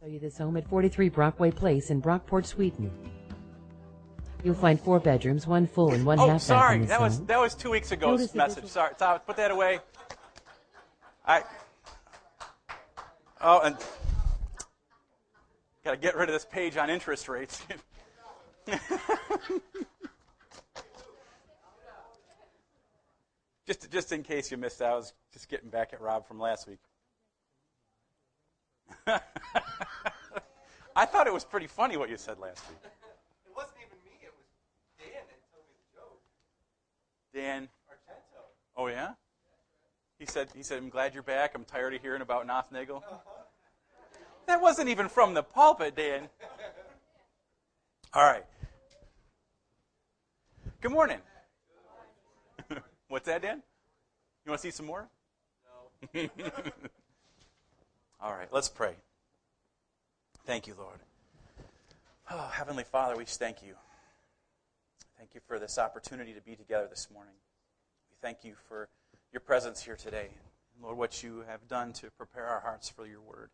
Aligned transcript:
Show 0.00 0.06
you 0.06 0.20
this 0.20 0.38
home 0.38 0.56
at 0.56 0.68
43 0.68 1.08
Brockway 1.08 1.50
Place 1.50 1.90
in 1.90 2.00
Brockport, 2.00 2.46
Sweden. 2.46 2.90
You'll 4.44 4.54
find 4.54 4.80
four 4.80 5.00
bedrooms, 5.00 5.44
one 5.48 5.66
full 5.66 5.92
and 5.92 6.06
one 6.06 6.20
Oh, 6.20 6.28
half 6.28 6.34
bath 6.34 6.42
sorry. 6.42 6.74
in 6.76 6.80
this 6.82 6.90
That 6.90 7.00
was 7.00 7.16
home. 7.16 7.26
that 7.26 7.40
was 7.40 7.54
two 7.56 7.70
weeks 7.70 7.90
ago's 7.90 8.20
Notice 8.20 8.34
message. 8.36 8.66
Sorry, 8.66 8.92
Tom, 8.96 9.18
put 9.26 9.36
that 9.36 9.50
away. 9.50 9.80
I. 11.26 11.42
Oh, 13.40 13.58
and 13.60 13.76
got 15.84 15.90
to 15.92 15.96
get 15.96 16.14
rid 16.16 16.28
of 16.28 16.32
this 16.32 16.44
page 16.44 16.76
on 16.76 16.90
interest 16.90 17.28
rates. 17.28 17.60
just 23.66 23.90
just 23.90 24.12
in 24.12 24.22
case 24.22 24.50
you 24.50 24.56
missed 24.56 24.80
out, 24.80 24.92
I 24.92 24.96
was 24.96 25.12
just 25.32 25.48
getting 25.48 25.70
back 25.70 25.92
at 25.92 26.00
Rob 26.00 26.26
from 26.28 26.38
last 26.38 26.68
week. 26.68 26.78
I 30.96 31.06
thought 31.06 31.26
it 31.26 31.32
was 31.32 31.44
pretty 31.44 31.66
funny 31.66 31.96
what 31.96 32.10
you 32.10 32.16
said 32.16 32.38
last 32.38 32.68
week. 32.68 32.78
It 32.82 33.52
wasn't 33.54 33.76
even 33.78 33.98
me, 34.04 34.18
it 34.22 34.32
was 34.36 34.46
Dan 34.98 35.22
that 35.28 35.40
told 35.52 35.64
me 35.68 35.74
the 35.78 35.96
joke. 35.96 36.20
Dan, 37.32 37.68
Argento. 37.88 38.42
oh 38.76 38.86
yeah? 38.88 39.12
He 40.18 40.26
said, 40.26 40.48
he 40.54 40.62
said, 40.62 40.78
I'm 40.78 40.88
glad 40.88 41.14
you're 41.14 41.22
back. 41.22 41.52
I'm 41.54 41.64
tired 41.64 41.94
of 41.94 42.02
hearing 42.02 42.22
about 42.22 42.46
Nothnagel. 42.46 42.96
Uh-huh. 42.96 43.16
That 44.46 44.60
wasn't 44.60 44.88
even 44.88 45.08
from 45.08 45.34
the 45.34 45.42
pulpit, 45.42 45.94
Dan. 45.94 46.28
All 48.14 48.24
right. 48.24 48.44
Good 50.80 50.90
morning. 50.90 51.18
What's 53.08 53.26
that, 53.26 53.42
Dan? 53.42 53.62
You 54.44 54.50
want 54.50 54.62
to 54.62 54.66
see 54.66 54.70
some 54.70 54.86
more? 54.86 55.08
No. 56.14 56.28
All 58.20 58.32
right, 58.32 58.48
let's 58.50 58.68
pray. 58.68 58.94
Thank 60.44 60.66
you, 60.66 60.74
Lord. 60.76 60.98
Oh, 62.30 62.50
Heavenly 62.52 62.82
Father, 62.82 63.16
we 63.16 63.24
thank 63.24 63.62
you. 63.62 63.74
Thank 65.16 65.34
you 65.34 65.40
for 65.46 65.60
this 65.60 65.78
opportunity 65.78 66.32
to 66.32 66.40
be 66.40 66.56
together 66.56 66.88
this 66.90 67.08
morning. 67.12 67.34
We 68.10 68.16
thank 68.20 68.44
you 68.44 68.54
for 68.68 68.88
your 69.32 69.40
presence 69.40 69.82
here 69.82 69.94
today. 69.94 70.30
Lord, 70.82 70.96
what 70.96 71.22
you 71.22 71.44
have 71.48 71.68
done 71.68 71.92
to 71.94 72.10
prepare 72.10 72.46
our 72.46 72.60
hearts 72.60 72.88
for 72.88 73.06
your 73.06 73.20
word. 73.20 73.50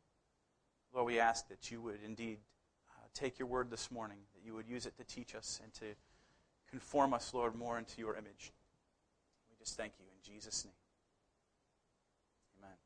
Lord, 0.94 1.06
we 1.06 1.18
ask 1.18 1.48
that 1.48 1.70
you 1.70 1.82
would 1.82 1.98
indeed 2.04 2.38
uh, 2.96 3.06
take 3.12 3.38
your 3.38 3.48
word 3.48 3.70
this 3.70 3.90
morning, 3.90 4.18
that 4.34 4.46
you 4.46 4.54
would 4.54 4.68
use 4.68 4.86
it 4.86 4.96
to 4.96 5.04
teach 5.04 5.34
us 5.34 5.60
and 5.62 5.74
to 5.74 5.96
conform 6.70 7.12
us, 7.12 7.34
Lord, 7.34 7.54
more 7.54 7.78
into 7.78 8.00
your 8.00 8.14
image. 8.16 8.52
We 9.50 9.56
just 9.58 9.76
thank 9.76 9.92
you 9.98 10.06
in 10.06 10.32
Jesus' 10.34 10.64
name. 10.64 10.72
Amen. 12.58 12.76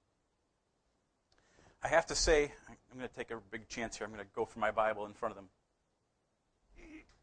I 1.82 1.88
have 1.88 2.06
to 2.06 2.14
say, 2.14 2.52
I'm 2.68 2.98
going 2.98 3.08
to 3.08 3.14
take 3.14 3.30
a 3.30 3.38
big 3.50 3.68
chance 3.68 3.96
here. 3.96 4.06
I'm 4.06 4.12
going 4.12 4.24
to 4.24 4.30
go 4.34 4.44
for 4.44 4.58
my 4.58 4.70
Bible 4.70 5.06
in 5.06 5.12
front 5.12 5.32
of 5.32 5.36
them. 5.36 5.48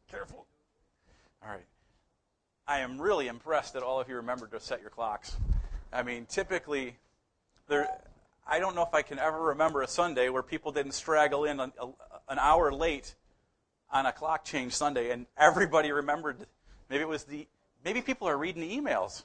Careful. 0.10 0.46
All 1.44 1.50
right. 1.50 1.66
I 2.68 2.80
am 2.80 3.00
really 3.00 3.28
impressed 3.28 3.74
that 3.74 3.84
all 3.84 4.00
of 4.00 4.10
you 4.10 4.16
remembered 4.16 4.52
to 4.52 4.60
set 4.60 4.82
your 4.82 4.90
clocks. 4.90 5.36
I 5.92 6.04
mean, 6.04 6.26
typically, 6.26 6.98
there. 7.68 7.88
I 8.48 8.60
don't 8.60 8.76
know 8.76 8.84
if 8.84 8.94
I 8.94 9.02
can 9.02 9.20
ever 9.20 9.40
remember 9.40 9.82
a 9.82 9.88
Sunday 9.88 10.30
where 10.30 10.44
people 10.44 10.72
didn't 10.72 10.94
straggle 10.94 11.46
in 11.46 11.60
an, 11.60 11.74
a, 11.80 11.88
an 12.30 12.40
hour 12.40 12.72
late 12.72 13.16
on 13.92 14.06
a 14.06 14.12
clock 14.12 14.46
change 14.46 14.74
Sunday, 14.74 15.12
and 15.12 15.26
everybody 15.38 15.92
remembered. 15.92 16.38
Maybe 16.90 17.02
it 17.02 17.08
was 17.08 17.24
the. 17.26 17.48
Maybe 17.84 18.02
people 18.02 18.28
are 18.28 18.38
reading 18.38 18.62
the 18.62 18.76
emails. 18.76 19.24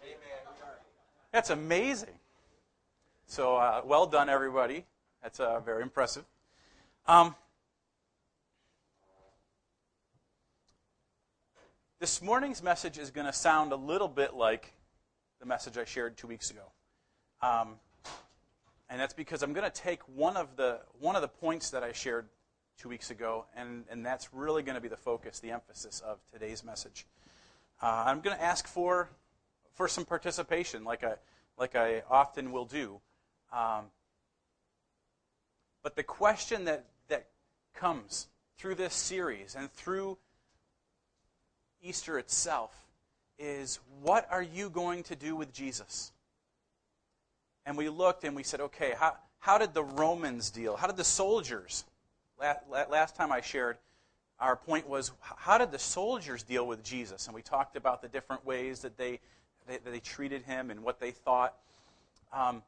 That's 1.32 1.50
amazing. 1.50 2.14
So 3.26 3.56
uh, 3.56 3.82
well 3.84 4.06
done, 4.06 4.28
everybody. 4.28 4.84
That's 5.22 5.38
uh, 5.38 5.60
very 5.60 5.82
impressive. 5.82 6.24
Um, 7.06 7.34
this 11.98 12.22
morning's 12.22 12.62
message 12.62 12.96
is 12.96 13.10
going 13.10 13.26
to 13.26 13.32
sound 13.32 13.72
a 13.72 13.76
little 13.76 14.08
bit 14.08 14.34
like 14.34 14.72
the 15.38 15.44
message 15.46 15.76
I 15.76 15.84
shared 15.84 16.16
two 16.16 16.26
weeks 16.26 16.50
ago, 16.50 16.72
um, 17.42 17.74
and 18.88 18.98
that's 18.98 19.12
because 19.12 19.42
I'm 19.42 19.52
going 19.52 19.70
to 19.70 19.82
take 19.82 20.00
one 20.08 20.38
of 20.38 20.56
the 20.56 20.80
one 20.98 21.16
of 21.16 21.22
the 21.22 21.28
points 21.28 21.68
that 21.70 21.82
I 21.82 21.92
shared 21.92 22.26
two 22.78 22.88
weeks 22.88 23.10
ago, 23.10 23.44
and, 23.54 23.84
and 23.90 24.04
that's 24.04 24.32
really 24.32 24.62
going 24.62 24.74
to 24.74 24.80
be 24.80 24.88
the 24.88 24.96
focus, 24.96 25.38
the 25.38 25.50
emphasis 25.50 26.00
of 26.00 26.18
today's 26.32 26.64
message. 26.64 27.06
Uh, 27.82 28.04
I'm 28.06 28.20
going 28.22 28.36
to 28.36 28.42
ask 28.42 28.66
for 28.66 29.10
for 29.74 29.86
some 29.86 30.06
participation, 30.06 30.82
like 30.82 31.04
I 31.04 31.16
like 31.58 31.76
I 31.76 32.04
often 32.08 32.52
will 32.52 32.64
do. 32.64 33.00
Um, 33.52 33.86
but 35.82 35.96
the 35.96 36.02
question 36.02 36.64
that, 36.64 36.84
that 37.08 37.28
comes 37.74 38.28
through 38.58 38.74
this 38.74 38.94
series 38.94 39.54
and 39.58 39.72
through 39.72 40.18
Easter 41.82 42.18
itself 42.18 42.74
is 43.38 43.80
what 44.02 44.28
are 44.30 44.42
you 44.42 44.68
going 44.68 45.02
to 45.04 45.16
do 45.16 45.34
with 45.34 45.52
Jesus? 45.52 46.12
And 47.64 47.76
we 47.76 47.88
looked 47.88 48.24
and 48.24 48.36
we 48.36 48.42
said, 48.42 48.60
okay, 48.60 48.94
how, 48.98 49.16
how 49.38 49.56
did 49.58 49.72
the 49.72 49.82
Romans 49.82 50.50
deal? 50.50 50.76
How 50.76 50.86
did 50.86 50.96
the 50.96 51.04
soldiers? 51.04 51.84
Last 52.38 53.16
time 53.16 53.32
I 53.32 53.40
shared, 53.40 53.78
our 54.38 54.56
point 54.56 54.88
was 54.88 55.12
how 55.20 55.58
did 55.58 55.70
the 55.70 55.78
soldiers 55.78 56.42
deal 56.42 56.66
with 56.66 56.82
Jesus? 56.82 57.26
And 57.26 57.34
we 57.34 57.42
talked 57.42 57.76
about 57.76 58.02
the 58.02 58.08
different 58.08 58.44
ways 58.44 58.80
that 58.80 58.96
they, 58.96 59.20
that 59.66 59.84
they 59.84 60.00
treated 60.00 60.42
him 60.42 60.70
and 60.70 60.82
what 60.82 61.00
they 61.00 61.10
thought. 61.10 61.54
Um, 62.32 62.62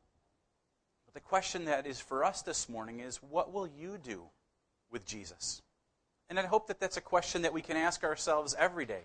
but 1.13 1.23
the 1.23 1.29
question 1.29 1.67
that 1.67 1.87
is 1.87 2.01
for 2.01 2.25
us 2.25 2.43
this 2.43 2.69
morning 2.69 3.01
is 3.01 3.17
what 3.17 3.53
will 3.53 3.67
you 3.67 3.99
do 4.03 4.23
with 4.91 5.05
Jesus? 5.05 5.63
And 6.31 6.39
I 6.39 6.47
hope 6.47 6.69
that 6.69 6.81
that's 6.81 6.97
a 6.97 7.03
question 7.03 7.43
that 7.43 7.53
we 7.53 7.61
can 7.61 7.77
ask 7.77 8.05
ourselves 8.05 8.55
every 8.59 8.87
day, 8.87 9.03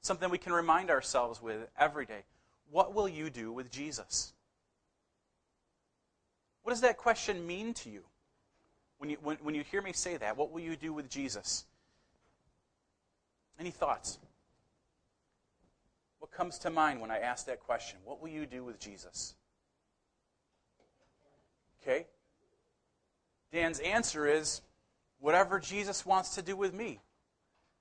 something 0.00 0.30
we 0.30 0.38
can 0.38 0.52
remind 0.52 0.90
ourselves 0.90 1.40
with 1.40 1.68
every 1.78 2.06
day. 2.06 2.24
What 2.70 2.94
will 2.94 3.08
you 3.08 3.30
do 3.30 3.52
with 3.52 3.70
Jesus? 3.70 4.32
What 6.62 6.72
does 6.72 6.80
that 6.80 6.96
question 6.96 7.46
mean 7.46 7.74
to 7.74 7.90
you? 7.90 8.02
When 8.98 9.10
you, 9.10 9.18
when, 9.22 9.36
when 9.42 9.54
you 9.54 9.62
hear 9.62 9.82
me 9.82 9.92
say 9.92 10.16
that, 10.16 10.36
what 10.36 10.50
will 10.50 10.60
you 10.60 10.76
do 10.76 10.92
with 10.92 11.08
Jesus? 11.08 11.66
Any 13.60 13.70
thoughts? 13.70 14.18
What 16.18 16.32
comes 16.32 16.58
to 16.60 16.70
mind 16.70 17.00
when 17.00 17.10
I 17.10 17.18
ask 17.18 17.46
that 17.46 17.60
question? 17.60 17.98
What 18.04 18.20
will 18.20 18.30
you 18.30 18.46
do 18.46 18.64
with 18.64 18.80
Jesus? 18.80 19.34
Okay? 21.86 22.06
Dan's 23.52 23.78
answer 23.80 24.26
is 24.26 24.62
whatever 25.20 25.60
Jesus 25.60 26.04
wants 26.04 26.34
to 26.36 26.42
do 26.42 26.56
with 26.56 26.74
me. 26.74 26.88
And 26.88 26.98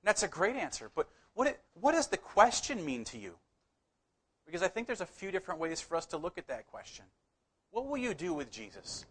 that's 0.06 0.24
a 0.24 0.28
great 0.28 0.56
answer. 0.56 0.92
But 0.94 1.08
what, 1.34 1.48
it, 1.48 1.60
what 1.80 1.94
does 1.94 2.08
the 2.08 2.18
question 2.18 2.86
mean 2.86 3.06
to 3.06 3.18
you? 3.18 3.36
Because 4.46 4.62
I 4.62 4.68
think 4.68 4.88
there's 4.88 5.02
a 5.02 5.06
few 5.06 5.32
different 5.32 5.60
ways 5.60 5.80
for 5.80 5.96
us 5.96 6.06
to 6.08 6.18
look 6.18 6.38
at 6.38 6.48
that 6.48 6.68
question. 6.68 7.06
What 7.72 7.88
will 7.88 7.98
you 7.98 8.14
do 8.14 8.34
with 8.34 8.52
Jesus? 8.52 9.06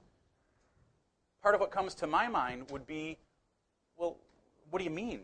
Part 1.43 1.55
of 1.55 1.61
what 1.61 1.71
comes 1.71 1.95
to 1.97 2.07
my 2.07 2.29
mind 2.29 2.71
would 2.71 2.87
be 2.87 3.19
well, 3.97 4.17
what 4.71 4.79
do 4.79 4.85
you 4.85 4.91
mean? 4.91 5.21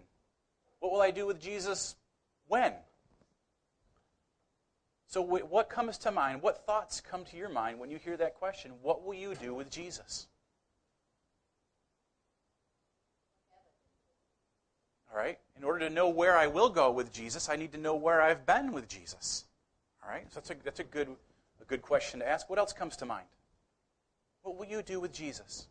What 0.80 0.92
will 0.92 1.00
I 1.00 1.10
do 1.10 1.26
with 1.26 1.40
Jesus 1.40 1.96
when? 2.48 2.72
So, 5.08 5.22
what 5.22 5.70
comes 5.70 5.96
to 5.98 6.12
mind? 6.12 6.42
What 6.42 6.66
thoughts 6.66 7.00
come 7.00 7.24
to 7.24 7.36
your 7.36 7.48
mind 7.48 7.78
when 7.78 7.90
you 7.90 7.96
hear 7.96 8.18
that 8.18 8.34
question? 8.34 8.72
What 8.82 9.06
will 9.06 9.14
you 9.14 9.34
do 9.34 9.54
with 9.54 9.70
Jesus? 9.70 10.26
All 15.10 15.18
right? 15.18 15.38
In 15.56 15.64
order 15.64 15.88
to 15.88 15.94
know 15.94 16.10
where 16.10 16.36
I 16.36 16.46
will 16.46 16.68
go 16.68 16.90
with 16.90 17.10
Jesus, 17.10 17.48
I 17.48 17.56
need 17.56 17.72
to 17.72 17.78
know 17.78 17.94
where 17.94 18.20
I've 18.20 18.44
been 18.44 18.70
with 18.70 18.86
Jesus. 18.86 19.46
All 20.04 20.10
right? 20.10 20.26
So 20.30 20.40
that's 20.40 20.50
a, 20.50 20.56
that's 20.62 20.80
a, 20.80 20.84
good, 20.84 21.08
a 21.08 21.64
good 21.64 21.80
question 21.80 22.20
to 22.20 22.28
ask. 22.28 22.50
What 22.50 22.58
else 22.58 22.74
comes 22.74 22.94
to 22.98 23.06
mind? 23.06 23.26
What 24.42 24.58
will 24.58 24.66
you 24.66 24.82
do 24.82 25.00
with 25.00 25.14
Jesus? 25.14 25.68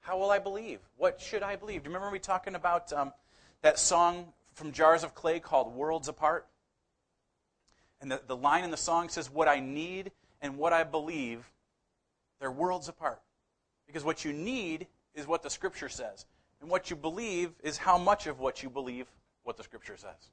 How 0.00 0.18
will 0.18 0.30
I 0.30 0.38
believe? 0.38 0.78
What 0.96 1.20
should 1.20 1.42
I 1.42 1.56
believe? 1.56 1.82
Do 1.82 1.90
you 1.90 1.94
remember 1.94 2.10
me 2.10 2.20
talking 2.20 2.54
about 2.54 2.90
um, 2.94 3.12
that 3.60 3.78
song 3.78 4.32
from 4.54 4.72
Jars 4.72 5.04
of 5.04 5.14
Clay 5.14 5.40
called 5.40 5.74
Worlds 5.74 6.08
Apart? 6.08 6.46
And 8.02 8.10
the, 8.10 8.20
the 8.26 8.36
line 8.36 8.64
in 8.64 8.72
the 8.72 8.76
song 8.76 9.08
says, 9.08 9.30
What 9.30 9.48
I 9.48 9.60
need 9.60 10.10
and 10.42 10.58
what 10.58 10.72
I 10.72 10.82
believe, 10.82 11.48
they're 12.40 12.50
worlds 12.50 12.88
apart. 12.88 13.22
Because 13.86 14.04
what 14.04 14.24
you 14.24 14.32
need 14.32 14.88
is 15.14 15.26
what 15.26 15.42
the 15.42 15.50
Scripture 15.50 15.88
says. 15.88 16.26
And 16.60 16.68
what 16.68 16.90
you 16.90 16.96
believe 16.96 17.52
is 17.62 17.78
how 17.78 17.96
much 17.96 18.26
of 18.26 18.40
what 18.40 18.62
you 18.62 18.68
believe 18.68 19.06
what 19.44 19.56
the 19.56 19.62
Scripture 19.62 19.96
says. 19.96 20.30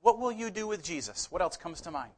What 0.00 0.18
will 0.18 0.32
you 0.32 0.50
do 0.50 0.66
with 0.66 0.82
Jesus? 0.82 1.30
What 1.30 1.42
else 1.42 1.56
comes 1.56 1.82
to 1.82 1.90
mind? 1.90 2.12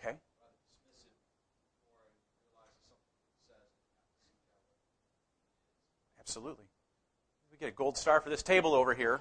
Okay. 0.00 0.16
Absolutely. 6.18 6.67
Get 7.60 7.70
a 7.70 7.72
gold 7.72 7.96
star 7.96 8.20
for 8.20 8.30
this 8.30 8.42
table 8.42 8.72
over 8.72 8.94
here. 8.94 9.20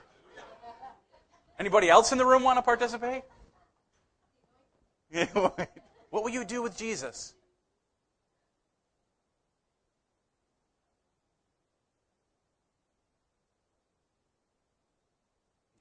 Anybody 1.60 1.90
else 1.90 2.12
in 2.12 2.20
the 2.20 2.26
room 2.26 2.44
want 2.44 2.58
to 2.58 2.62
participate? 2.62 3.24
what 5.34 5.70
What 6.10 6.24
will 6.24 6.32
you 6.32 6.46
do 6.46 6.62
with 6.62 6.78
Jesus? 6.78 7.34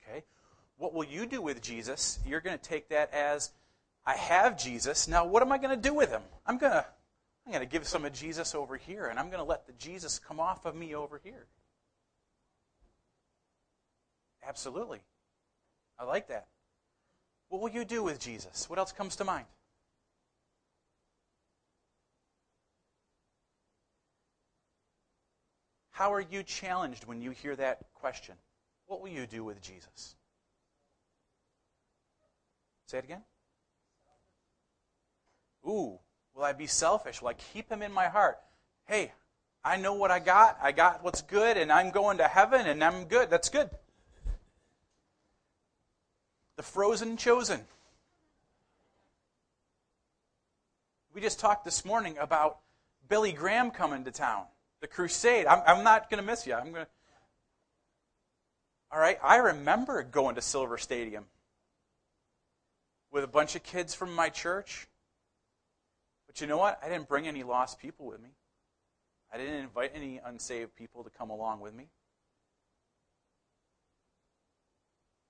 Okay. 0.03 0.25
What 0.79 0.95
will 0.95 1.05
you 1.05 1.27
do 1.27 1.41
with 1.41 1.61
Jesus? 1.63 2.19
You're 2.27 2.41
going 2.41 2.59
to 2.59 2.63
take 2.63 2.89
that 2.89 3.13
as 3.13 3.53
I 4.05 4.15
have 4.15 4.59
Jesus. 4.59 5.07
Now 5.07 5.25
what 5.27 5.43
am 5.43 5.53
I 5.53 5.59
going 5.59 5.71
to 5.71 5.77
do 5.77 5.95
with 5.95 6.11
him? 6.11 6.23
I'm 6.47 6.59
going 6.59 6.73
to 6.73 6.85
I'm 7.47 7.53
going 7.53 7.65
to 7.65 7.71
give 7.71 7.87
some 7.87 8.05
of 8.05 8.13
Jesus 8.13 8.55
over 8.55 8.77
here 8.77 9.07
and 9.07 9.19
I'm 9.21 9.27
going 9.27 9.39
to 9.39 9.45
let 9.45 9.67
the 9.67 9.73
Jesus 9.75 10.19
come 10.19 10.41
off 10.41 10.65
of 10.65 10.75
me 10.75 10.95
over 10.95 11.21
here. 11.23 11.47
Absolutely. 14.47 15.01
I 15.99 16.05
like 16.05 16.29
that. 16.29 16.47
What 17.49 17.61
will 17.63 17.71
you 17.71 17.85
do 17.85 18.03
with 18.03 18.19
Jesus? 18.19 18.69
What 18.69 18.79
else 18.79 18.93
comes 18.93 19.17
to 19.17 19.25
mind? 19.25 19.47
How 25.91 26.13
are 26.13 26.21
you 26.21 26.43
challenged 26.43 27.07
when 27.07 27.23
you 27.23 27.31
hear 27.31 27.57
that 27.57 27.79
question? 27.95 28.35
What 28.87 29.01
will 29.01 29.09
you 29.09 29.27
do 29.27 29.43
with 29.43 29.61
Jesus? 29.63 30.15
Say 32.87 32.99
it 32.99 33.05
again. 33.05 33.23
Ooh, 35.67 35.99
will 36.35 36.45
I 36.45 36.53
be 36.53 36.67
selfish? 36.67 37.21
Will 37.21 37.29
I 37.29 37.35
keep 37.35 37.71
him 37.71 37.83
in 37.83 37.93
my 37.93 38.07
heart? 38.09 38.39
Hey, 38.85 39.13
I 39.65 39.77
know 39.77 39.95
what 39.95 40.11
I 40.11 40.21
got. 40.21 40.59
I 40.63 40.71
got 40.71 41.03
what's 41.03 41.23
good, 41.23 41.57
and 41.57 41.73
I'm 41.73 41.91
going 41.91 42.19
to 42.19 42.29
heaven, 42.29 42.67
and 42.67 42.85
I'm 42.85 43.07
good. 43.07 43.31
That's 43.31 43.49
good. 43.49 43.71
The 46.57 46.63
frozen 46.63 47.17
chosen. 47.17 47.61
We 51.15 51.21
just 51.21 51.39
talked 51.39 51.65
this 51.65 51.85
morning 51.85 52.17
about 52.19 52.59
Billy 53.09 53.33
Graham 53.33 53.71
coming 53.71 54.05
to 54.05 54.11
town, 54.11 54.45
the 54.81 54.87
crusade. 54.87 55.47
I'm, 55.47 55.63
I'm 55.67 55.85
not 55.85 56.11
going 56.11 56.23
to 56.23 56.27
miss 56.27 56.47
you. 56.47 56.55
I'm 56.55 56.73
going 56.73 56.85
to. 56.85 56.91
All 58.91 59.01
right, 59.01 59.19
I 59.23 59.37
remember 59.37 60.03
going 60.03 60.35
to 60.37 60.43
Silver 60.43 60.79
Stadium 60.79 61.25
with 63.11 63.25
a 63.25 63.29
bunch 63.29 63.57
of 63.57 63.63
kids 63.63 63.95
from 63.95 64.15
my 64.15 64.29
church. 64.29 64.87
But 66.27 66.41
you 66.41 66.47
know 66.47 66.59
what? 66.59 66.79
I 66.83 66.89
didn't 66.89 67.09
bring 67.09 67.27
any 67.27 67.43
lost 67.43 67.79
people 67.79 68.07
with 68.07 68.21
me. 68.23 68.31
I 69.33 69.39
didn't 69.39 69.57
invite 69.57 69.93
any 69.95 70.21
unsaved 70.25 70.77
people 70.77 71.05
to 71.05 71.11
come 71.11 71.31
along 71.31 71.61
with 71.61 71.75
me. 71.75 71.89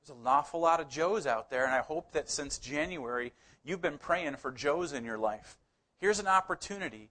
There's 0.07 0.19
an 0.19 0.27
awful 0.27 0.61
lot 0.61 0.81
of 0.81 0.89
Joes 0.89 1.27
out 1.27 1.51
there, 1.51 1.65
and 1.65 1.75
I 1.75 1.81
hope 1.81 2.13
that 2.13 2.31
since 2.31 2.59
January 2.59 3.33
you've 3.65 3.81
been 3.81 3.99
praying 3.99 4.37
for 4.37 4.53
Joes 4.53 4.93
in 4.93 5.05
your 5.05 5.19
life. 5.19 5.59
Here's 5.99 6.21
an 6.21 6.29
opportunity 6.29 7.11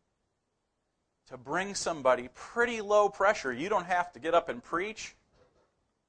to 1.28 1.38
bring 1.38 1.76
somebody 1.76 2.30
pretty 2.34 2.80
low 2.80 3.10
pressure. 3.10 3.52
You 3.52 3.68
don't 3.68 3.88
have 3.88 4.14
to 4.14 4.20
get 4.20 4.34
up 4.34 4.48
and 4.48 4.64
preach, 4.64 5.16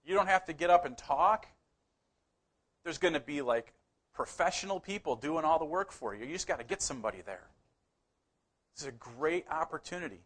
you 0.04 0.14
don't 0.14 0.28
have 0.28 0.44
to 0.46 0.52
get 0.52 0.70
up 0.70 0.84
and 0.84 0.96
talk. 0.96 1.46
There's 2.84 2.98
going 2.98 3.14
to 3.14 3.20
be 3.20 3.42
like 3.42 3.72
professional 4.14 4.78
people 4.78 5.16
doing 5.16 5.44
all 5.44 5.58
the 5.58 5.64
work 5.64 5.90
for 5.90 6.14
you. 6.14 6.24
You 6.24 6.32
just 6.32 6.46
got 6.46 6.60
to 6.60 6.64
get 6.64 6.80
somebody 6.80 7.20
there. 7.26 7.48
This 8.74 8.82
is 8.82 8.88
a 8.88 8.92
great 8.92 9.46
opportunity. 9.50 10.20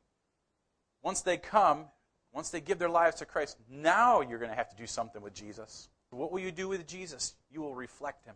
Once 1.02 1.22
they 1.22 1.38
come, 1.38 1.86
once 2.32 2.50
they 2.50 2.60
give 2.60 2.78
their 2.78 2.90
lives 2.90 3.16
to 3.16 3.24
Christ, 3.24 3.56
now 3.70 4.20
you're 4.20 4.38
going 4.38 4.50
to 4.50 4.56
have 4.56 4.68
to 4.68 4.76
do 4.76 4.86
something 4.86 5.22
with 5.22 5.32
Jesus. 5.32 5.88
What 6.10 6.32
will 6.32 6.40
you 6.40 6.50
do 6.50 6.68
with 6.68 6.86
Jesus? 6.86 7.34
You 7.50 7.60
will 7.60 7.74
reflect 7.74 8.24
him. 8.24 8.34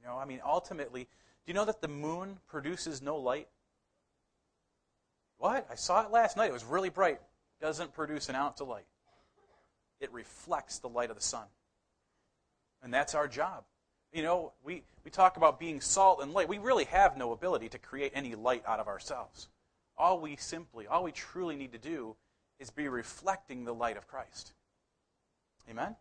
You 0.00 0.08
know, 0.08 0.16
I 0.16 0.24
mean, 0.24 0.40
ultimately, 0.44 1.02
do 1.04 1.08
you 1.46 1.54
know 1.54 1.64
that 1.66 1.80
the 1.80 1.88
moon 1.88 2.38
produces 2.48 3.02
no 3.02 3.16
light? 3.16 3.48
What? 5.36 5.66
I 5.70 5.74
saw 5.74 6.04
it 6.04 6.10
last 6.10 6.36
night. 6.36 6.50
It 6.50 6.52
was 6.52 6.64
really 6.64 6.88
bright. 6.88 7.20
Doesn't 7.60 7.92
produce 7.92 8.28
an 8.28 8.36
ounce 8.36 8.60
of 8.60 8.68
light. 8.68 8.86
It 10.00 10.12
reflects 10.12 10.78
the 10.78 10.88
light 10.88 11.10
of 11.10 11.16
the 11.16 11.22
sun. 11.22 11.46
And 12.82 12.94
that's 12.94 13.14
our 13.14 13.28
job. 13.28 13.64
You 14.12 14.22
know, 14.22 14.52
we, 14.64 14.82
we 15.04 15.10
talk 15.10 15.36
about 15.36 15.60
being 15.60 15.80
salt 15.80 16.22
and 16.22 16.32
light. 16.32 16.48
We 16.48 16.58
really 16.58 16.84
have 16.84 17.16
no 17.16 17.32
ability 17.32 17.68
to 17.70 17.78
create 17.78 18.12
any 18.14 18.34
light 18.34 18.62
out 18.66 18.80
of 18.80 18.88
ourselves. 18.88 19.48
All 19.96 20.20
we 20.20 20.36
simply, 20.36 20.86
all 20.86 21.02
we 21.02 21.12
truly 21.12 21.56
need 21.56 21.72
to 21.72 21.78
do 21.78 22.16
is 22.58 22.70
be 22.70 22.88
reflecting 22.88 23.64
the 23.64 23.74
light 23.74 23.96
of 23.96 24.06
Christ. 24.06 24.52
Amen? 25.70 25.96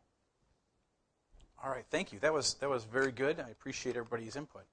All 1.63 1.69
right, 1.69 1.85
thank 1.89 2.13
you. 2.13 2.19
That 2.19 2.33
was, 2.33 2.55
that 2.55 2.69
was 2.69 2.83
very 2.83 3.11
good. 3.11 3.39
I 3.39 3.49
appreciate 3.49 3.95
everybody's 3.95 4.35
input. 4.35 4.63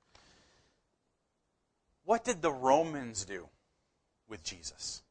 What 2.04 2.24
did 2.24 2.42
the 2.42 2.52
Romans 2.52 3.24
do 3.24 3.48
with 4.28 4.42
Jesus? 4.42 5.02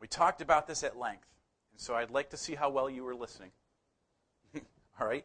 We 0.00 0.06
talked 0.06 0.42
about 0.42 0.66
this 0.66 0.82
at 0.82 0.98
length, 0.98 1.26
and 1.72 1.80
so 1.80 1.94
I'd 1.94 2.10
like 2.10 2.30
to 2.30 2.36
see 2.36 2.54
how 2.54 2.68
well 2.68 2.90
you 2.90 3.02
were 3.02 3.14
listening. 3.14 3.50
All 5.00 5.06
right? 5.06 5.24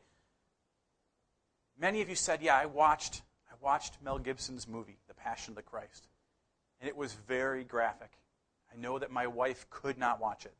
Many 1.77 2.01
of 2.01 2.09
you 2.09 2.15
said, 2.15 2.41
"Yeah, 2.41 2.55
I 2.55 2.67
watched 2.67 3.21
I 3.51 3.55
watched 3.59 3.97
Mel 4.01 4.17
Gibson's 4.17 4.67
movie, 4.67 4.97
The 5.09 5.13
Passion 5.13 5.51
of 5.51 5.55
the 5.57 5.61
Christ." 5.61 6.07
And 6.79 6.87
it 6.87 6.95
was 6.95 7.13
very 7.27 7.65
graphic. 7.65 8.11
I 8.73 8.77
know 8.77 8.97
that 8.97 9.11
my 9.11 9.27
wife 9.27 9.69
could 9.69 9.97
not 9.97 10.21
watch 10.21 10.45
it. 10.45 10.53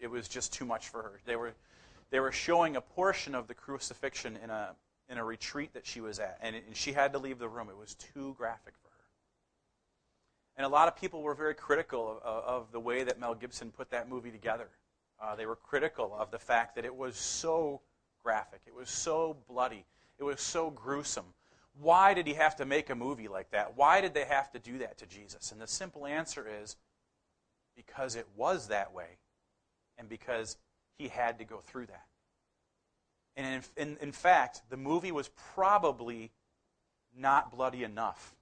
It 0.00 0.10
was 0.10 0.28
just 0.28 0.52
too 0.52 0.64
much 0.64 0.88
for 0.88 1.02
her. 1.02 1.20
They 1.24 1.36
were 1.36 1.54
they 2.14 2.20
were 2.20 2.30
showing 2.30 2.76
a 2.76 2.80
portion 2.80 3.34
of 3.34 3.48
the 3.48 3.54
crucifixion 3.54 4.38
in 4.40 4.48
a 4.48 4.76
in 5.08 5.18
a 5.18 5.24
retreat 5.24 5.74
that 5.74 5.84
she 5.84 6.00
was 6.00 6.20
at, 6.20 6.38
and, 6.40 6.54
it, 6.54 6.62
and 6.64 6.76
she 6.76 6.92
had 6.92 7.12
to 7.12 7.18
leave 7.18 7.40
the 7.40 7.48
room. 7.48 7.68
It 7.68 7.76
was 7.76 7.96
too 7.96 8.36
graphic 8.38 8.74
for 8.80 8.88
her. 8.88 9.04
And 10.56 10.64
a 10.64 10.68
lot 10.68 10.86
of 10.86 10.94
people 10.94 11.22
were 11.22 11.34
very 11.34 11.56
critical 11.56 12.20
of, 12.24 12.44
of 12.44 12.70
the 12.70 12.78
way 12.78 13.02
that 13.02 13.18
Mel 13.18 13.34
Gibson 13.34 13.72
put 13.72 13.90
that 13.90 14.08
movie 14.08 14.30
together. 14.30 14.68
Uh, 15.20 15.34
they 15.34 15.44
were 15.44 15.56
critical 15.56 16.14
of 16.16 16.30
the 16.30 16.38
fact 16.38 16.76
that 16.76 16.84
it 16.84 16.94
was 16.94 17.16
so 17.16 17.80
graphic, 18.22 18.60
it 18.64 18.74
was 18.76 18.88
so 18.88 19.36
bloody, 19.48 19.84
it 20.20 20.22
was 20.22 20.40
so 20.40 20.70
gruesome. 20.70 21.34
Why 21.80 22.14
did 22.14 22.28
he 22.28 22.34
have 22.34 22.54
to 22.58 22.64
make 22.64 22.90
a 22.90 22.94
movie 22.94 23.26
like 23.26 23.50
that? 23.50 23.76
Why 23.76 24.00
did 24.00 24.14
they 24.14 24.24
have 24.24 24.52
to 24.52 24.60
do 24.60 24.78
that 24.78 24.98
to 24.98 25.06
Jesus? 25.06 25.50
And 25.50 25.60
the 25.60 25.66
simple 25.66 26.06
answer 26.06 26.46
is 26.62 26.76
because 27.74 28.14
it 28.14 28.28
was 28.36 28.68
that 28.68 28.94
way, 28.94 29.18
and 29.98 30.08
because 30.08 30.58
he 30.98 31.08
had 31.08 31.38
to 31.38 31.44
go 31.44 31.58
through 31.58 31.86
that. 31.86 32.06
And 33.36 33.64
in, 33.76 33.88
in, 33.88 33.96
in, 34.00 34.12
fact, 34.12 34.62
the 34.70 34.76
movie 34.76 35.10
was 35.10 35.28
probably 35.54 36.30
not 37.16 37.50
bloody 37.50 37.82
enough. 37.82 38.34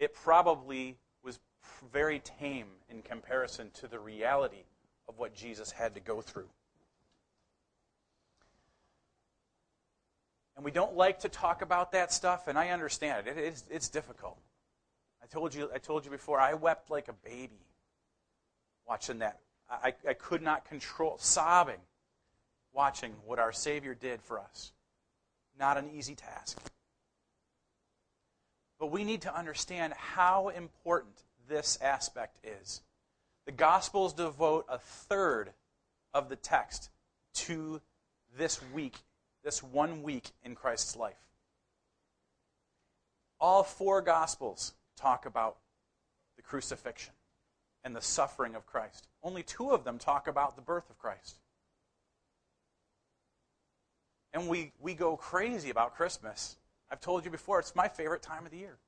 It 0.00 0.12
probably 0.12 0.96
was 1.22 1.38
very 1.92 2.18
tame 2.18 2.66
in 2.90 3.02
comparison 3.02 3.70
to 3.74 3.86
the 3.86 3.98
reality 3.98 4.64
of 5.08 5.18
what 5.18 5.34
Jesus 5.34 5.70
had 5.70 5.94
to 5.94 6.00
go 6.00 6.20
through. 6.20 6.48
And 10.56 10.64
we 10.64 10.70
don't 10.70 10.96
like 10.96 11.20
to 11.20 11.28
talk 11.28 11.62
about 11.62 11.92
that 11.92 12.12
stuff, 12.12 12.48
and 12.48 12.58
I 12.58 12.70
understand 12.70 13.26
it. 13.26 13.36
it 13.36 13.44
it's, 13.44 13.64
it's 13.70 13.88
difficult. 13.88 14.38
I 15.22 15.26
told 15.26 15.54
you, 15.54 15.70
I 15.74 15.78
told 15.78 16.04
you 16.04 16.10
before, 16.10 16.38
I 16.40 16.54
wept 16.54 16.90
like 16.90 17.08
a 17.08 17.12
baby 17.12 17.66
watching 18.86 19.20
that 19.20 19.40
I, 19.70 19.94
I 20.08 20.14
could 20.14 20.42
not 20.42 20.66
control, 20.66 21.16
sobbing, 21.18 21.80
watching 22.72 23.14
what 23.24 23.38
our 23.38 23.52
Savior 23.52 23.94
did 23.94 24.20
for 24.22 24.38
us. 24.38 24.72
Not 25.58 25.78
an 25.78 25.90
easy 25.90 26.14
task. 26.14 26.58
But 28.78 28.90
we 28.90 29.04
need 29.04 29.22
to 29.22 29.36
understand 29.36 29.94
how 29.94 30.48
important 30.48 31.22
this 31.48 31.78
aspect 31.80 32.38
is. 32.44 32.82
The 33.46 33.52
Gospels 33.52 34.12
devote 34.12 34.66
a 34.68 34.78
third 34.78 35.52
of 36.12 36.28
the 36.28 36.36
text 36.36 36.90
to 37.34 37.80
this 38.36 38.60
week, 38.72 38.96
this 39.42 39.62
one 39.62 40.02
week 40.02 40.30
in 40.42 40.54
Christ's 40.54 40.96
life. 40.96 41.18
All 43.40 43.62
four 43.62 44.00
Gospels 44.00 44.74
talk 44.96 45.26
about 45.26 45.56
the 46.36 46.42
crucifixion 46.42 47.12
and 47.84 47.94
the 47.94 48.00
suffering 48.00 48.54
of 48.54 48.66
Christ. 48.66 49.06
Only 49.22 49.42
two 49.42 49.70
of 49.70 49.84
them 49.84 49.98
talk 49.98 50.26
about 50.26 50.56
the 50.56 50.62
birth 50.62 50.88
of 50.90 50.98
Christ. 50.98 51.36
And 54.32 54.48
we, 54.48 54.72
we 54.80 54.94
go 54.94 55.16
crazy 55.16 55.70
about 55.70 55.94
Christmas. 55.94 56.56
I've 56.90 57.00
told 57.00 57.24
you 57.24 57.30
before, 57.30 57.60
it's 57.60 57.76
my 57.76 57.88
favorite 57.88 58.22
time 58.22 58.44
of 58.44 58.50
the 58.50 58.58
year. 58.58 58.78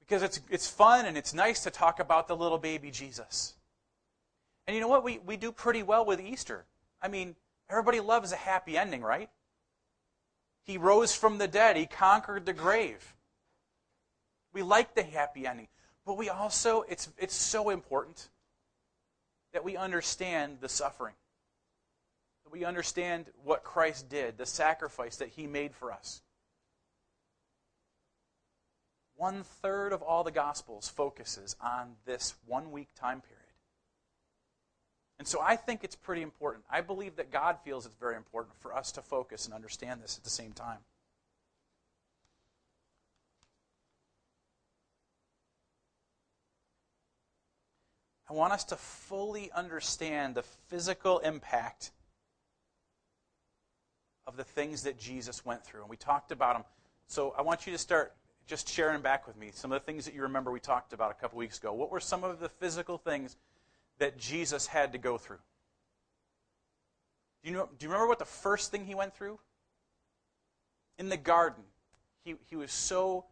Because 0.00 0.22
it's, 0.22 0.40
it's 0.50 0.68
fun 0.68 1.06
and 1.06 1.16
it's 1.16 1.32
nice 1.32 1.62
to 1.62 1.70
talk 1.70 2.00
about 2.00 2.28
the 2.28 2.36
little 2.36 2.58
baby 2.58 2.90
Jesus. 2.90 3.54
And 4.66 4.74
you 4.74 4.80
know 4.80 4.88
what? 4.88 5.04
We, 5.04 5.18
we 5.24 5.36
do 5.36 5.52
pretty 5.52 5.82
well 5.82 6.04
with 6.04 6.20
Easter. 6.20 6.64
I 7.00 7.08
mean, 7.08 7.36
everybody 7.70 8.00
loves 8.00 8.32
a 8.32 8.36
happy 8.36 8.76
ending, 8.76 9.02
right? 9.02 9.30
He 10.64 10.76
rose 10.76 11.14
from 11.14 11.38
the 11.38 11.48
dead, 11.48 11.76
he 11.76 11.86
conquered 11.86 12.44
the 12.44 12.52
grave. 12.52 13.14
We 14.52 14.62
like 14.62 14.94
the 14.94 15.02
happy 15.02 15.46
ending. 15.46 15.68
But 16.06 16.16
we 16.16 16.28
also, 16.28 16.82
it's, 16.88 17.08
it's 17.18 17.34
so 17.34 17.70
important 17.70 18.28
that 19.52 19.64
we 19.64 19.76
understand 19.76 20.58
the 20.60 20.68
suffering, 20.68 21.14
that 22.44 22.52
we 22.52 22.64
understand 22.64 23.26
what 23.44 23.64
Christ 23.64 24.08
did, 24.08 24.38
the 24.38 24.46
sacrifice 24.46 25.16
that 25.16 25.28
he 25.28 25.46
made 25.46 25.74
for 25.74 25.92
us. 25.92 26.22
One 29.16 29.42
third 29.42 29.92
of 29.92 30.02
all 30.02 30.24
the 30.24 30.30
Gospels 30.30 30.88
focuses 30.88 31.54
on 31.60 31.96
this 32.06 32.34
one 32.46 32.72
week 32.72 32.88
time 32.94 33.20
period. 33.20 33.36
And 35.18 35.28
so 35.28 35.42
I 35.42 35.56
think 35.56 35.84
it's 35.84 35.94
pretty 35.94 36.22
important. 36.22 36.64
I 36.70 36.80
believe 36.80 37.16
that 37.16 37.30
God 37.30 37.58
feels 37.62 37.84
it's 37.84 37.94
very 37.96 38.16
important 38.16 38.58
for 38.58 38.74
us 38.74 38.90
to 38.92 39.02
focus 39.02 39.44
and 39.44 39.52
understand 39.52 40.00
this 40.02 40.16
at 40.16 40.24
the 40.24 40.30
same 40.30 40.52
time. 40.52 40.78
I 48.30 48.32
want 48.32 48.52
us 48.52 48.62
to 48.64 48.76
fully 48.76 49.50
understand 49.50 50.36
the 50.36 50.42
physical 50.42 51.18
impact 51.18 51.90
of 54.24 54.36
the 54.36 54.44
things 54.44 54.84
that 54.84 54.96
Jesus 54.96 55.44
went 55.44 55.64
through. 55.64 55.80
And 55.80 55.90
we 55.90 55.96
talked 55.96 56.30
about 56.30 56.54
them. 56.54 56.64
So 57.08 57.34
I 57.36 57.42
want 57.42 57.66
you 57.66 57.72
to 57.72 57.78
start 57.78 58.14
just 58.46 58.68
sharing 58.68 59.00
back 59.00 59.26
with 59.26 59.36
me 59.36 59.50
some 59.52 59.72
of 59.72 59.80
the 59.80 59.84
things 59.84 60.04
that 60.04 60.14
you 60.14 60.22
remember 60.22 60.52
we 60.52 60.60
talked 60.60 60.92
about 60.92 61.10
a 61.10 61.14
couple 61.14 61.38
weeks 61.38 61.58
ago. 61.58 61.72
What 61.72 61.90
were 61.90 61.98
some 61.98 62.22
of 62.22 62.38
the 62.38 62.48
physical 62.48 62.98
things 62.98 63.36
that 63.98 64.16
Jesus 64.16 64.68
had 64.68 64.92
to 64.92 64.98
go 64.98 65.18
through? 65.18 65.38
Do 67.42 67.50
you, 67.50 67.56
know, 67.56 67.68
do 67.78 67.84
you 67.84 67.90
remember 67.90 68.06
what 68.06 68.20
the 68.20 68.24
first 68.24 68.70
thing 68.70 68.86
he 68.86 68.94
went 68.94 69.12
through? 69.12 69.40
In 70.98 71.08
the 71.08 71.16
garden, 71.16 71.64
he, 72.24 72.36
he 72.48 72.54
was 72.54 72.70
so 72.70 73.24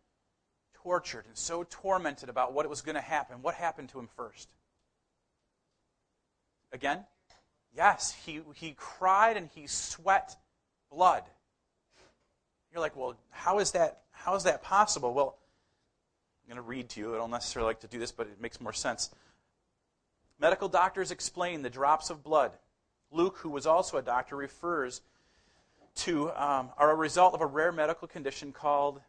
tortured 0.75 1.26
and 1.26 1.37
so 1.37 1.64
tormented 1.71 2.28
about 2.28 2.52
what 2.52 2.69
was 2.69 2.81
going 2.81 2.97
to 2.97 3.00
happen. 3.00 3.43
What 3.43 3.55
happened 3.55 3.90
to 3.90 4.00
him 4.00 4.09
first? 4.17 4.49
Again? 6.73 7.05
Yes, 7.77 8.15
he, 8.25 8.41
he 8.55 8.75
cried 8.77 9.37
and 9.37 9.49
he 9.55 9.67
sweat 9.67 10.37
blood. 10.91 11.23
You're 12.73 12.81
like, 12.81 12.97
well, 12.97 13.17
how 13.31 13.59
is 13.59 13.73
that, 13.73 14.03
how 14.11 14.35
is 14.35 14.45
that 14.45 14.63
possible? 14.63 15.15
Well, 15.15 15.39
I'm 16.45 16.55
going 16.55 16.63
to 16.63 16.69
read 16.69 16.89
to 16.91 17.01
you. 17.01 17.15
I 17.15 17.19
don't 17.19 17.31
necessarily 17.31 17.69
like 17.69 17.81
to 17.81 17.87
do 17.87 17.99
this, 17.99 18.13
but 18.13 18.27
it 18.27 18.41
makes 18.41 18.61
more 18.61 18.73
sense. 18.73 19.11
Medical 20.41 20.69
doctors 20.69 21.11
explain 21.11 21.63
the 21.63 21.71
drops 21.71 22.11
of 22.11 22.23
blood. 22.23 22.53
Luke, 23.11 23.39
who 23.39 23.49
was 23.49 23.67
also 23.67 23.97
a 23.97 24.03
doctor, 24.03 24.37
refers 24.37 25.01
to 25.97 26.31
um, 26.31 26.71
are 26.79 26.91
a 26.91 26.95
result 26.95 27.35
of 27.35 27.41
a 27.41 27.47
rare 27.47 27.73
medical 27.73 28.07
condition 28.07 28.53
called 28.53 29.01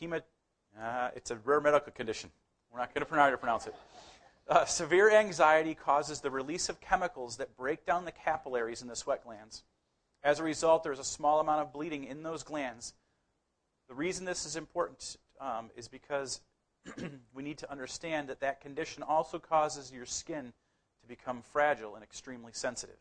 hemat. 0.00 0.22
Uh, 0.80 1.10
it's 1.14 1.30
a 1.30 1.36
rare 1.44 1.60
medical 1.60 1.92
condition. 1.92 2.30
We're 2.72 2.78
not 2.78 2.94
going 2.94 3.04
to 3.04 3.36
pronounce 3.36 3.66
it. 3.66 3.74
Uh, 4.48 4.64
severe 4.64 5.10
anxiety 5.10 5.74
causes 5.74 6.20
the 6.20 6.30
release 6.30 6.70
of 6.70 6.80
chemicals 6.80 7.36
that 7.36 7.54
break 7.54 7.84
down 7.84 8.06
the 8.06 8.12
capillaries 8.12 8.80
in 8.80 8.88
the 8.88 8.96
sweat 8.96 9.22
glands. 9.22 9.62
As 10.22 10.40
a 10.40 10.42
result, 10.42 10.82
there's 10.82 10.98
a 10.98 11.04
small 11.04 11.38
amount 11.40 11.60
of 11.60 11.72
bleeding 11.72 12.04
in 12.04 12.22
those 12.22 12.42
glands. 12.42 12.94
The 13.88 13.94
reason 13.94 14.24
this 14.24 14.46
is 14.46 14.56
important 14.56 15.18
um, 15.38 15.70
is 15.76 15.86
because 15.86 16.40
we 17.34 17.42
need 17.42 17.58
to 17.58 17.70
understand 17.70 18.28
that 18.28 18.40
that 18.40 18.62
condition 18.62 19.02
also 19.02 19.38
causes 19.38 19.92
your 19.92 20.06
skin 20.06 20.52
to 21.02 21.06
become 21.06 21.42
fragile 21.42 21.94
and 21.94 22.02
extremely 22.02 22.52
sensitive. 22.54 22.96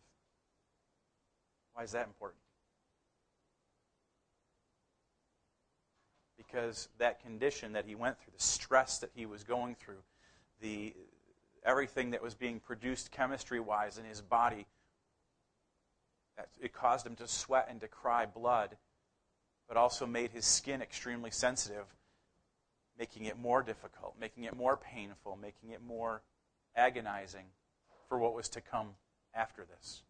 Why 1.74 1.84
is 1.84 1.94
that 1.94 2.08
important? 2.08 2.42
Because 6.36 6.89
that 6.98 7.22
condition 7.22 7.72
that 7.74 7.86
he 7.86 7.96
went 7.96 8.20
through, 8.20 8.34
the 8.36 8.44
stress 8.44 9.00
that 9.00 9.12
he 9.16 9.25
was 9.25 9.44
going 9.46 9.75
through, 9.75 10.04
the 10.62 10.94
everything 11.67 12.12
that 12.12 12.24
was 12.24 12.33
being 12.33 12.59
produced 12.59 13.12
chemistry 13.12 13.59
wise 13.59 13.97
in 13.97 14.05
his 14.05 14.21
body. 14.21 14.65
It 16.62 16.71
caused 16.71 17.05
him 17.05 17.15
to 17.17 17.27
sweat 17.27 17.67
and 17.69 17.81
to 17.81 17.88
cry 17.88 18.25
blood, 18.25 18.77
but 19.67 19.75
also 19.75 20.05
made 20.05 20.31
his 20.31 20.45
skin 20.45 20.81
extremely 20.81 21.29
sensitive, 21.29 21.86
making 22.97 23.25
it 23.25 23.38
more 23.38 23.62
difficult, 23.62 24.15
making 24.19 24.45
it 24.45 24.55
more 24.55 24.77
painful, 24.77 25.38
making 25.39 25.71
it 25.71 25.81
more 25.86 26.21
agonizing 26.75 27.45
for 28.07 28.17
what 28.17 28.33
was 28.33 28.47
to 28.50 28.62
come 28.62 28.91
after 29.33 29.65
this. 29.65 30.03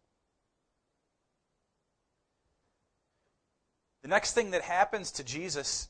The 4.02 4.08
next 4.08 4.32
thing 4.32 4.52
that 4.52 4.62
happens 4.62 5.10
to 5.12 5.24
Jesus 5.24 5.88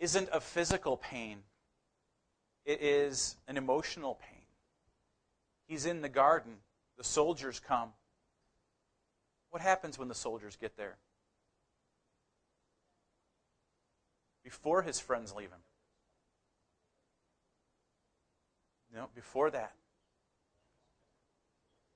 isn't 0.00 0.28
a 0.32 0.40
physical 0.40 0.96
pain 0.96 1.44
it 2.64 2.82
is 2.82 3.36
an 3.48 3.56
emotional 3.56 4.18
pain. 4.20 4.42
He's 5.66 5.86
in 5.86 6.02
the 6.02 6.08
garden. 6.08 6.52
The 6.98 7.04
soldiers 7.04 7.60
come. 7.60 7.90
What 9.50 9.62
happens 9.62 9.98
when 9.98 10.08
the 10.08 10.14
soldiers 10.14 10.56
get 10.56 10.76
there? 10.76 10.96
Before 14.44 14.82
his 14.82 14.98
friends 14.98 15.34
leave 15.34 15.50
him. 15.50 15.60
No, 18.94 19.08
before 19.14 19.50
that. 19.50 19.72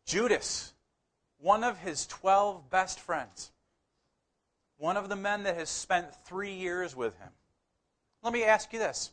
Judas, 0.07 0.73
one 1.39 1.65
of 1.65 1.79
his 1.79 2.07
12 2.07 2.71
best 2.71 3.01
friends, 3.01 3.51
one 4.79 4.97
of 4.97 5.09
the 5.09 5.17
men 5.17 5.43
that 5.43 5.57
has 5.57 5.69
spent 5.69 6.15
three 6.25 6.53
years 6.53 6.95
with 6.97 7.19
him. 7.19 7.31
Let 8.23 8.33
me 8.33 8.45
ask 8.45 8.73
you 8.73 8.79
this 8.79 9.11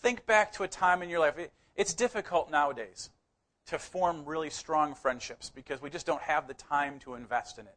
Think 0.00 0.26
back 0.26 0.52
to 0.54 0.62
a 0.62 0.68
time 0.68 1.02
in 1.02 1.10
your 1.10 1.20
life. 1.20 1.34
it's 1.74 1.94
difficult 1.94 2.50
nowadays 2.50 3.10
to 3.66 3.78
form 3.78 4.24
really 4.24 4.50
strong 4.50 4.94
friendships 4.94 5.50
because 5.50 5.82
we 5.82 5.90
just 5.90 6.06
don't 6.06 6.22
have 6.22 6.46
the 6.46 6.54
time 6.54 6.98
to 7.00 7.14
invest 7.14 7.58
in 7.58 7.66
it. 7.66 7.76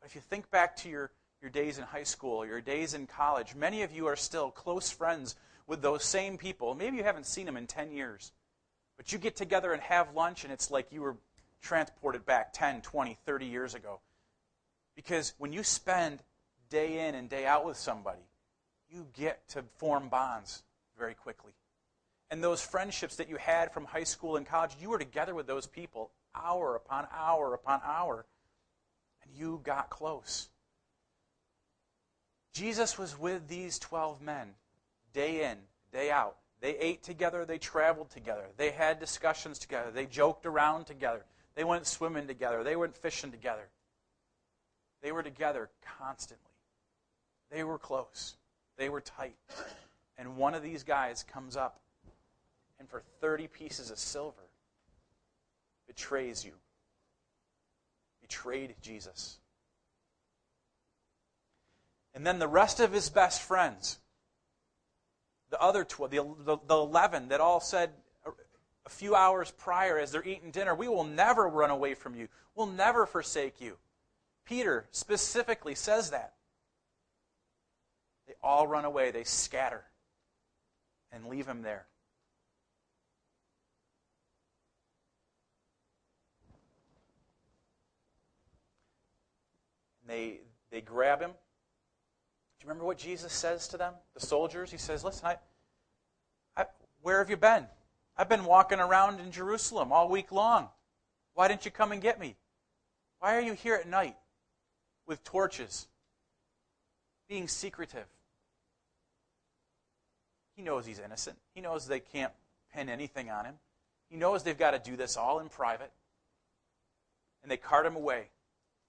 But 0.00 0.08
if 0.08 0.14
you 0.14 0.20
think 0.20 0.50
back 0.50 0.76
to 0.76 0.88
your, 0.88 1.10
your 1.42 1.50
days 1.50 1.78
in 1.78 1.84
high 1.84 2.04
school, 2.04 2.46
your 2.46 2.60
days 2.60 2.94
in 2.94 3.06
college, 3.06 3.54
many 3.54 3.82
of 3.82 3.92
you 3.92 4.06
are 4.06 4.16
still 4.16 4.50
close 4.50 4.90
friends 4.90 5.34
with 5.66 5.82
those 5.82 6.04
same 6.04 6.38
people. 6.38 6.74
Maybe 6.74 6.96
you 6.98 7.02
haven't 7.02 7.26
seen 7.26 7.46
them 7.46 7.56
in 7.56 7.66
10 7.66 7.90
years. 7.90 8.32
But 8.96 9.12
you 9.12 9.18
get 9.18 9.36
together 9.36 9.72
and 9.72 9.82
have 9.82 10.14
lunch, 10.14 10.44
and 10.44 10.52
it's 10.52 10.70
like 10.70 10.92
you 10.92 11.02
were 11.02 11.16
transported 11.60 12.24
back 12.24 12.52
10, 12.52 12.82
20, 12.82 13.18
30 13.26 13.46
years 13.46 13.74
ago. 13.74 14.00
Because 14.94 15.34
when 15.38 15.52
you 15.52 15.62
spend 15.62 16.20
day 16.70 17.08
in 17.08 17.14
and 17.14 17.28
day 17.28 17.46
out 17.46 17.64
with 17.64 17.76
somebody, 17.76 18.22
you 18.90 19.06
get 19.14 19.48
to 19.50 19.62
form 19.76 20.08
bonds 20.08 20.62
very 20.98 21.14
quickly. 21.14 21.52
And 22.30 22.42
those 22.42 22.60
friendships 22.60 23.16
that 23.16 23.28
you 23.28 23.36
had 23.36 23.72
from 23.72 23.86
high 23.86 24.04
school 24.04 24.36
and 24.36 24.46
college, 24.46 24.72
you 24.80 24.90
were 24.90 24.98
together 24.98 25.34
with 25.34 25.46
those 25.46 25.66
people 25.66 26.10
hour 26.34 26.76
upon 26.76 27.06
hour 27.12 27.54
upon 27.54 27.80
hour, 27.84 28.26
and 29.22 29.34
you 29.34 29.60
got 29.64 29.88
close. 29.88 30.48
Jesus 32.52 32.98
was 32.98 33.18
with 33.18 33.48
these 33.48 33.78
12 33.78 34.20
men 34.20 34.48
day 35.12 35.50
in, 35.50 35.58
day 35.92 36.10
out. 36.10 36.36
They 36.60 36.76
ate 36.76 37.02
together, 37.02 37.44
they 37.44 37.58
traveled 37.58 38.10
together, 38.10 38.46
they 38.56 38.72
had 38.72 38.98
discussions 38.98 39.58
together, 39.58 39.90
they 39.92 40.06
joked 40.06 40.44
around 40.44 40.86
together, 40.86 41.24
they 41.54 41.64
went 41.64 41.86
swimming 41.86 42.26
together, 42.26 42.64
they 42.64 42.76
went 42.76 42.96
fishing 42.96 43.30
together. 43.30 43.68
They 45.00 45.12
were 45.12 45.22
together 45.22 45.70
constantly. 45.98 46.44
They 47.50 47.62
were 47.62 47.78
close, 47.78 48.36
they 48.76 48.88
were 48.88 49.00
tight 49.00 49.36
and 50.18 50.36
one 50.36 50.54
of 50.54 50.62
these 50.62 50.82
guys 50.82 51.22
comes 51.22 51.56
up 51.56 51.80
and 52.78 52.88
for 52.88 53.02
30 53.20 53.46
pieces 53.46 53.90
of 53.90 53.98
silver 53.98 54.42
betrays 55.86 56.44
you. 56.44 56.52
Betrayed 58.20 58.74
Jesus. 58.82 59.38
And 62.14 62.26
then 62.26 62.40
the 62.40 62.48
rest 62.48 62.80
of 62.80 62.92
his 62.92 63.08
best 63.08 63.40
friends, 63.40 63.98
the 65.50 65.60
other 65.60 65.84
12, 65.84 66.10
the, 66.10 66.34
the, 66.44 66.58
the 66.66 66.74
11 66.74 67.28
that 67.28 67.40
all 67.40 67.60
said 67.60 67.90
a 68.84 68.90
few 68.90 69.14
hours 69.14 69.52
prior 69.52 69.98
as 69.98 70.10
they're 70.10 70.26
eating 70.26 70.50
dinner, 70.50 70.74
We 70.74 70.88
will 70.88 71.04
never 71.04 71.48
run 71.48 71.70
away 71.70 71.94
from 71.94 72.16
you. 72.16 72.28
We'll 72.54 72.66
never 72.66 73.06
forsake 73.06 73.60
you. 73.60 73.76
Peter 74.44 74.86
specifically 74.90 75.74
says 75.74 76.10
that. 76.10 76.34
They 78.26 78.34
all 78.42 78.66
run 78.66 78.84
away, 78.84 79.10
they 79.10 79.24
scatter 79.24 79.84
and 81.12 81.26
leave 81.26 81.46
him 81.46 81.62
there. 81.62 81.86
They, 90.06 90.40
they 90.70 90.80
grab 90.80 91.20
him. 91.20 91.30
Do 91.30 92.64
you 92.64 92.68
remember 92.68 92.86
what 92.86 92.98
Jesus 92.98 93.32
says 93.32 93.68
to 93.68 93.76
them, 93.76 93.92
the 94.14 94.20
soldiers? 94.20 94.70
He 94.70 94.78
says, 94.78 95.04
Listen, 95.04 95.26
I, 95.26 95.36
I, 96.56 96.64
where 97.02 97.18
have 97.18 97.30
you 97.30 97.36
been? 97.36 97.66
I've 98.16 98.28
been 98.28 98.44
walking 98.44 98.80
around 98.80 99.20
in 99.20 99.30
Jerusalem 99.30 99.92
all 99.92 100.08
week 100.08 100.32
long. 100.32 100.68
Why 101.34 101.46
didn't 101.46 101.64
you 101.64 101.70
come 101.70 101.92
and 101.92 102.02
get 102.02 102.18
me? 102.18 102.36
Why 103.20 103.36
are 103.36 103.40
you 103.40 103.52
here 103.52 103.74
at 103.76 103.86
night 103.86 104.16
with 105.06 105.22
torches, 105.22 105.86
being 107.28 107.46
secretive? 107.46 108.06
He 110.58 110.64
knows 110.64 110.84
he's 110.84 110.98
innocent. 110.98 111.38
He 111.54 111.60
knows 111.60 111.86
they 111.86 112.00
can't 112.00 112.32
pin 112.74 112.88
anything 112.88 113.30
on 113.30 113.44
him. 113.44 113.54
He 114.10 114.16
knows 114.16 114.42
they've 114.42 114.58
got 114.58 114.72
to 114.72 114.80
do 114.80 114.96
this 114.96 115.16
all 115.16 115.38
in 115.38 115.48
private. 115.48 115.92
And 117.44 117.50
they 117.50 117.56
cart 117.56 117.86
him 117.86 117.94
away 117.94 118.24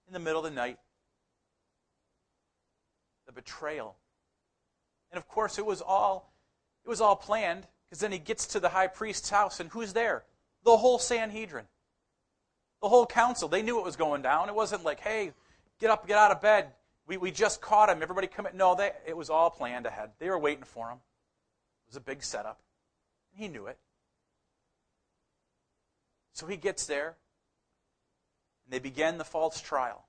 in 0.08 0.12
the 0.12 0.18
middle 0.18 0.44
of 0.44 0.50
the 0.50 0.50
night. 0.50 0.78
The 3.26 3.32
betrayal 3.32 3.94
And 5.12 5.18
of 5.18 5.28
course, 5.28 5.58
it 5.58 5.64
was 5.64 5.80
all 5.80 6.32
it 6.84 6.88
was 6.88 7.00
all 7.00 7.14
planned 7.14 7.68
because 7.88 8.00
then 8.00 8.10
he 8.10 8.18
gets 8.18 8.48
to 8.48 8.58
the 8.58 8.70
high 8.70 8.88
priest's 8.88 9.30
house, 9.30 9.60
and 9.60 9.70
who's 9.70 9.92
there? 9.92 10.24
The 10.64 10.76
whole 10.76 10.98
Sanhedrin, 10.98 11.66
the 12.82 12.88
whole 12.88 13.06
council. 13.06 13.48
They 13.48 13.62
knew 13.62 13.78
it 13.78 13.84
was 13.84 13.94
going 13.94 14.22
down. 14.22 14.48
It 14.48 14.56
wasn't 14.56 14.82
like, 14.82 14.98
hey, 14.98 15.30
get 15.78 15.90
up, 15.90 16.08
get 16.08 16.18
out 16.18 16.32
of 16.32 16.40
bed. 16.40 16.72
We, 17.06 17.16
we 17.16 17.30
just 17.30 17.60
caught 17.60 17.90
him. 17.90 18.02
Everybody 18.02 18.26
come 18.26 18.46
in. 18.46 18.56
No, 18.56 18.74
they, 18.74 18.90
it 19.06 19.16
was 19.16 19.30
all 19.30 19.50
planned 19.50 19.86
ahead. 19.86 20.10
They 20.18 20.28
were 20.28 20.38
waiting 20.38 20.64
for 20.64 20.90
him. 20.90 20.98
Was 21.90 21.96
a 21.96 22.00
big 22.00 22.22
setup. 22.22 22.60
He 23.32 23.48
knew 23.48 23.66
it. 23.66 23.78
So 26.32 26.46
he 26.46 26.56
gets 26.56 26.86
there, 26.86 27.16
and 28.64 28.72
they 28.72 28.78
begin 28.78 29.18
the 29.18 29.24
false 29.24 29.60
trial. 29.60 30.06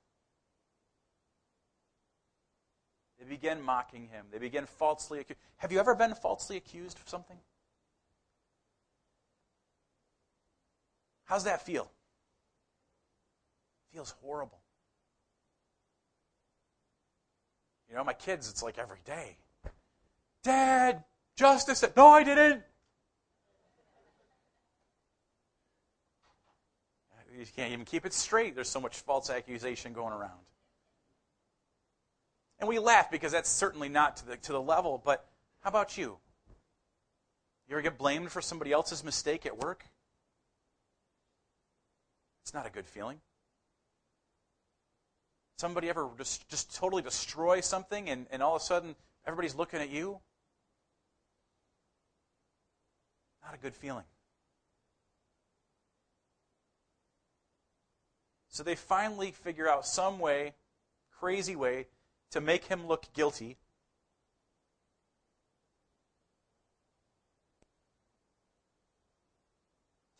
They 3.19 3.25
begin 3.25 3.61
mocking 3.61 4.07
him. 4.07 4.27
They 4.31 4.37
begin 4.37 4.65
falsely 4.65 5.19
accused. 5.19 5.39
Have 5.57 5.71
you 5.71 5.79
ever 5.79 5.95
been 5.95 6.15
falsely 6.15 6.57
accused 6.57 6.99
of 6.99 7.09
something? 7.09 7.37
How's 11.25 11.43
that 11.43 11.65
feel? 11.65 11.91
feels 13.91 14.13
horrible. 14.21 14.59
You 17.89 17.95
know, 17.95 18.03
my 18.03 18.13
kids, 18.13 18.49
it's 18.49 18.63
like 18.63 18.77
every 18.77 18.99
day. 19.05 19.37
Dad, 20.43 21.03
justice. 21.41 21.83
No, 21.97 22.07
I 22.07 22.23
didn't. 22.23 22.61
You 27.37 27.45
can't 27.55 27.71
even 27.73 27.85
keep 27.85 28.05
it 28.05 28.13
straight. 28.13 28.53
There's 28.53 28.69
so 28.69 28.79
much 28.79 28.97
false 28.97 29.31
accusation 29.31 29.93
going 29.93 30.13
around. 30.13 30.39
And 32.59 32.69
we 32.69 32.77
laugh 32.77 33.09
because 33.09 33.31
that's 33.31 33.49
certainly 33.49 33.89
not 33.89 34.17
to 34.17 34.27
the, 34.27 34.37
to 34.37 34.51
the 34.51 34.61
level, 34.61 35.01
but 35.03 35.25
how 35.61 35.69
about 35.69 35.97
you? 35.97 36.17
You 37.67 37.75
ever 37.75 37.81
get 37.81 37.97
blamed 37.97 38.31
for 38.31 38.41
somebody 38.41 38.71
else's 38.71 39.03
mistake 39.03 39.47
at 39.47 39.57
work? 39.57 39.85
It's 42.43 42.53
not 42.53 42.67
a 42.67 42.69
good 42.69 42.85
feeling. 42.85 43.19
Somebody 45.57 45.89
ever 45.89 46.07
just, 46.17 46.47
just 46.49 46.75
totally 46.75 47.01
destroy 47.01 47.61
something 47.61 48.09
and, 48.09 48.27
and 48.29 48.43
all 48.43 48.55
of 48.55 48.61
a 48.61 48.65
sudden 48.65 48.95
everybody's 49.25 49.55
looking 49.55 49.79
at 49.79 49.89
you? 49.89 50.19
Not 53.51 53.59
a 53.59 53.63
good 53.63 53.75
feeling. 53.75 54.05
So 58.47 58.63
they 58.63 58.75
finally 58.75 59.31
figure 59.31 59.67
out 59.67 59.85
some 59.85 60.19
way, 60.19 60.53
crazy 61.19 61.57
way, 61.57 61.87
to 62.29 62.39
make 62.39 62.63
him 62.63 62.87
look 62.87 63.07
guilty. 63.13 63.57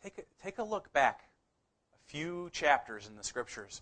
Take 0.04 0.18
a, 0.18 0.44
take 0.44 0.58
a 0.58 0.64
look 0.64 0.92
back 0.92 1.30
a 1.94 2.12
few 2.12 2.50
chapters 2.52 3.08
in 3.08 3.16
the 3.16 3.24
scriptures. 3.24 3.82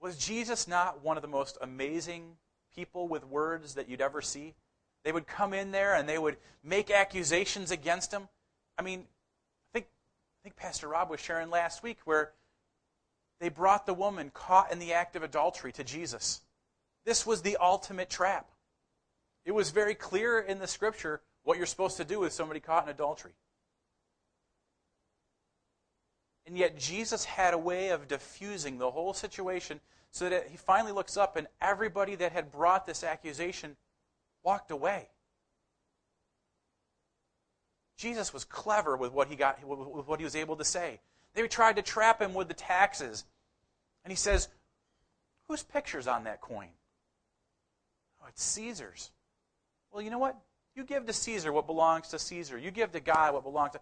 Was 0.00 0.18
Jesus 0.18 0.66
not 0.66 1.04
one 1.04 1.16
of 1.16 1.22
the 1.22 1.28
most 1.28 1.58
amazing 1.60 2.38
people 2.74 3.06
with 3.06 3.24
words 3.24 3.74
that 3.74 3.88
you'd 3.88 4.00
ever 4.00 4.20
see? 4.20 4.56
They 5.06 5.12
would 5.12 5.28
come 5.28 5.54
in 5.54 5.70
there 5.70 5.94
and 5.94 6.08
they 6.08 6.18
would 6.18 6.36
make 6.64 6.90
accusations 6.90 7.70
against 7.70 8.12
him. 8.12 8.26
I 8.76 8.82
mean, 8.82 9.04
I 9.70 9.72
think, 9.72 9.86
I 9.86 10.42
think 10.42 10.56
Pastor 10.56 10.88
Rob 10.88 11.10
was 11.10 11.20
sharing 11.20 11.48
last 11.48 11.84
week 11.84 11.98
where 12.06 12.32
they 13.38 13.48
brought 13.48 13.86
the 13.86 13.94
woman 13.94 14.32
caught 14.34 14.72
in 14.72 14.80
the 14.80 14.94
act 14.94 15.14
of 15.14 15.22
adultery 15.22 15.70
to 15.74 15.84
Jesus. 15.84 16.40
This 17.04 17.24
was 17.24 17.42
the 17.42 17.56
ultimate 17.58 18.10
trap. 18.10 18.50
It 19.44 19.52
was 19.52 19.70
very 19.70 19.94
clear 19.94 20.40
in 20.40 20.58
the 20.58 20.66
scripture 20.66 21.20
what 21.44 21.56
you're 21.56 21.66
supposed 21.66 21.98
to 21.98 22.04
do 22.04 22.18
with 22.18 22.32
somebody 22.32 22.58
caught 22.58 22.82
in 22.82 22.88
adultery. 22.88 23.34
And 26.48 26.58
yet, 26.58 26.76
Jesus 26.76 27.24
had 27.24 27.54
a 27.54 27.58
way 27.58 27.90
of 27.90 28.08
diffusing 28.08 28.78
the 28.78 28.90
whole 28.90 29.14
situation 29.14 29.78
so 30.10 30.28
that 30.28 30.48
he 30.48 30.56
finally 30.56 30.90
looks 30.90 31.16
up 31.16 31.36
and 31.36 31.46
everybody 31.60 32.16
that 32.16 32.32
had 32.32 32.50
brought 32.50 32.86
this 32.88 33.04
accusation 33.04 33.76
walked 34.46 34.70
away. 34.70 35.08
Jesus 37.96 38.32
was 38.32 38.44
clever 38.44 38.96
with 38.96 39.12
what 39.12 39.26
he 39.28 39.34
got 39.34 39.62
with 39.66 40.06
what 40.06 40.20
he 40.20 40.24
was 40.24 40.36
able 40.36 40.54
to 40.56 40.64
say. 40.64 41.00
They 41.34 41.46
tried 41.48 41.76
to 41.76 41.82
trap 41.82 42.22
him 42.22 42.32
with 42.32 42.46
the 42.46 42.54
taxes. 42.54 43.24
And 44.04 44.12
he 44.12 44.16
says, 44.16 44.48
Whose 45.48 45.64
picture's 45.64 46.06
on 46.06 46.24
that 46.24 46.40
coin? 46.40 46.68
Oh, 48.22 48.26
it's 48.28 48.42
Caesar's. 48.44 49.10
Well, 49.92 50.02
you 50.02 50.10
know 50.10 50.18
what? 50.18 50.36
You 50.76 50.84
give 50.84 51.06
to 51.06 51.12
Caesar 51.12 51.52
what 51.52 51.66
belongs 51.66 52.08
to 52.08 52.18
Caesar. 52.18 52.56
You 52.56 52.70
give 52.70 52.92
to 52.92 53.00
God 53.00 53.34
what 53.34 53.42
belongs 53.42 53.72
to. 53.72 53.80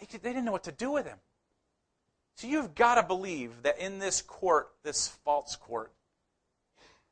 They, 0.00 0.06
they 0.06 0.30
didn't 0.30 0.46
know 0.46 0.52
what 0.52 0.64
to 0.64 0.72
do 0.72 0.90
with 0.90 1.06
him. 1.06 1.18
So 2.36 2.46
you've 2.46 2.74
got 2.74 2.94
to 2.94 3.02
believe 3.02 3.62
that 3.64 3.78
in 3.78 3.98
this 3.98 4.22
court, 4.22 4.70
this 4.84 5.08
false 5.24 5.56
court, 5.56 5.92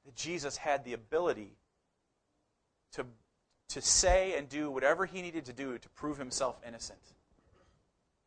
that 0.05 0.15
Jesus 0.15 0.57
had 0.57 0.85
the 0.85 0.93
ability 0.93 1.57
to, 2.97 3.07
to 3.69 3.81
say 3.81 4.37
and 4.37 4.49
do 4.49 4.71
whatever 4.71 5.07
he 5.07 5.23
needed 5.23 5.45
to 5.47 5.53
do 5.53 5.79
to 5.79 5.89
prove 5.91 6.19
himself 6.19 6.61
innocent. 6.67 6.99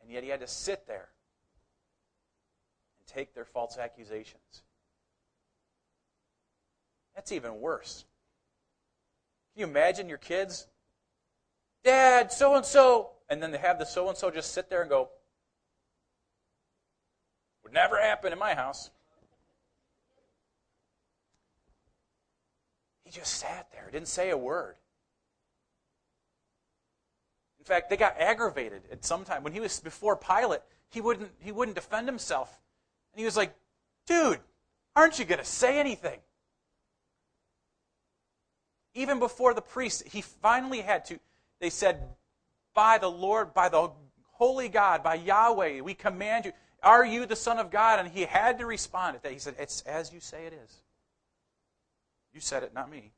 And 0.02 0.12
yet 0.12 0.24
he 0.24 0.30
had 0.30 0.40
to 0.40 0.48
sit 0.48 0.88
there 0.88 1.10
and 3.00 3.08
take 3.08 3.34
their 3.34 3.46
false 3.46 3.78
accusations. 3.78 4.64
That's 7.16 7.32
even 7.32 7.60
worse. 7.60 8.06
Can 9.54 9.62
you 9.62 9.68
imagine 9.68 10.08
your 10.08 10.18
kids? 10.18 10.68
Dad, 11.84 12.32
so 12.32 12.56
and 12.56 12.66
so. 12.66 13.12
And 13.30 13.44
then 13.44 13.52
they 13.52 13.58
have 13.58 13.78
the 13.78 13.86
so 13.86 14.08
and 14.10 14.18
so 14.18 14.32
just 14.32 14.54
sit 14.54 14.70
there 14.70 14.82
and 14.82 14.90
go, 14.90 15.10
would 17.64 17.74
never 17.74 18.02
happen 18.02 18.34
in 18.34 18.40
my 18.40 18.56
house. 18.56 18.90
He 23.10 23.20
just 23.20 23.40
sat 23.40 23.72
there, 23.72 23.90
didn't 23.92 24.08
say 24.08 24.30
a 24.30 24.38
word. 24.38 24.76
In 27.58 27.66
fact, 27.66 27.90
they 27.90 27.98
got 27.98 28.20
aggravated 28.20 28.84
at 28.92 29.04
some 29.04 29.26
time. 29.26 29.42
When 29.42 29.52
he 29.52 29.60
was 29.60 29.80
before 29.80 30.16
Pilate, 30.16 30.62
he 30.92 31.02
wouldn't, 31.02 31.32
he 31.40 31.52
wouldn't 31.52 31.74
defend 31.74 32.08
himself. 32.08 32.62
And 33.12 33.20
he 33.20 33.26
was 33.26 33.36
like, 33.36 33.56
dude, 34.06 34.38
aren't 34.96 35.18
you 35.18 35.26
going 35.26 35.40
to 35.40 35.46
say 35.46 35.80
anything? 35.80 36.20
Even 38.94 39.18
before 39.18 39.56
the 39.56 39.62
priest, 39.62 40.08
he 40.08 40.22
finally 40.22 40.82
had 40.82 41.04
to, 41.06 41.20
they 41.60 41.72
said, 41.72 42.10
by 42.76 43.00
the 43.00 43.10
Lord, 43.10 43.56
by 43.56 43.70
the 43.70 43.90
holy 44.34 44.70
God, 44.70 45.02
by 45.02 45.16
Yahweh, 45.16 45.82
we 45.82 45.96
command 45.96 46.46
you. 46.46 46.52
Are 46.84 47.04
you 47.04 47.26
the 47.26 47.36
Son 47.36 47.58
of 47.58 47.72
God? 47.72 47.98
And 47.98 48.08
he 48.10 48.22
had 48.22 48.60
to 48.60 48.68
respond 48.68 49.16
to 49.16 49.24
that. 49.24 49.32
He 49.32 49.40
said, 49.40 49.56
It's 49.58 49.82
as 49.82 50.14
you 50.14 50.20
say 50.20 50.46
it 50.46 50.54
is. 50.54 50.82
You 52.40 52.42
said 52.42 52.64
it, 52.64 52.74
not 52.74 52.90
me. 52.90 53.12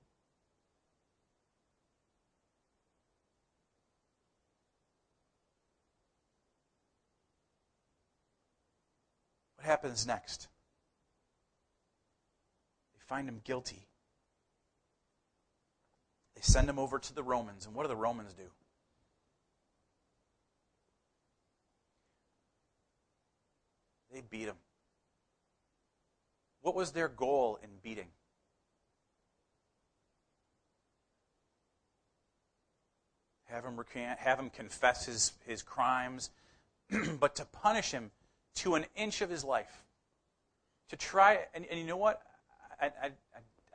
What 9.57 9.67
happens 9.67 10.07
next? 10.07 10.47
They 12.95 13.01
find 13.05 13.29
him 13.29 13.41
guilty. 13.43 13.85
They 16.33 16.41
send 16.41 16.67
him 16.67 16.79
over 16.79 16.97
to 16.97 17.13
the 17.13 17.21
Romans. 17.21 17.67
And 17.67 17.75
what 17.75 17.83
do 17.83 17.89
the 17.89 17.95
Romans 17.95 18.33
do? 18.33 18.49
They 24.11 24.21
beat 24.21 24.47
him. 24.47 24.57
What 26.61 26.73
was 26.73 26.91
their 26.93 27.07
goal 27.07 27.59
in 27.61 27.69
beating? 27.83 28.07
Have 33.51 33.65
him 33.65 33.77
recant, 33.77 34.19
have 34.19 34.39
him 34.39 34.49
confess 34.49 35.05
his, 35.05 35.33
his 35.45 35.61
crimes, 35.61 36.29
but 37.19 37.35
to 37.35 37.45
punish 37.45 37.91
him 37.91 38.11
to 38.55 38.75
an 38.75 38.85
inch 38.95 39.21
of 39.21 39.29
his 39.29 39.43
life. 39.43 39.83
To 40.89 40.95
try, 40.95 41.39
and, 41.53 41.65
and 41.65 41.79
you 41.79 41.85
know 41.85 41.97
what? 41.97 42.21
I, 42.81 42.87
I, 42.87 43.11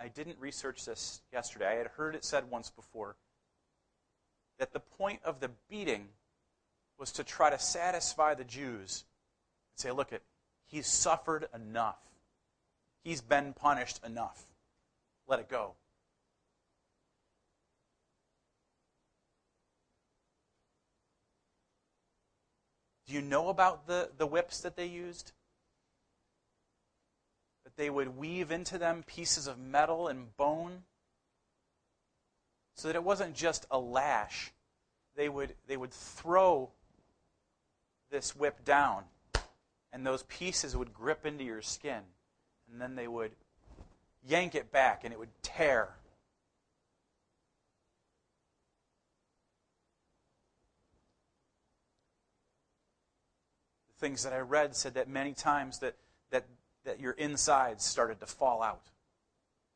I 0.00 0.08
didn't 0.08 0.38
research 0.38 0.84
this 0.84 1.20
yesterday. 1.32 1.68
I 1.68 1.74
had 1.74 1.88
heard 1.88 2.14
it 2.14 2.24
said 2.24 2.50
once 2.50 2.70
before 2.70 3.16
that 4.58 4.72
the 4.72 4.80
point 4.80 5.20
of 5.24 5.40
the 5.40 5.50
beating 5.68 6.08
was 6.98 7.12
to 7.12 7.24
try 7.24 7.50
to 7.50 7.58
satisfy 7.58 8.34
the 8.34 8.44
Jews 8.44 9.04
and 9.72 9.80
say, 9.80 9.90
look, 9.90 10.10
he's 10.66 10.86
suffered 10.86 11.48
enough. 11.54 11.98
He's 13.04 13.20
been 13.20 13.52
punished 13.52 14.00
enough. 14.04 14.44
Let 15.28 15.40
it 15.40 15.48
go. 15.48 15.74
Do 23.06 23.14
you 23.14 23.22
know 23.22 23.48
about 23.48 23.86
the, 23.86 24.10
the 24.16 24.26
whips 24.26 24.60
that 24.60 24.76
they 24.76 24.86
used? 24.86 25.32
That 27.64 27.76
they 27.76 27.88
would 27.88 28.16
weave 28.16 28.50
into 28.50 28.78
them 28.78 29.04
pieces 29.06 29.46
of 29.46 29.58
metal 29.58 30.08
and 30.08 30.36
bone 30.36 30.82
so 32.74 32.88
that 32.88 32.96
it 32.96 33.04
wasn't 33.04 33.34
just 33.34 33.66
a 33.70 33.78
lash. 33.78 34.52
They 35.16 35.28
would, 35.28 35.54
they 35.66 35.76
would 35.76 35.92
throw 35.92 36.70
this 38.10 38.36
whip 38.36 38.64
down, 38.64 39.04
and 39.92 40.06
those 40.06 40.22
pieces 40.24 40.76
would 40.76 40.92
grip 40.92 41.24
into 41.24 41.42
your 41.42 41.62
skin, 41.62 42.02
and 42.70 42.80
then 42.80 42.94
they 42.94 43.08
would 43.08 43.32
yank 44.26 44.54
it 44.54 44.70
back, 44.70 45.04
and 45.04 45.12
it 45.12 45.18
would 45.18 45.42
tear. 45.42 45.88
Things 53.98 54.24
that 54.24 54.32
I 54.32 54.38
read 54.38 54.76
said 54.76 54.94
that 54.94 55.08
many 55.08 55.32
times 55.32 55.78
that, 55.80 55.94
that, 56.30 56.46
that 56.84 57.00
your 57.00 57.12
insides 57.12 57.84
started 57.84 58.20
to 58.20 58.26
fall 58.26 58.62
out 58.62 58.90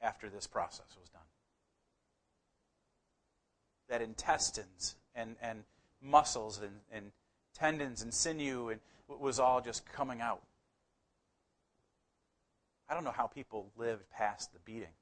after 0.00 0.28
this 0.28 0.46
process 0.46 0.86
was 0.98 1.08
done. 1.08 1.22
That 3.88 4.02
intestines 4.02 4.96
and, 5.14 5.36
and 5.42 5.64
muscles 6.02 6.60
and, 6.60 6.80
and 6.92 7.12
tendons 7.54 8.02
and 8.02 8.12
sinew 8.12 8.68
and 8.68 8.80
was 9.08 9.40
all 9.40 9.60
just 9.60 9.84
coming 9.92 10.20
out. 10.20 10.42
I 12.88 12.94
don't 12.94 13.04
know 13.04 13.12
how 13.12 13.26
people 13.26 13.70
lived 13.76 14.08
past 14.10 14.52
the 14.52 14.58
beating. 14.64 14.94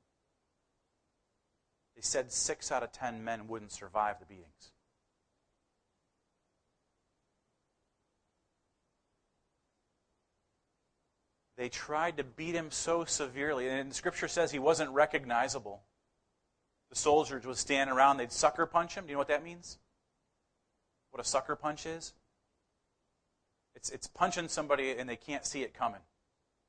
They 1.94 2.02
said 2.02 2.30
six 2.30 2.70
out 2.70 2.82
of 2.82 2.92
ten 2.92 3.24
men 3.24 3.48
wouldn't 3.48 3.72
survive 3.72 4.20
the 4.20 4.26
beatings. 4.26 4.72
They 11.58 11.68
tried 11.68 12.18
to 12.18 12.24
beat 12.24 12.54
him 12.54 12.70
so 12.70 13.04
severely, 13.04 13.68
and 13.68 13.90
the 13.90 13.94
Scripture 13.94 14.28
says 14.28 14.52
he 14.52 14.60
wasn't 14.60 14.90
recognizable. 14.90 15.82
The 16.88 16.96
soldiers 16.96 17.44
would 17.44 17.56
stand 17.56 17.90
around, 17.90 18.16
they'd 18.16 18.30
sucker 18.30 18.64
punch 18.64 18.94
him. 18.94 19.04
Do 19.04 19.10
you 19.10 19.16
know 19.16 19.18
what 19.18 19.28
that 19.28 19.42
means? 19.42 19.78
What 21.10 21.20
a 21.20 21.28
sucker 21.28 21.56
punch 21.56 21.84
is? 21.84 22.14
It's, 23.74 23.90
it's 23.90 24.06
punching 24.06 24.46
somebody 24.48 24.92
and 24.92 25.08
they 25.08 25.16
can't 25.16 25.44
see 25.44 25.62
it 25.62 25.74
coming. 25.74 26.00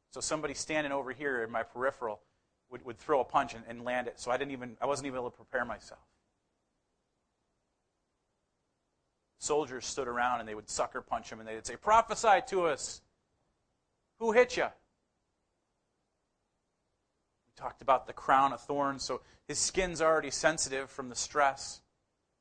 So 0.09 0.21
somebody 0.21 0.55
standing 0.55 0.91
over 0.91 1.11
here 1.11 1.43
in 1.43 1.51
my 1.51 1.61
peripheral 1.61 2.21
would, 2.71 2.83
would 2.83 2.97
throw 2.97 3.19
a 3.19 3.23
punch 3.23 3.53
and, 3.53 3.63
and 3.67 3.85
land 3.85 4.07
it. 4.07 4.19
So 4.19 4.31
I 4.31 4.37
didn't 4.37 4.51
even 4.51 4.75
I 4.81 4.87
wasn't 4.87 5.05
even 5.05 5.19
able 5.19 5.29
to 5.29 5.37
prepare 5.37 5.65
myself. 5.65 6.01
Soldiers 9.37 9.85
stood 9.85 10.07
around 10.07 10.39
and 10.39 10.49
they 10.49 10.55
would 10.55 10.69
sucker 10.69 11.01
punch 11.01 11.31
him 11.31 11.39
and 11.39 11.47
they'd 11.47 11.65
say, 11.65 11.75
Prophesy 11.75 12.41
to 12.47 12.65
us. 12.65 13.01
Who 14.17 14.31
hit 14.31 14.57
you? 14.57 14.65
Talked 17.59 17.81
about 17.81 18.07
the 18.07 18.13
crown 18.13 18.53
of 18.53 18.61
thorns, 18.61 19.03
so 19.03 19.19
his 19.45 19.59
skin's 19.59 20.01
already 20.01 20.31
sensitive 20.31 20.89
from 20.89 21.09
the 21.09 21.15
stress. 21.15 21.81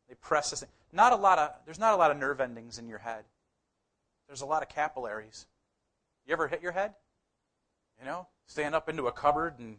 They 0.08 0.14
press 0.14 0.50
this. 0.50 0.64
Not 0.92 1.12
a 1.12 1.16
lot 1.16 1.40
of 1.40 1.50
there's 1.64 1.80
not 1.80 1.92
a 1.92 1.96
lot 1.96 2.12
of 2.12 2.18
nerve 2.18 2.40
endings 2.40 2.78
in 2.78 2.86
your 2.88 3.00
head. 3.00 3.24
There's 4.28 4.42
a 4.42 4.46
lot 4.46 4.62
of 4.62 4.68
capillaries. 4.68 5.46
You 6.24 6.34
ever 6.34 6.46
hit 6.46 6.62
your 6.62 6.70
head? 6.70 6.94
You 7.98 8.06
know, 8.06 8.28
stand 8.46 8.76
up 8.76 8.88
into 8.88 9.08
a 9.08 9.12
cupboard 9.12 9.58
and 9.58 9.78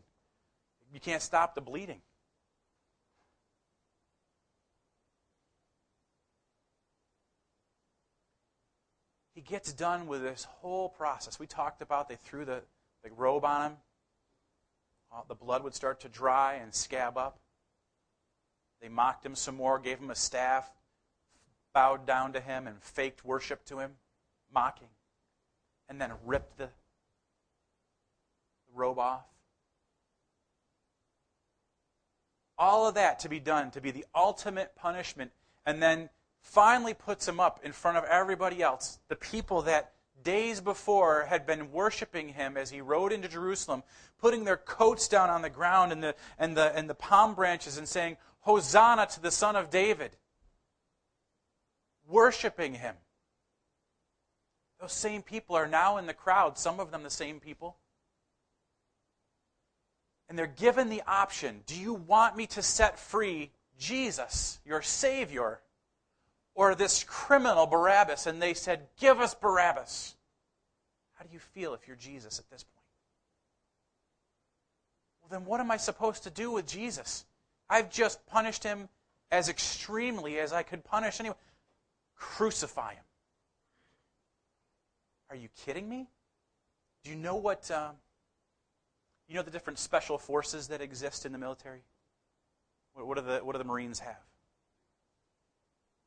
you 0.93 0.99
can't 0.99 1.21
stop 1.21 1.55
the 1.55 1.61
bleeding. 1.61 2.01
He 9.33 9.39
gets 9.39 9.71
done 9.71 10.05
with 10.07 10.21
this 10.21 10.43
whole 10.43 10.89
process. 10.89 11.39
We 11.39 11.47
talked 11.47 11.81
about 11.81 12.09
they 12.09 12.17
threw 12.17 12.43
the, 12.43 12.61
the 13.05 13.11
robe 13.15 13.45
on 13.45 13.71
him. 13.71 13.77
Uh, 15.11 15.21
the 15.27 15.35
blood 15.35 15.63
would 15.63 15.73
start 15.73 15.99
to 16.01 16.09
dry 16.09 16.55
and 16.55 16.73
scab 16.73 17.17
up. 17.17 17.39
They 18.81 18.89
mocked 18.89 19.25
him 19.25 19.35
some 19.35 19.55
more, 19.55 19.79
gave 19.79 19.99
him 19.99 20.11
a 20.11 20.15
staff, 20.15 20.71
bowed 21.73 22.05
down 22.05 22.33
to 22.33 22.39
him, 22.39 22.67
and 22.67 22.81
faked 22.81 23.25
worship 23.25 23.65
to 23.65 23.79
him, 23.79 23.91
mocking, 24.53 24.87
and 25.89 25.99
then 25.99 26.13
ripped 26.25 26.57
the 26.57 26.69
robe 28.73 28.99
off. 28.99 29.25
All 32.57 32.87
of 32.87 32.95
that 32.95 33.19
to 33.19 33.29
be 33.29 33.39
done, 33.39 33.71
to 33.71 33.81
be 33.81 33.91
the 33.91 34.05
ultimate 34.13 34.75
punishment, 34.75 35.31
and 35.65 35.81
then 35.81 36.09
finally 36.41 36.93
puts 36.93 37.27
him 37.27 37.39
up 37.39 37.59
in 37.63 37.71
front 37.71 37.97
of 37.97 38.03
everybody 38.05 38.61
else, 38.61 38.99
the 39.07 39.15
people 39.15 39.61
that 39.63 39.93
days 40.23 40.61
before 40.61 41.25
had 41.25 41.45
been 41.45 41.71
worshiping 41.71 42.29
him 42.29 42.57
as 42.57 42.69
he 42.69 42.81
rode 42.81 43.11
into 43.11 43.27
Jerusalem, 43.27 43.83
putting 44.19 44.43
their 44.43 44.57
coats 44.57 45.07
down 45.07 45.29
on 45.29 45.41
the 45.41 45.49
ground 45.49 45.91
and 45.91 46.03
the, 46.03 46.15
and 46.37 46.55
the, 46.55 46.75
and 46.75 46.89
the 46.89 46.95
palm 46.95 47.35
branches 47.35 47.77
and 47.77 47.87
saying, 47.87 48.17
Hosanna 48.41 49.07
to 49.07 49.21
the 49.21 49.31
Son 49.31 49.55
of 49.55 49.69
David. 49.69 50.15
Worshiping 52.07 52.75
him. 52.75 52.95
Those 54.79 54.93
same 54.93 55.21
people 55.21 55.55
are 55.55 55.67
now 55.67 55.97
in 55.97 56.05
the 56.05 56.13
crowd, 56.13 56.57
some 56.57 56.79
of 56.79 56.91
them 56.91 57.03
the 57.03 57.09
same 57.09 57.39
people 57.39 57.77
and 60.29 60.37
they're 60.37 60.47
given 60.47 60.89
the 60.89 61.01
option 61.07 61.61
do 61.65 61.75
you 61.75 61.93
want 61.93 62.37
me 62.37 62.45
to 62.45 62.61
set 62.61 62.99
free 62.99 63.51
Jesus, 63.79 64.59
your 64.65 64.81
Savior, 64.81 65.61
or 66.59 66.75
this 66.75 67.05
criminal 67.05 67.65
Barabbas? 67.65 68.27
And 68.27 68.41
they 68.41 68.53
said, 68.53 68.87
Give 68.99 69.19
us 69.19 69.33
Barabbas. 69.33 70.15
How 71.13 71.23
do 71.23 71.29
you 71.31 71.39
feel 71.39 71.73
if 71.73 71.87
you're 71.87 71.95
Jesus 71.95 72.37
at 72.37 72.49
this 72.49 72.63
point? 72.63 72.85
Well, 75.21 75.39
then 75.39 75.47
what 75.47 75.61
am 75.61 75.71
I 75.71 75.77
supposed 75.77 76.23
to 76.23 76.29
do 76.29 76.51
with 76.51 76.67
Jesus? 76.67 77.25
I've 77.69 77.89
just 77.89 78.25
punished 78.27 78.63
him 78.63 78.89
as 79.31 79.47
extremely 79.47 80.39
as 80.39 80.51
I 80.51 80.63
could 80.63 80.83
punish 80.83 81.19
anyone. 81.19 81.37
Crucify 82.15 82.95
him. 82.95 83.03
Are 85.29 85.35
you 85.35 85.47
kidding 85.65 85.87
me? 85.87 86.07
Do 87.03 87.11
you 87.11 87.15
know 87.15 87.35
what. 87.35 87.71
Uh, 87.71 87.91
you 89.29 89.35
know 89.35 89.43
the 89.43 89.51
different 89.51 89.77
special 89.77 90.17
forces 90.17 90.67
that 90.69 90.81
exist 90.81 91.25
in 91.25 91.31
the 91.31 91.37
military? 91.37 91.83
What, 92.93 93.05
what, 93.07 93.17
do, 93.17 93.23
the, 93.23 93.39
what 93.45 93.53
do 93.53 93.59
the 93.59 93.63
Marines 93.63 93.99
have? 93.99 94.17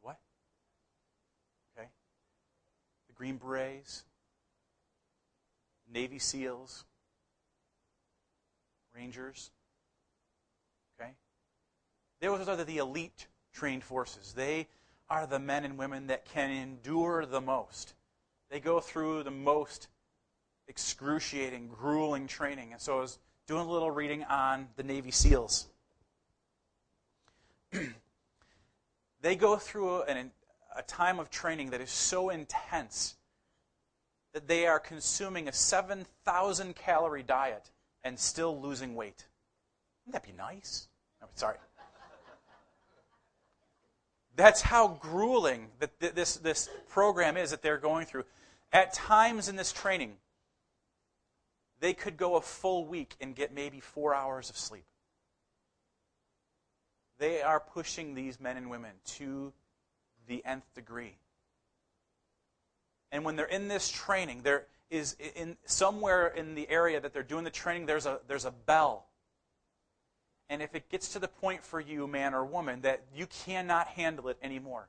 What? 0.00 0.18
Okay. 1.78 1.88
The 3.06 3.11
Green 3.22 3.36
Berets, 3.36 4.02
Navy 5.94 6.18
SEALs, 6.18 6.84
Rangers. 8.92 9.52
Okay? 10.98 11.12
Those 12.20 12.48
are 12.48 12.56
the 12.56 12.78
elite 12.78 13.28
trained 13.52 13.84
forces. 13.84 14.32
They 14.32 14.66
are 15.08 15.28
the 15.28 15.38
men 15.38 15.64
and 15.64 15.78
women 15.78 16.08
that 16.08 16.24
can 16.24 16.50
endure 16.50 17.24
the 17.24 17.40
most. 17.40 17.94
They 18.50 18.58
go 18.58 18.80
through 18.80 19.22
the 19.22 19.30
most 19.30 19.86
excruciating, 20.66 21.68
grueling 21.68 22.26
training. 22.26 22.72
And 22.72 22.80
so 22.80 22.98
I 22.98 23.02
was 23.02 23.20
doing 23.46 23.68
a 23.68 23.70
little 23.70 23.92
reading 23.92 24.24
on 24.24 24.66
the 24.74 24.82
Navy 24.82 25.12
SEALs. 25.12 25.68
they 29.20 29.36
go 29.36 29.54
through 29.58 30.02
an, 30.02 30.32
a 30.76 30.82
time 30.82 31.18
of 31.18 31.30
training 31.30 31.70
that 31.70 31.80
is 31.80 31.90
so 31.90 32.30
intense 32.30 33.16
that 34.32 34.48
they 34.48 34.66
are 34.66 34.80
consuming 34.80 35.48
a 35.48 35.52
7,000 35.52 36.74
calorie 36.74 37.22
diet 37.22 37.70
and 38.04 38.18
still 38.18 38.60
losing 38.60 38.94
weight. 38.94 39.26
Wouldn't 40.06 40.22
that 40.22 40.28
be 40.30 40.36
nice? 40.36 40.88
Sorry. 41.34 41.56
That's 44.34 44.62
how 44.62 44.98
grueling 45.00 45.68
that 45.78 45.98
this, 46.00 46.36
this 46.36 46.68
program 46.88 47.36
is 47.36 47.50
that 47.50 47.62
they're 47.62 47.78
going 47.78 48.06
through. 48.06 48.24
At 48.72 48.94
times 48.94 49.48
in 49.48 49.56
this 49.56 49.72
training, 49.72 50.16
they 51.80 51.92
could 51.92 52.16
go 52.16 52.36
a 52.36 52.40
full 52.40 52.86
week 52.86 53.14
and 53.20 53.34
get 53.34 53.52
maybe 53.52 53.80
four 53.80 54.14
hours 54.14 54.48
of 54.48 54.56
sleep. 54.56 54.84
They 57.18 57.42
are 57.42 57.60
pushing 57.60 58.14
these 58.14 58.40
men 58.40 58.56
and 58.56 58.70
women 58.70 58.92
to 59.16 59.52
the 60.26 60.44
nth 60.44 60.64
degree. 60.74 61.16
And 63.10 63.24
when 63.24 63.36
they're 63.36 63.46
in 63.46 63.68
this 63.68 63.88
training, 63.90 64.42
there 64.42 64.66
is 64.90 65.16
in 65.34 65.56
somewhere 65.66 66.28
in 66.28 66.54
the 66.54 66.68
area 66.68 67.00
that 67.00 67.12
they're 67.12 67.22
doing 67.22 67.44
the 67.44 67.50
training, 67.50 67.86
there's 67.86 68.06
a 68.06 68.20
there's 68.28 68.44
a 68.44 68.50
bell. 68.50 69.06
And 70.48 70.60
if 70.60 70.74
it 70.74 70.90
gets 70.90 71.08
to 71.14 71.18
the 71.18 71.28
point 71.28 71.64
for 71.64 71.80
you, 71.80 72.06
man 72.06 72.34
or 72.34 72.44
woman, 72.44 72.82
that 72.82 73.04
you 73.14 73.26
cannot 73.26 73.86
handle 73.88 74.28
it 74.28 74.36
anymore, 74.42 74.88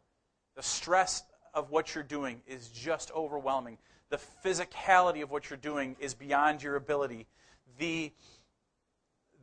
the 0.55 0.63
stress 0.63 1.23
of 1.53 1.69
what 1.69 1.95
you're 1.95 2.03
doing 2.03 2.41
is 2.47 2.67
just 2.69 3.11
overwhelming 3.11 3.77
the 4.13 4.19
physicality 4.45 5.23
of 5.23 5.31
what 5.31 5.49
you're 5.49 5.57
doing 5.57 5.95
is 5.99 6.13
beyond 6.13 6.61
your 6.61 6.75
ability. 6.75 7.25
The, 7.79 8.11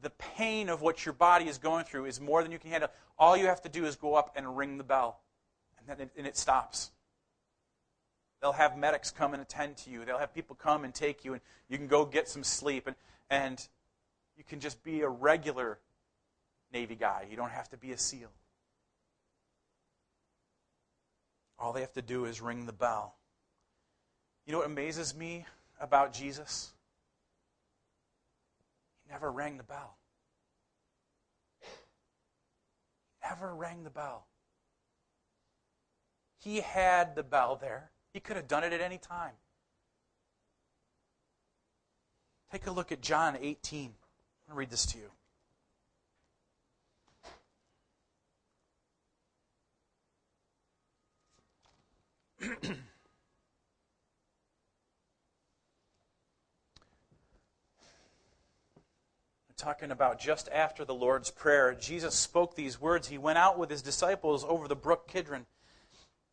the 0.00 0.11
pain 0.11 0.68
of 0.68 0.81
what 0.81 1.05
your 1.05 1.12
body 1.12 1.48
is 1.48 1.59
going 1.59 1.87
through 1.87 2.05
is 2.05 2.20
more 2.20 2.44
than 2.44 2.53
you 2.53 2.59
can 2.61 2.70
handle. 2.70 2.88
All 3.18 3.37
you 3.37 3.46
have 3.46 3.61
to 3.62 3.68
do 3.68 3.85
is 3.85 3.96
go 3.96 4.14
up 4.14 4.33
and 4.37 4.57
ring 4.57 4.79
the 4.79 4.85
bell, 4.85 5.18
and 5.80 5.98
then 5.98 6.06
it, 6.06 6.12
and 6.16 6.26
it 6.26 6.36
stops. 6.36 6.90
They'll 8.40 8.52
have 8.52 8.76
medics 8.78 9.10
come 9.10 9.34
and 9.34 9.42
attend 9.42 9.76
to 9.78 9.90
you. 9.90 10.04
They'll 10.04 10.18
have 10.18 10.34
people 10.34 10.56
come 10.56 10.84
and 10.84 10.94
take 10.94 11.24
you, 11.24 11.34
and 11.34 11.42
you 11.68 11.76
can 11.76 11.88
go 11.88 12.04
get 12.04 12.28
some 12.28 12.42
sleep, 12.42 12.86
and, 12.86 12.96
and 13.28 13.68
you 14.36 14.44
can 14.44 14.60
just 14.60 14.82
be 14.82 15.02
a 15.02 15.08
regular 15.08 15.78
Navy 16.72 16.94
guy. 16.94 17.26
You 17.30 17.36
don't 17.36 17.50
have 17.50 17.68
to 17.70 17.76
be 17.76 17.92
a 17.92 17.98
SEAL. 17.98 18.30
All 21.58 21.74
they 21.74 21.82
have 21.82 21.92
to 21.92 22.02
do 22.02 22.24
is 22.24 22.40
ring 22.40 22.64
the 22.64 22.72
bell. 22.72 23.16
You 24.46 24.52
know 24.52 24.58
what 24.58 24.66
amazes 24.66 25.14
me 25.14 25.44
about 25.78 26.14
Jesus? 26.14 26.72
He 29.04 29.12
never 29.12 29.30
rang 29.30 29.58
the 29.58 29.62
bell. 29.62 29.96
He 31.60 31.68
never 33.28 33.54
rang 33.54 33.84
the 33.84 33.90
bell. 33.90 34.26
He 36.40 36.61
had 36.61 37.14
the 37.14 37.22
bell 37.22 37.57
there. 37.61 37.90
He 38.12 38.20
could 38.20 38.37
have 38.37 38.48
done 38.48 38.64
it 38.64 38.72
at 38.72 38.81
any 38.81 38.98
time. 38.98 39.35
Take 42.50 42.66
a 42.66 42.72
look 42.72 42.90
at 42.90 43.00
John 43.00 43.37
18. 43.40 43.81
I'm 43.81 43.87
going 43.87 43.94
to 44.48 44.55
read 44.55 44.70
this 44.70 44.87
to 44.87 44.98
you. 44.98 45.11
talking 59.61 59.90
about 59.90 60.18
just 60.18 60.48
after 60.48 60.87
the 60.87 60.94
Lord's 60.94 61.31
Prayer. 61.31 61.74
Jesus 61.74 62.14
spoke 62.14 62.57
these 62.57 62.81
words. 62.81 63.09
He 63.09 63.18
went 63.18 63.37
out 63.37 63.59
with 63.59 63.68
his 63.68 63.83
disciples 63.83 64.42
over 64.48 64.66
the 64.66 64.74
brook 64.74 65.07
Kidron. 65.07 65.44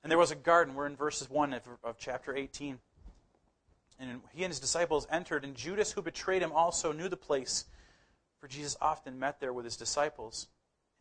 And 0.04 0.12
there 0.12 0.18
was 0.18 0.32
a 0.32 0.36
garden. 0.36 0.76
We're 0.76 0.86
in 0.86 0.96
verses 0.96 1.30
1 1.30 1.54
of, 1.54 1.64
of 1.84 1.98
chapter 1.98 2.36
18. 2.36 2.80
And 4.00 4.22
he 4.34 4.44
and 4.44 4.52
his 4.52 4.60
disciples 4.60 5.08
entered, 5.10 5.44
and 5.44 5.56
Judas, 5.56 5.92
who 5.92 6.02
betrayed 6.02 6.42
him, 6.42 6.52
also 6.52 6.92
knew 6.92 7.10
the 7.10 7.18
place, 7.18 7.66
for 8.40 8.48
Jesus 8.48 8.78
often 8.80 9.18
met 9.18 9.40
there 9.40 9.54
with 9.54 9.66
his 9.66 9.76
disciples. 9.76 10.48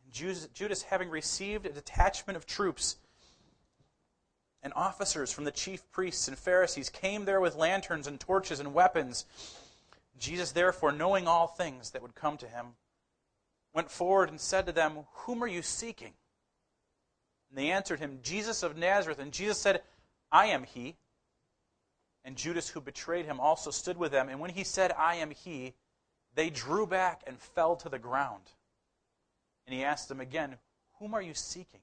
And 0.03 0.49
Judas, 0.53 0.83
having 0.83 1.09
received 1.09 1.65
a 1.65 1.71
detachment 1.71 2.37
of 2.37 2.45
troops 2.45 2.97
and 4.63 4.73
officers 4.75 5.31
from 5.31 5.43
the 5.43 5.51
chief 5.51 5.89
priests 5.91 6.27
and 6.27 6.37
Pharisees, 6.37 6.89
came 6.89 7.25
there 7.25 7.39
with 7.39 7.55
lanterns 7.55 8.07
and 8.07 8.19
torches 8.19 8.59
and 8.59 8.73
weapons. 8.73 9.25
Jesus, 10.17 10.51
therefore, 10.51 10.91
knowing 10.91 11.27
all 11.27 11.45
things 11.45 11.91
that 11.91 12.01
would 12.01 12.15
come 12.15 12.37
to 12.37 12.47
him, 12.47 12.73
went 13.73 13.91
forward 13.91 14.29
and 14.29 14.41
said 14.41 14.65
to 14.65 14.71
them, 14.71 15.05
Whom 15.11 15.43
are 15.43 15.47
you 15.47 15.61
seeking? 15.61 16.13
And 17.49 17.57
they 17.57 17.71
answered 17.71 17.99
him, 17.99 18.19
Jesus 18.23 18.63
of 18.63 18.77
Nazareth. 18.77 19.19
And 19.19 19.31
Jesus 19.31 19.57
said, 19.57 19.81
I 20.31 20.47
am 20.47 20.63
he. 20.63 20.95
And 22.23 22.35
Judas, 22.35 22.69
who 22.69 22.81
betrayed 22.81 23.25
him, 23.25 23.39
also 23.39 23.71
stood 23.71 23.97
with 23.97 24.11
them. 24.11 24.27
And 24.27 24.39
when 24.39 24.49
he 24.49 24.63
said, 24.63 24.91
I 24.97 25.15
am 25.15 25.31
he, 25.31 25.73
they 26.35 26.49
drew 26.49 26.85
back 26.85 27.21
and 27.25 27.39
fell 27.39 27.75
to 27.77 27.89
the 27.89 27.99
ground. 27.99 28.43
And 29.65 29.73
he 29.73 29.83
asked 29.83 30.09
them 30.09 30.19
again, 30.19 30.57
Whom 30.99 31.13
are 31.13 31.21
you 31.21 31.33
seeking? 31.33 31.79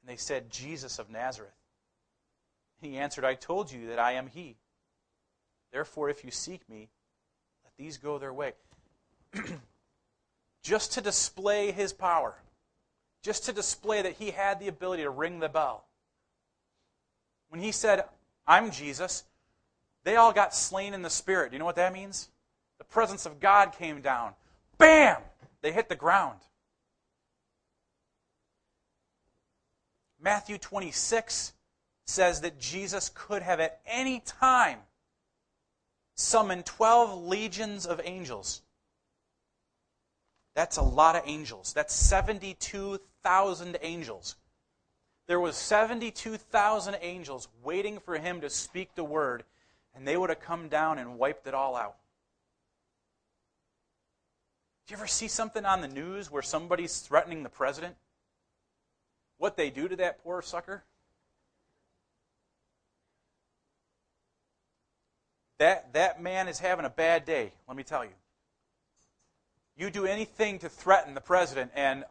And 0.00 0.10
they 0.10 0.16
said, 0.16 0.50
Jesus 0.50 0.98
of 0.98 1.10
Nazareth. 1.10 1.52
And 2.80 2.90
he 2.90 2.98
answered, 2.98 3.24
I 3.24 3.34
told 3.34 3.70
you 3.70 3.88
that 3.88 3.98
I 3.98 4.12
am 4.12 4.28
he. 4.28 4.56
Therefore, 5.72 6.08
if 6.08 6.24
you 6.24 6.30
seek 6.30 6.68
me, 6.68 6.88
let 7.64 7.72
these 7.76 7.98
go 7.98 8.18
their 8.18 8.32
way. 8.32 8.52
just 10.62 10.92
to 10.92 11.00
display 11.00 11.72
his 11.72 11.92
power, 11.92 12.34
just 13.24 13.46
to 13.46 13.52
display 13.54 14.02
that 14.02 14.12
he 14.12 14.30
had 14.30 14.60
the 14.60 14.68
ability 14.68 15.02
to 15.02 15.10
ring 15.10 15.40
the 15.40 15.48
bell. 15.48 15.86
When 17.48 17.60
he 17.60 17.72
said, 17.72 18.04
I'm 18.46 18.70
Jesus, 18.70 19.24
they 20.04 20.16
all 20.16 20.32
got 20.32 20.54
slain 20.54 20.92
in 20.92 21.00
the 21.00 21.08
spirit. 21.08 21.50
Do 21.50 21.54
you 21.54 21.58
know 21.58 21.64
what 21.64 21.76
that 21.76 21.94
means? 21.94 22.28
The 22.76 22.84
presence 22.84 23.24
of 23.24 23.40
God 23.40 23.72
came 23.72 24.02
down. 24.02 24.34
Bam! 24.76 25.22
They 25.62 25.72
hit 25.72 25.88
the 25.88 25.96
ground. 25.96 26.38
Matthew 30.20 30.58
26 30.58 31.54
says 32.06 32.42
that 32.42 32.60
Jesus 32.60 33.10
could 33.14 33.40
have 33.40 33.58
at 33.58 33.80
any 33.86 34.20
time 34.20 34.80
summoned 36.14 36.66
12 36.66 37.24
legions 37.24 37.86
of 37.86 38.02
angels. 38.04 38.60
That's 40.54 40.76
a 40.76 40.82
lot 40.82 41.16
of 41.16 41.22
angels. 41.24 41.72
That's 41.72 41.94
72,000 41.94 43.00
angels. 43.82 44.36
There 45.26 45.40
was 45.40 45.56
72,000 45.56 46.96
angels 47.00 47.48
waiting 47.62 47.98
for 47.98 48.18
him 48.18 48.40
to 48.42 48.50
speak 48.50 48.94
the 48.94 49.04
word, 49.04 49.44
and 49.94 50.06
they 50.06 50.16
would 50.16 50.30
have 50.30 50.40
come 50.40 50.68
down 50.68 50.98
and 50.98 51.18
wiped 51.18 51.46
it 51.46 51.54
all 51.54 51.76
out. 51.76 51.96
Do 54.86 54.92
you 54.92 54.98
ever 54.98 55.06
see 55.06 55.28
something 55.28 55.64
on 55.64 55.80
the 55.80 55.88
news 55.88 56.30
where 56.30 56.42
somebody's 56.42 57.00
threatening 57.00 57.42
the 57.42 57.48
president? 57.48 57.96
What 59.38 59.56
they 59.56 59.70
do 59.70 59.88
to 59.88 59.96
that 59.96 60.22
poor 60.22 60.42
sucker? 60.42 60.84
That, 65.58 65.94
that 65.94 66.22
man 66.22 66.48
is 66.48 66.58
having 66.58 66.84
a 66.84 66.90
bad 66.90 67.24
day, 67.24 67.52
let 67.66 67.76
me 67.76 67.82
tell 67.82 68.04
you. 68.04 68.10
You 69.76 69.90
do 69.90 70.04
anything 70.04 70.58
to 70.58 70.68
threaten 70.68 71.14
the 71.14 71.20
president, 71.20 71.70
and 71.74 72.04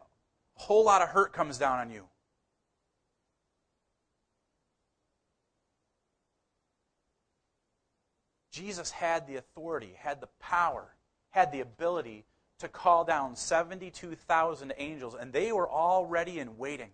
a 0.56 0.60
whole 0.60 0.84
lot 0.84 1.02
of 1.02 1.08
hurt 1.08 1.32
comes 1.32 1.58
down 1.58 1.78
on 1.78 1.90
you. 1.90 2.04
Jesus 8.50 8.92
had 8.92 9.26
the 9.26 9.36
authority, 9.36 9.94
had 9.96 10.20
the 10.20 10.28
power, 10.38 10.94
had 11.30 11.50
the 11.50 11.60
ability 11.60 12.24
to 12.60 12.68
call 12.68 13.04
down 13.04 13.34
72,000 13.34 14.72
angels, 14.78 15.16
and 15.18 15.32
they 15.32 15.50
were 15.50 15.68
all 15.68 16.06
ready 16.06 16.38
and 16.38 16.56
waiting. 16.56 16.90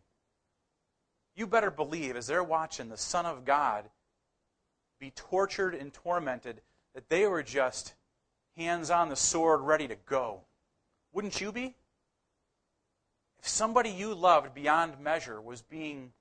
You 1.36 1.46
better 1.46 1.70
believe, 1.70 2.16
as 2.16 2.26
they're 2.26 2.42
watching 2.42 2.88
the 2.88 2.96
Son 2.96 3.26
of 3.26 3.44
God 3.44 3.90
be 4.98 5.10
tortured 5.10 5.74
and 5.74 5.92
tormented 5.92 6.62
that 6.94 7.08
they 7.08 7.26
were 7.26 7.42
just 7.42 7.94
hands 8.56 8.90
on 8.90 9.10
the 9.10 9.16
sword, 9.16 9.60
ready 9.60 9.86
to 9.88 9.96
go. 10.06 10.40
Wouldn't 11.12 11.40
you 11.40 11.52
be? 11.52 11.76
If 13.40 13.48
somebody 13.48 13.88
you 13.90 14.14
loved 14.14 14.54
beyond 14.54 15.00
measure 15.00 15.40
was 15.40 15.62
being 15.62 16.12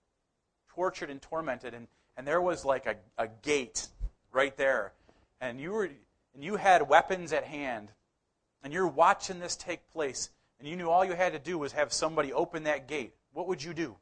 tortured 0.69 1.09
and 1.09 1.21
tormented, 1.21 1.73
and, 1.73 1.87
and 2.15 2.25
there 2.25 2.41
was 2.41 2.63
like 2.63 2.85
a, 2.85 2.95
a 3.17 3.27
gate 3.41 3.87
right 4.31 4.55
there, 4.55 4.93
and 5.41 5.59
you 5.59 5.71
were 5.71 5.89
and 6.33 6.43
you 6.43 6.55
had 6.55 6.87
weapons 6.87 7.33
at 7.33 7.43
hand, 7.43 7.91
and 8.63 8.71
you're 8.71 8.87
watching 8.87 9.39
this 9.39 9.57
take 9.57 9.91
place, 9.91 10.29
and 10.59 10.67
you 10.67 10.77
knew 10.77 10.89
all 10.89 11.03
you 11.03 11.13
had 11.13 11.33
to 11.33 11.39
do 11.39 11.57
was 11.57 11.73
have 11.73 11.91
somebody 11.91 12.31
open 12.31 12.63
that 12.63 12.87
gate, 12.87 13.13
what 13.33 13.47
would 13.47 13.61
you 13.61 13.73
do? 13.73 13.97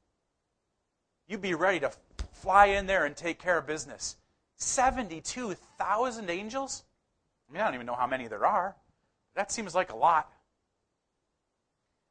You'd 1.27 1.41
be 1.41 1.56
ready 1.56 1.80
to 1.80 1.91
fly 2.34 2.67
in 2.67 2.86
there 2.86 3.06
and 3.06 3.15
take 3.15 3.39
care 3.39 3.58
of 3.58 3.65
business. 3.65 4.17
72,000 4.58 6.30
angels? 6.30 6.84
I 7.49 7.53
mean, 7.53 7.62
I 7.62 7.65
don't 7.65 7.75
even 7.75 7.88
know 7.88 7.95
how 7.95 8.08
many 8.08 8.27
there 8.27 8.45
are. 8.45 8.75
That 9.36 9.51
seems 9.51 9.73
like 9.73 9.91
a 9.91 9.95
lot. 9.95 10.32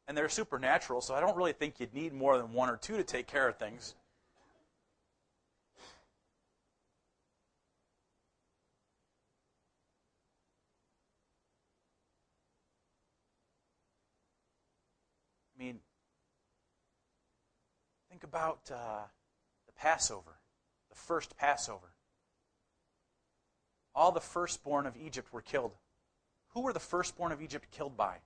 And 0.08 0.16
they're 0.16 0.28
supernatural, 0.28 1.00
so 1.00 1.14
I 1.14 1.20
don't 1.20 1.36
really 1.36 1.52
think 1.52 1.80
you'd 1.80 1.94
need 1.94 2.12
more 2.12 2.36
than 2.36 2.52
one 2.52 2.68
or 2.68 2.76
two 2.76 2.96
to 2.96 3.04
take 3.04 3.26
care 3.26 3.48
of 3.48 3.56
things. 3.56 3.94
I 15.58 15.62
mean, 15.62 15.80
think 18.10 18.22
about 18.22 18.60
uh, 18.72 19.06
the 19.66 19.72
Passover, 19.72 20.38
the 20.90 20.96
first 20.96 21.36
Passover 21.36 21.96
all 23.96 24.12
the 24.12 24.20
firstborn 24.20 24.86
of 24.86 24.94
Egypt 24.96 25.32
were 25.32 25.40
killed. 25.40 25.72
Who 26.50 26.60
were 26.60 26.74
the 26.74 26.78
firstborn 26.78 27.32
of 27.32 27.40
Egypt 27.40 27.70
killed 27.70 27.96
by? 27.96 28.18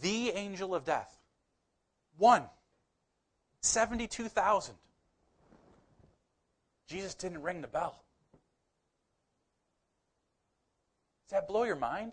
The 0.00 0.30
angel 0.30 0.74
of 0.74 0.84
death. 0.84 1.16
One. 2.16 2.44
72,000. 3.62 4.74
Jesus 6.88 7.14
didn't 7.14 7.42
ring 7.42 7.60
the 7.60 7.68
bell. 7.68 8.02
Does 11.28 11.32
that 11.32 11.46
blow 11.46 11.62
your 11.62 11.76
mind? 11.76 12.12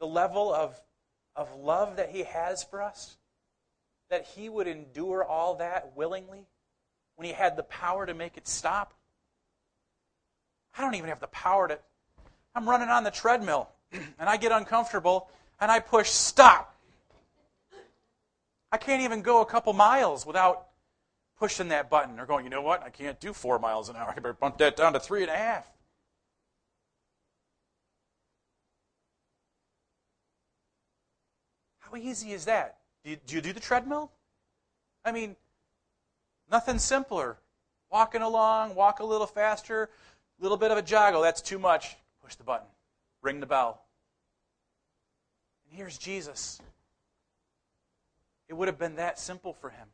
The 0.00 0.06
level 0.06 0.52
of, 0.52 0.78
of 1.34 1.54
love 1.54 1.96
that 1.96 2.10
he 2.10 2.24
has 2.24 2.62
for 2.62 2.82
us? 2.82 3.16
That 4.10 4.26
he 4.26 4.48
would 4.48 4.66
endure 4.66 5.24
all 5.24 5.56
that 5.56 5.96
willingly 5.96 6.46
when 7.16 7.26
he 7.26 7.32
had 7.32 7.56
the 7.56 7.62
power 7.62 8.04
to 8.04 8.12
make 8.12 8.36
it 8.36 8.46
stop? 8.46 8.92
I 10.76 10.82
don't 10.82 10.94
even 10.94 11.08
have 11.08 11.20
the 11.20 11.26
power 11.28 11.68
to. 11.68 11.78
I'm 12.54 12.68
running 12.68 12.88
on 12.88 13.04
the 13.04 13.10
treadmill 13.10 13.70
and 13.92 14.28
I 14.28 14.36
get 14.36 14.52
uncomfortable 14.52 15.30
and 15.60 15.70
I 15.70 15.80
push 15.80 16.10
stop. 16.10 16.74
I 18.70 18.76
can't 18.76 19.02
even 19.02 19.22
go 19.22 19.40
a 19.40 19.46
couple 19.46 19.72
miles 19.72 20.26
without 20.26 20.66
pushing 21.38 21.68
that 21.68 21.88
button 21.88 22.20
or 22.20 22.26
going, 22.26 22.44
you 22.44 22.50
know 22.50 22.62
what? 22.62 22.82
I 22.82 22.90
can't 22.90 23.18
do 23.18 23.32
four 23.32 23.58
miles 23.58 23.88
an 23.88 23.96
hour. 23.96 24.10
I 24.10 24.14
better 24.14 24.34
bump 24.34 24.58
that 24.58 24.76
down 24.76 24.92
to 24.92 25.00
three 25.00 25.22
and 25.22 25.30
a 25.30 25.36
half. 25.36 25.66
How 31.78 31.96
easy 31.96 32.32
is 32.32 32.44
that? 32.44 32.76
Do 33.02 33.10
you 33.10 33.16
do, 33.26 33.36
you 33.36 33.40
do 33.40 33.52
the 33.54 33.60
treadmill? 33.60 34.12
I 35.04 35.12
mean, 35.12 35.36
Nothing 36.50 36.78
simpler. 36.78 37.36
Walking 37.90 38.22
along, 38.22 38.74
walk 38.74 39.00
a 39.00 39.04
little 39.04 39.26
faster, 39.26 39.90
a 40.38 40.42
little 40.42 40.56
bit 40.56 40.70
of 40.70 40.78
a 40.78 40.82
joggle, 40.82 41.22
that's 41.22 41.40
too 41.40 41.58
much. 41.58 41.96
Push 42.22 42.34
the 42.34 42.44
button, 42.44 42.66
ring 43.22 43.40
the 43.40 43.46
bell. 43.46 43.82
And 45.68 45.78
here's 45.78 45.98
Jesus. 45.98 46.60
It 48.48 48.54
would 48.54 48.68
have 48.68 48.78
been 48.78 48.96
that 48.96 49.18
simple 49.18 49.52
for 49.52 49.70
him. 49.70 49.88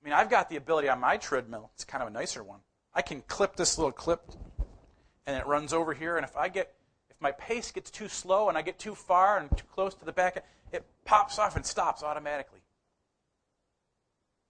I 0.00 0.04
mean, 0.04 0.14
I've 0.14 0.30
got 0.30 0.48
the 0.48 0.56
ability 0.56 0.88
on 0.88 0.98
my 1.00 1.18
treadmill, 1.18 1.70
it's 1.74 1.84
kind 1.84 2.02
of 2.02 2.08
a 2.08 2.12
nicer 2.12 2.42
one. 2.42 2.60
I 2.94 3.02
can 3.02 3.22
clip 3.22 3.56
this 3.56 3.76
little 3.76 3.92
clip 3.92 4.22
and 5.26 5.36
it 5.36 5.46
runs 5.46 5.72
over 5.72 5.92
here, 5.92 6.16
and 6.16 6.24
if 6.24 6.36
I 6.36 6.48
get 6.48 6.72
if 7.10 7.20
my 7.20 7.32
pace 7.32 7.70
gets 7.70 7.90
too 7.90 8.08
slow 8.08 8.48
and 8.48 8.56
I 8.56 8.62
get 8.62 8.78
too 8.78 8.94
far 8.94 9.38
and 9.38 9.50
too 9.56 9.66
close 9.72 9.94
to 9.94 10.04
the 10.04 10.12
back, 10.12 10.42
it 10.72 10.84
pops 11.04 11.38
off 11.38 11.54
and 11.54 11.66
stops 11.66 12.02
automatically. 12.02 12.60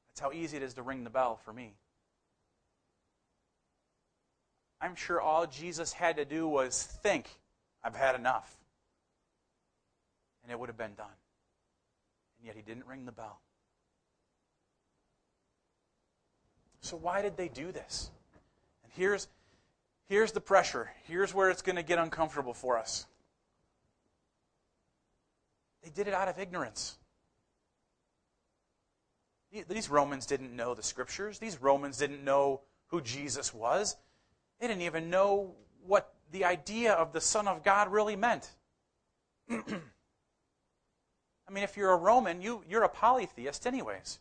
That's 0.09 0.20
how 0.20 0.33
easy 0.33 0.57
it 0.57 0.62
is 0.62 0.74
to 0.74 0.83
ring 0.83 1.03
the 1.03 1.11
bell 1.11 1.40
for 1.44 1.53
me. 1.53 1.74
I'm 4.81 4.94
sure 4.94 5.20
all 5.20 5.46
Jesus 5.46 5.92
had 5.92 6.16
to 6.16 6.24
do 6.24 6.46
was 6.48 6.83
think, 7.03 7.39
I've 7.83 7.97
had 7.97 8.14
enough. 8.14 8.57
And 10.43 10.53
it 10.53 10.59
would 10.59 10.69
have 10.69 10.77
been 10.77 10.95
done. 10.95 11.07
And 12.38 12.47
yet 12.47 12.57
he 12.57 12.62
didn't 12.62 12.87
ring 12.87 13.05
the 13.05 13.12
bell. 13.12 13.40
So, 16.81 16.97
why 16.97 17.23
did 17.23 17.37
they 17.37 17.49
do 17.49 17.73
this? 17.73 18.11
And 18.83 18.93
here's, 18.97 19.29
here's 20.09 20.33
the 20.33 20.40
pressure. 20.40 20.90
Here's 21.05 21.35
where 21.35 21.51
it's 21.51 21.62
going 21.62 21.77
to 21.77 21.83
get 21.83 21.99
uncomfortable 21.99 22.55
for 22.55 22.79
us. 22.79 23.07
They 25.83 25.90
did 25.90 26.09
it 26.09 26.14
out 26.14 26.29
of 26.29 26.38
ignorance. 26.38 26.97
These 29.69 29.90
Romans 29.90 30.27
didn't 30.27 30.55
know 30.55 30.75
the 30.75 30.83
scriptures. 30.83 31.38
These 31.38 31.61
Romans 31.61 31.99
didn't 31.99 32.23
know 32.23 32.61
who 32.88 33.01
Jesus 33.01 33.53
was. 33.53 33.97
They 34.61 34.69
didn't 34.69 34.83
even 34.83 35.11
know 35.11 35.55
what 35.85 36.14
the 36.33 36.45
idea 36.45 36.93
of 36.93 37.12
the 37.12 37.21
Son 37.21 37.49
of 37.49 37.62
God 37.62 37.90
really 37.90 38.16
meant. 38.16 38.51
I 39.51 39.62
mean, 41.53 41.64
if 41.64 41.77
you're 41.77 41.90
a 41.90 41.97
Roman, 41.97 42.40
you, 42.40 42.62
you're 42.69 42.85
a 42.85 42.88
polytheist, 42.88 43.66
anyways. 43.66 44.21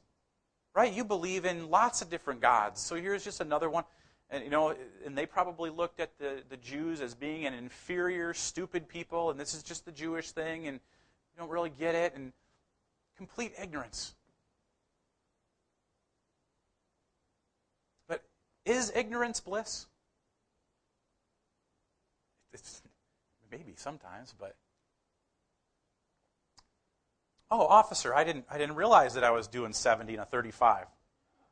Right? 0.73 0.91
You 0.91 1.03
believe 1.03 1.45
in 1.45 1.69
lots 1.69 2.01
of 2.01 2.09
different 2.09 2.41
gods. 2.41 2.81
So 2.81 2.95
here's 2.95 3.23
just 3.23 3.41
another 3.41 3.69
one. 3.69 3.83
And 4.31 4.43
you 4.43 4.49
know, 4.49 4.75
and 5.05 5.17
they 5.17 5.25
probably 5.25 5.69
looked 5.69 5.99
at 5.99 6.17
the, 6.19 6.43
the 6.49 6.57
Jews 6.57 7.01
as 7.01 7.15
being 7.15 7.45
an 7.45 7.53
inferior, 7.53 8.33
stupid 8.33 8.87
people, 8.87 9.31
and 9.31 9.39
this 9.39 9.55
is 9.55 9.63
just 9.63 9.85
the 9.85 9.91
Jewish 9.91 10.31
thing, 10.31 10.67
and 10.67 10.75
you 10.75 11.39
don't 11.39 11.49
really 11.49 11.71
get 11.71 11.95
it, 11.95 12.13
and 12.15 12.31
complete 13.17 13.53
ignorance. 13.61 14.13
But 18.07 18.23
is 18.65 18.91
ignorance 18.95 19.39
bliss? 19.39 19.87
It's, 22.53 22.81
maybe 23.51 23.73
sometimes, 23.75 24.33
but 24.37 24.55
oh, 27.51 27.65
officer, 27.65 28.13
I 28.15 28.23
didn't 28.23 28.45
I 28.49 28.57
didn't 28.57 28.75
realize 28.75 29.13
that 29.13 29.23
I 29.23 29.31
was 29.31 29.47
doing 29.47 29.73
70 29.73 30.13
and 30.13 30.21
a 30.21 30.25
35. 30.25 30.85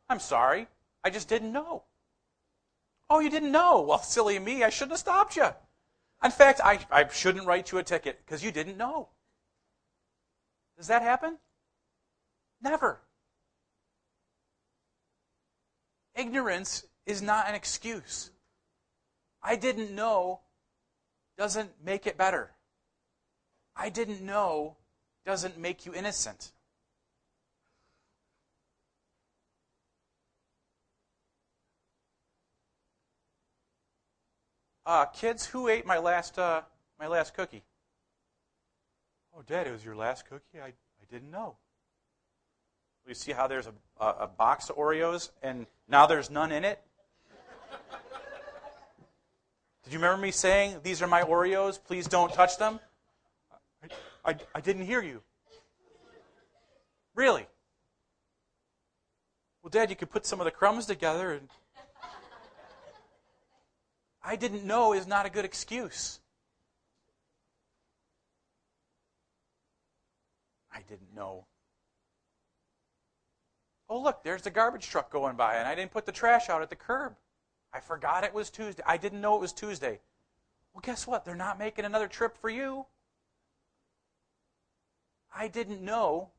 I'm 0.10 0.19
sorry, 0.19 0.67
I 1.03 1.10
just 1.10 1.27
didn't 1.27 1.51
know. 1.51 1.83
Oh, 3.10 3.19
you 3.19 3.29
didn't 3.29 3.51
know? 3.51 3.81
Well, 3.81 3.99
silly 4.03 4.39
me, 4.39 4.63
I 4.63 4.69
shouldn't 4.69 4.91
have 4.91 4.99
stopped 4.99 5.36
you. 5.36 5.47
In 6.23 6.31
fact, 6.31 6.62
I, 6.63 6.79
I 6.91 7.07
shouldn't 7.10 7.45
write 7.45 7.71
you 7.71 7.77
a 7.77 7.83
ticket 7.83 8.19
because 8.25 8.43
you 8.43 8.51
didn't 8.51 8.77
know. 8.77 9.10
Does 10.77 10.88
that 10.88 11.01
happen? 11.01 11.38
Never. 12.62 12.99
Ignorance 16.15 16.86
is 17.05 17.21
not 17.21 17.47
an 17.47 17.55
excuse. 17.55 18.31
I 19.43 19.55
didn't 19.55 19.93
know 19.93 20.41
doesn't 21.38 21.69
make 21.84 22.08
it 22.08 22.17
better. 22.17 22.52
I 23.76 23.89
didn't 23.89 24.21
know 24.21 24.76
doesn't 25.26 25.58
make 25.58 25.86
you 25.86 25.93
innocent. 25.93 26.52
Uh, 34.86 35.06
kids, 35.06 35.45
who 35.45 35.67
ate 35.67 35.86
my 35.86 35.97
last 35.97 36.39
uh, 36.39 36.62
my 36.97 37.08
last 37.08 37.34
cookie? 37.34 37.63
Oh, 39.38 39.43
Dad, 39.45 39.67
it 39.67 39.71
was 39.71 39.84
your 39.84 39.95
last 39.95 40.26
cookie. 40.26 40.62
I, 40.63 40.67
I 40.67 41.06
didn't 41.12 41.30
know. 41.30 41.58
You 43.06 43.13
see 43.13 43.32
how 43.32 43.47
there's 43.47 43.67
a, 43.67 43.73
a, 44.04 44.10
a 44.21 44.28
box 44.28 44.69
of 44.69 44.78
Oreos 44.78 45.30
and 45.43 45.65
now 45.88 46.08
there's 46.08 46.30
none 46.30 46.52
in 46.52 46.65
it? 46.65 46.82
Did 49.88 49.93
you 49.93 50.00
remember 50.00 50.21
me 50.21 50.32
saying, 50.32 50.82
These 50.84 51.02
are 51.02 51.08
my 51.08 51.21
Oreos, 51.21 51.80
please 51.82 52.10
don't 52.10 52.34
touch 52.34 52.58
them? 52.58 52.82
I, 53.82 54.32
I, 54.32 54.36
I 54.56 54.60
didn't 54.60 54.86
hear 54.86 55.02
you. 55.02 55.21
Really? 57.15 57.47
Well, 59.63 59.69
Dad, 59.69 59.89
you 59.89 59.95
could 59.95 60.10
put 60.10 60.26
some 60.26 60.41
of 60.41 60.43
the 60.43 60.52
crumbs 60.52 60.88
together 60.88 61.32
and. 61.32 61.47
I 64.21 64.36
didn't 64.36 64.65
know 64.65 64.91
is 64.91 65.08
not 65.08 65.26
a 65.26 65.30
good 65.30 65.45
excuse. 65.45 66.19
I 70.69 70.82
didn't 70.82 71.15
know. 71.15 71.45
Oh, 73.88 74.02
look, 74.02 74.21
there's 74.26 74.41
the 74.41 74.50
garbage 74.50 74.89
truck 74.89 75.10
going 75.10 75.38
by, 75.38 75.56
and 75.56 75.65
I 75.65 75.76
didn't 75.76 75.91
put 75.91 76.06
the 76.06 76.12
trash 76.12 76.50
out 76.50 76.62
at 76.62 76.69
the 76.69 76.76
curb. 76.76 77.15
I 77.73 77.80
forgot 77.80 78.23
it 78.23 78.34
was 78.34 78.49
Tuesday. 78.49 78.84
I 78.86 78.97
didn't 78.97 79.21
know 79.21 79.36
it 79.36 79.41
was 79.41 79.53
Tuesday. 79.53 79.99
Well, 80.73 80.82
guess 80.82 81.06
what? 81.06 81.25
They're 81.25 81.36
not 81.36 81.60
making 81.60 81.86
another 81.86 82.08
trip 82.08 82.38
for 82.38 82.49
you. 82.49 82.86
I 85.36 85.47
didn't 85.47 85.82
know 85.82 86.32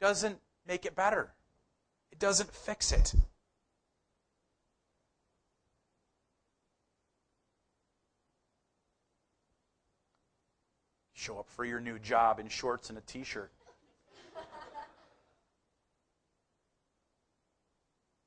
doesn't 0.00 0.38
make 0.66 0.84
it 0.84 0.94
better, 0.94 1.32
it 2.12 2.18
doesn't 2.18 2.52
fix 2.52 2.92
it. 2.92 3.14
Show 11.14 11.38
up 11.38 11.48
for 11.48 11.64
your 11.64 11.80
new 11.80 11.98
job 11.98 12.38
in 12.38 12.48
shorts 12.48 12.90
and 12.90 12.98
a 12.98 13.00
t 13.00 13.24
shirt. 13.24 13.50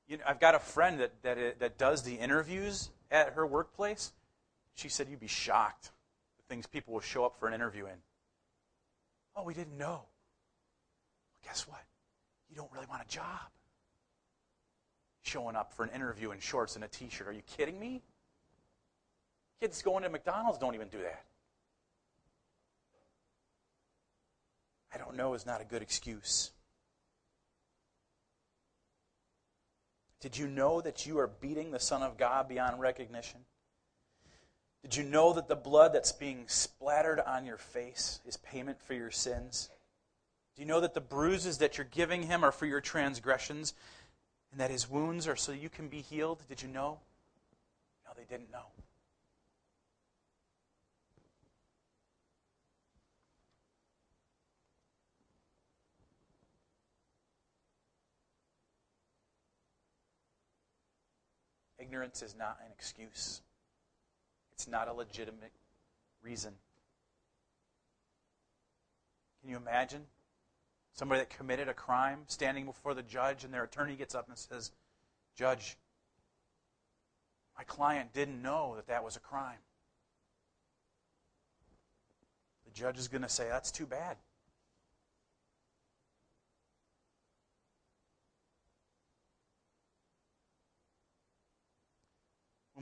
You 0.08 0.18
know, 0.18 0.24
I've 0.26 0.40
got 0.40 0.56
a 0.56 0.60
friend 0.60 1.00
that, 1.00 1.12
that, 1.24 1.60
that 1.60 1.78
does 1.78 2.04
the 2.04 2.16
interviews 2.16 2.90
at 3.12 3.34
her 3.34 3.46
workplace. 3.46 4.14
She 4.76 4.90
said 4.90 5.08
you'd 5.10 5.20
be 5.20 5.28
shocked 5.28 5.92
the 6.38 6.44
things 6.54 6.66
people 6.66 6.94
will 6.94 7.02
show 7.02 7.26
up 7.26 7.40
for 7.40 7.48
an 7.48 7.54
interview 7.54 7.86
in. 7.86 7.98
Oh, 9.36 9.44
we 9.44 9.54
didn't 9.54 9.78
know. 9.78 9.86
Well, 9.86 10.08
guess 11.44 11.68
what? 11.68 11.84
You 12.50 12.56
don't 12.56 12.72
really 12.72 12.88
want 12.88 13.04
a 13.04 13.08
job. 13.08 13.52
Showing 15.24 15.56
up 15.56 15.74
for 15.74 15.84
an 15.84 15.90
interview 15.90 16.32
in 16.32 16.40
shorts 16.40 16.76
and 16.76 16.86
a 16.86 16.88
t 16.88 17.10
shirt. 17.10 17.28
Are 17.28 17.34
you 17.34 17.42
kidding 17.58 17.80
me? 17.80 18.02
Kids 19.60 19.82
going 19.82 20.04
to 20.04 20.10
McDonald's 20.10 20.58
don't 20.58 20.76
even 20.76 20.88
do 20.88 21.00
that. 21.00 21.26
I 24.94 24.98
don't 24.98 25.18
know 25.18 25.34
is 25.34 25.46
not 25.46 25.62
a 25.62 25.66
good 25.66 25.82
excuse. 25.82 26.52
Did 30.20 30.38
you 30.38 30.48
know 30.48 30.82
that 30.82 31.06
you 31.06 31.20
are 31.20 31.28
beating 31.28 31.72
the 31.72 31.80
Son 31.80 32.02
of 32.02 32.18
God 32.18 32.48
beyond 32.48 32.80
recognition? 32.80 33.42
Did 34.82 34.96
you 34.96 35.04
know 35.04 35.34
that 35.34 35.48
the 35.48 35.56
blood 35.56 35.94
that's 35.94 36.12
being 36.12 36.46
splattered 36.48 37.20
on 37.20 37.46
your 37.46 37.58
face 37.58 38.20
is 38.26 38.38
payment 38.38 38.82
for 38.82 38.94
your 38.94 39.12
sins? 39.12 39.70
Do 40.56 40.62
you 40.62 40.68
know 40.68 40.80
that 40.80 40.94
the 40.94 41.02
bruises 41.02 41.60
that 41.60 41.78
you're 41.78 41.88
giving 41.92 42.24
him 42.24 42.44
are 42.44 42.52
for 42.52 42.66
your 42.66 42.82
transgressions 42.82 43.74
and 44.52 44.60
that 44.60 44.72
his 44.72 44.90
wounds 44.90 45.28
are 45.28 45.36
so 45.36 45.52
you 45.52 45.70
can 45.70 45.88
be 45.88 46.02
healed? 46.02 46.42
Did 46.48 46.62
you 46.62 46.68
know? 46.68 47.00
No, 48.06 48.12
they 48.16 48.24
didn't 48.24 48.52
know. 48.52 48.66
Ignorance 61.88 62.22
is 62.22 62.36
not 62.38 62.58
an 62.66 62.72
excuse, 62.78 63.42
it's 64.52 64.68
not 64.68 64.90
a 64.90 64.94
legitimate 64.94 65.54
reason. 66.22 66.52
Can 69.40 69.52
you 69.52 69.56
imagine 69.56 70.02
somebody 70.92 71.22
that 71.22 71.30
committed 71.30 71.70
a 71.70 71.74
crime 71.74 72.24
standing 72.28 72.66
before 72.66 72.94
the 72.94 73.04
judge 73.04 73.46
and 73.46 73.54
their 73.54 73.64
attorney 73.64 73.96
gets 73.96 74.16
up 74.16 74.28
and 74.28 74.38
says, 74.38 74.72
Judge, 75.38 75.78
my 77.58 77.64
client 77.64 78.12
didn't 78.12 78.42
know 78.42 78.74
that 78.76 78.88
that 78.88 79.06
was 79.06 79.16
a 79.16 79.22
crime. 79.22 79.60
The 82.66 82.72
judge 82.72 82.98
is 82.98 83.08
going 83.08 83.22
to 83.22 83.30
say, 83.30 83.48
That's 83.48 83.72
too 83.72 83.86
bad. 83.86 84.18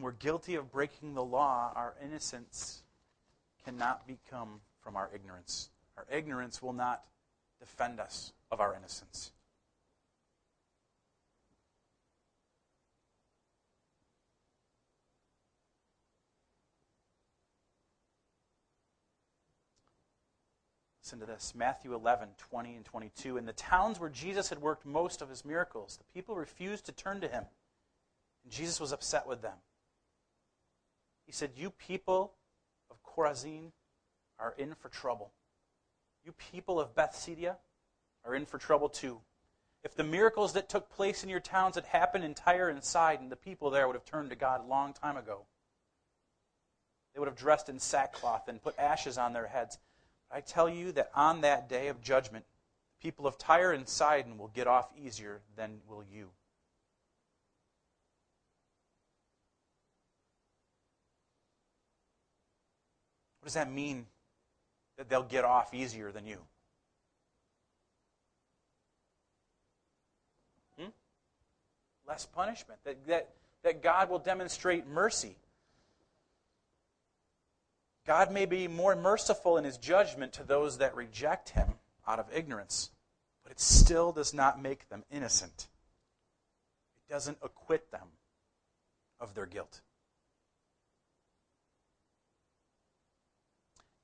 We're 0.03 0.11
guilty 0.11 0.55
of 0.55 0.71
breaking 0.71 1.13
the 1.13 1.23
law, 1.23 1.71
our 1.75 1.95
innocence 2.03 2.83
cannot 3.63 4.05
become 4.05 4.59
from 4.81 4.95
our 4.95 5.09
ignorance. 5.13 5.69
Our 5.97 6.05
ignorance 6.11 6.61
will 6.61 6.73
not 6.73 7.05
defend 7.59 7.99
us 7.99 8.33
of 8.51 8.59
our 8.59 8.75
innocence. 8.75 9.31
Listen 21.05 21.19
to 21.19 21.27
this 21.27 21.53
Matthew 21.55 21.93
11, 21.93 22.29
20 22.37 22.75
and 22.75 22.83
22. 22.83 23.37
In 23.37 23.45
the 23.45 23.53
towns 23.53 23.99
where 23.99 24.09
Jesus 24.09 24.49
had 24.49 24.59
worked 24.59 24.87
most 24.87 25.21
of 25.21 25.29
his 25.29 25.45
miracles, 25.45 25.97
the 25.97 26.19
people 26.19 26.35
refused 26.35 26.87
to 26.87 26.91
turn 26.91 27.21
to 27.21 27.27
him, 27.27 27.45
and 28.43 28.51
Jesus 28.51 28.79
was 28.79 28.91
upset 28.91 29.27
with 29.27 29.43
them. 29.43 29.53
He 31.25 31.31
said, 31.31 31.51
You 31.55 31.69
people 31.71 32.33
of 32.89 32.97
Chorazin 33.03 33.71
are 34.39 34.53
in 34.57 34.75
for 34.75 34.89
trouble. 34.89 35.31
You 36.23 36.33
people 36.33 36.79
of 36.79 36.95
Bethsaida 36.95 37.57
are 38.25 38.35
in 38.35 38.45
for 38.45 38.57
trouble 38.57 38.89
too. 38.89 39.19
If 39.83 39.95
the 39.95 40.03
miracles 40.03 40.53
that 40.53 40.67
took 40.67 40.89
place 40.89 41.23
in 41.23 41.29
your 41.29 41.39
towns 41.39 41.75
had 41.75 41.85
happened 41.85 42.23
in 42.23 42.33
Tyre 42.33 42.69
and 42.69 42.83
Sidon, 42.83 43.29
the 43.29 43.35
people 43.35 43.69
there 43.69 43.87
would 43.87 43.95
have 43.95 44.05
turned 44.05 44.31
to 44.31 44.35
God 44.35 44.61
a 44.61 44.67
long 44.67 44.93
time 44.93 45.15
ago. 45.15 45.45
They 47.13 47.19
would 47.19 47.27
have 47.27 47.37
dressed 47.37 47.69
in 47.69 47.79
sackcloth 47.79 48.47
and 48.47 48.61
put 48.61 48.77
ashes 48.79 49.17
on 49.17 49.33
their 49.33 49.47
heads. 49.47 49.77
But 50.29 50.37
I 50.37 50.41
tell 50.41 50.67
you 50.67 50.91
that 50.93 51.11
on 51.13 51.41
that 51.41 51.69
day 51.69 51.87
of 51.87 52.01
judgment, 52.01 52.45
the 52.97 53.07
people 53.07 53.27
of 53.27 53.37
Tyre 53.37 53.71
and 53.71 53.87
Sidon 53.87 54.37
will 54.39 54.47
get 54.49 54.67
off 54.67 54.89
easier 54.97 55.41
than 55.55 55.81
will 55.87 56.03
you. 56.03 56.31
What 63.45 63.49
does 63.49 63.53
that 63.53 63.71
mean 63.71 64.07
that 64.97 65.07
they'll 65.07 65.21
get 65.21 65.45
off 65.45 65.71
easier 65.71 66.11
than 66.11 66.25
you? 66.25 66.39
Hmm? 70.79 70.87
Less 72.07 72.25
punishment. 72.25 72.79
That, 72.85 73.05
that, 73.05 73.29
that 73.61 73.83
God 73.83 74.09
will 74.09 74.17
demonstrate 74.17 74.87
mercy. 74.87 75.35
God 78.07 78.31
may 78.31 78.47
be 78.47 78.67
more 78.67 78.95
merciful 78.95 79.57
in 79.57 79.63
his 79.63 79.77
judgment 79.77 80.33
to 80.33 80.43
those 80.43 80.79
that 80.79 80.95
reject 80.95 81.49
him 81.49 81.75
out 82.07 82.17
of 82.17 82.25
ignorance, 82.33 82.89
but 83.43 83.51
it 83.51 83.59
still 83.59 84.11
does 84.11 84.33
not 84.33 84.59
make 84.59 84.89
them 84.89 85.03
innocent. 85.11 85.67
It 86.97 87.13
doesn't 87.13 87.37
acquit 87.43 87.91
them 87.91 88.07
of 89.19 89.35
their 89.35 89.45
guilt. 89.45 89.81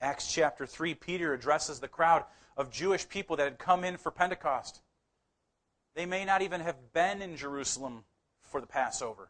Acts 0.01 0.33
chapter 0.33 0.65
3, 0.65 0.95
Peter 0.95 1.33
addresses 1.33 1.79
the 1.79 1.87
crowd 1.87 2.25
of 2.57 2.71
Jewish 2.71 3.07
people 3.07 3.35
that 3.35 3.43
had 3.43 3.59
come 3.59 3.83
in 3.83 3.97
for 3.97 4.11
Pentecost. 4.11 4.81
They 5.93 6.07
may 6.07 6.25
not 6.25 6.41
even 6.41 6.61
have 6.61 6.91
been 6.91 7.21
in 7.21 7.37
Jerusalem 7.37 8.03
for 8.41 8.59
the 8.59 8.67
Passover. 8.67 9.29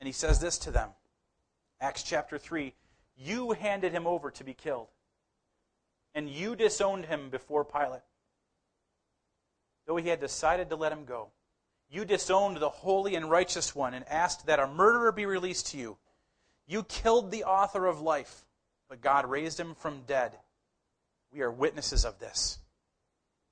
And 0.00 0.06
he 0.06 0.12
says 0.12 0.38
this 0.38 0.58
to 0.58 0.70
them 0.70 0.90
Acts 1.80 2.04
chapter 2.04 2.38
3 2.38 2.72
You 3.16 3.52
handed 3.52 3.92
him 3.92 4.06
over 4.06 4.30
to 4.30 4.44
be 4.44 4.54
killed, 4.54 4.88
and 6.14 6.30
you 6.30 6.54
disowned 6.54 7.06
him 7.06 7.28
before 7.28 7.64
Pilate. 7.64 8.02
Though 9.86 9.96
he 9.96 10.08
had 10.08 10.20
decided 10.20 10.70
to 10.70 10.76
let 10.76 10.92
him 10.92 11.04
go, 11.04 11.28
you 11.90 12.04
disowned 12.04 12.58
the 12.58 12.68
holy 12.68 13.16
and 13.16 13.30
righteous 13.30 13.74
one 13.74 13.94
and 13.94 14.06
asked 14.08 14.46
that 14.46 14.60
a 14.60 14.66
murderer 14.68 15.10
be 15.10 15.26
released 15.26 15.68
to 15.68 15.78
you. 15.78 15.96
You 16.66 16.82
killed 16.84 17.30
the 17.30 17.44
author 17.44 17.86
of 17.86 18.00
life 18.00 18.44
but 18.88 19.00
God 19.00 19.28
raised 19.28 19.60
him 19.60 19.74
from 19.74 20.02
dead. 20.06 20.32
We 21.32 21.42
are 21.42 21.50
witnesses 21.50 22.04
of 22.04 22.18
this. 22.18 22.58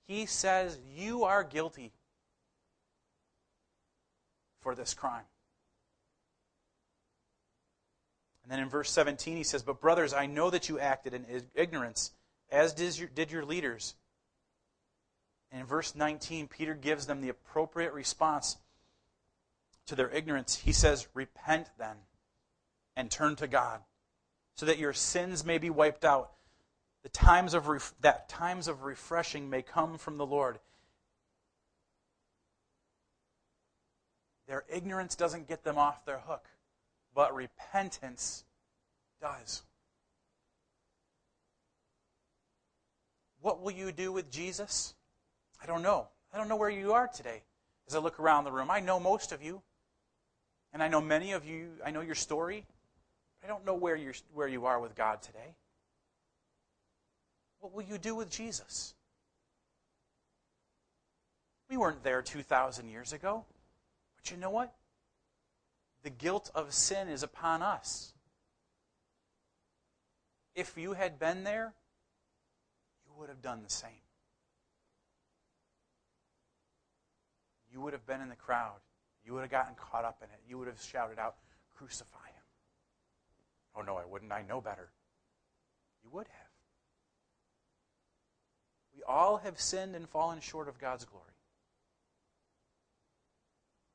He 0.07 0.27
says, 0.27 0.79
You 0.95 1.25
are 1.25 1.45
guilty 1.45 1.93
for 4.61 4.75
this 4.75 4.95
crime. 4.95 5.25
And 8.43 8.53
then 8.53 8.61
in 8.61 8.69
verse 8.69 8.91
17, 8.91 9.37
he 9.37 9.43
says, 9.43 9.63
But 9.63 9.81
brothers, 9.81 10.15
I 10.15 10.27
know 10.27 10.51
that 10.51 10.69
you 10.69 10.79
acted 10.79 11.15
in 11.15 11.27
ignorance, 11.55 12.13
as 12.51 12.73
did 12.73 13.31
your, 13.31 13.45
leaders. 13.45 13.95
And 15.51 15.61
in 15.61 15.67
verse 15.67 15.95
19, 15.95 16.47
Peter 16.49 16.75
gives 16.75 17.07
them 17.07 17.21
the 17.21 17.29
appropriate 17.29 17.93
response 17.93 18.57
to 19.87 19.97
their 19.97 20.11
ignorance. 20.11 20.57
He 20.57 20.73
says, 20.73 21.09
Repent 21.13 21.71
then 21.77 21.97
and 22.95 23.11
turn 23.11 23.37
to 23.37 23.49
God 23.49 23.81
so 24.57 24.67
that 24.67 24.79
your 24.79 24.93
sins 24.93 25.45
may 25.45 25.59
be 25.59 25.71
wiped 25.71 26.05
out. 26.05 26.33
The 27.03 27.09
times 27.11 27.55
of 27.55 27.69
ref- 27.69 27.95
that 28.01 28.29
times 28.29 28.67
of 28.67 28.83
refreshing 28.83 29.49
may 29.49 29.63
come 29.63 29.97
from 29.99 30.17
the 30.17 30.27
Lord. 30.27 30.59
Their 34.49 34.65
ignorance 34.69 35.15
doesn't 35.15 35.49
get 35.49 35.63
them 35.63 35.79
off 35.79 36.05
their 36.05 36.19
hook, 36.19 36.47
but 37.15 37.35
repentance 37.35 38.45
does. 39.21 39.63
What 43.41 43.61
will 43.61 43.73
you 43.73 43.93
do 43.93 44.11
with 44.11 44.31
Jesus? 44.31 44.95
I 45.63 45.67
don't 45.67 45.83
know. 45.83 46.09
I 46.33 46.39
don't 46.39 46.49
know 46.49 46.57
where 46.57 46.71
you 46.71 46.93
are 46.93 47.09
today 47.09 47.43
as 47.87 47.95
I 47.95 47.99
look 47.99 48.19
around 48.19 48.45
the 48.45 48.53
room. 48.53 48.71
I 48.71 48.81
know 48.81 48.99
most 48.99 49.33
of 49.33 49.43
you, 49.43 49.63
and 50.73 50.83
I 50.83 50.89
know 50.89 51.01
many 51.01 51.33
of 51.33 51.45
you. 51.45 51.73
I 51.85 51.91
know 51.91 52.01
your 52.01 52.15
story. 52.15 52.65
I 53.47 53.49
don't 53.49 53.65
know 53.65 53.77
where, 53.77 53.95
you're, 53.95 54.15
where 54.35 54.49
you 54.49 54.67
are 54.67 54.81
with 54.81 54.97
God 54.97 55.23
today. 55.23 55.55
What 57.61 57.73
will 57.73 57.85
you 57.85 57.97
do 57.97 58.17
with 58.17 58.29
Jesus? 58.29 58.93
We 61.71 61.77
weren't 61.77 62.03
there 62.03 62.23
2,000 62.23 62.89
years 62.89 63.13
ago. 63.13 63.45
But 64.17 64.33
you 64.33 64.37
know 64.37 64.51
what? 64.51 64.75
The 66.03 66.11
guilt 66.11 66.51
of 66.57 66.75
sin 66.75 67.09
is 67.09 67.23
upon 67.23 67.63
us. 67.63 68.15
If 70.57 70.77
you 70.77 70.95
had 70.95 71.21
been 71.21 71.45
there, 71.45 71.73
you 73.07 73.13
would 73.17 73.29
have 73.29 73.43
done 73.43 73.61
the 73.63 73.73
same. 73.73 73.91
You 77.73 77.81
would 77.81 77.93
have 77.93 78.07
been 78.09 78.21
in 78.21 78.29
the 78.29 78.35
crowd. 78.35 78.81
You 79.25 79.35
would 79.35 79.43
have 79.43 79.53
gotten 79.53 79.77
caught 79.77 80.05
up 80.05 80.17
in 80.21 80.31
it. 80.31 80.41
You 80.49 80.59
would 80.59 80.67
have 80.67 80.83
shouted 80.83 81.21
out, 81.21 81.37
Crucify 81.77 82.19
Oh, 83.77 83.83
no, 83.83 83.97
I 83.97 84.05
wouldn't. 84.05 84.33
I 84.33 84.43
know 84.43 84.61
better. 84.61 84.89
You 86.03 86.11
would 86.13 86.27
have. 86.29 86.47
We 88.95 89.03
all 89.03 89.37
have 89.39 89.61
sinned 89.61 89.95
and 89.95 90.09
fallen 90.09 90.41
short 90.41 90.69
of 90.69 90.79
God's 90.79 91.05
glory. 91.05 91.25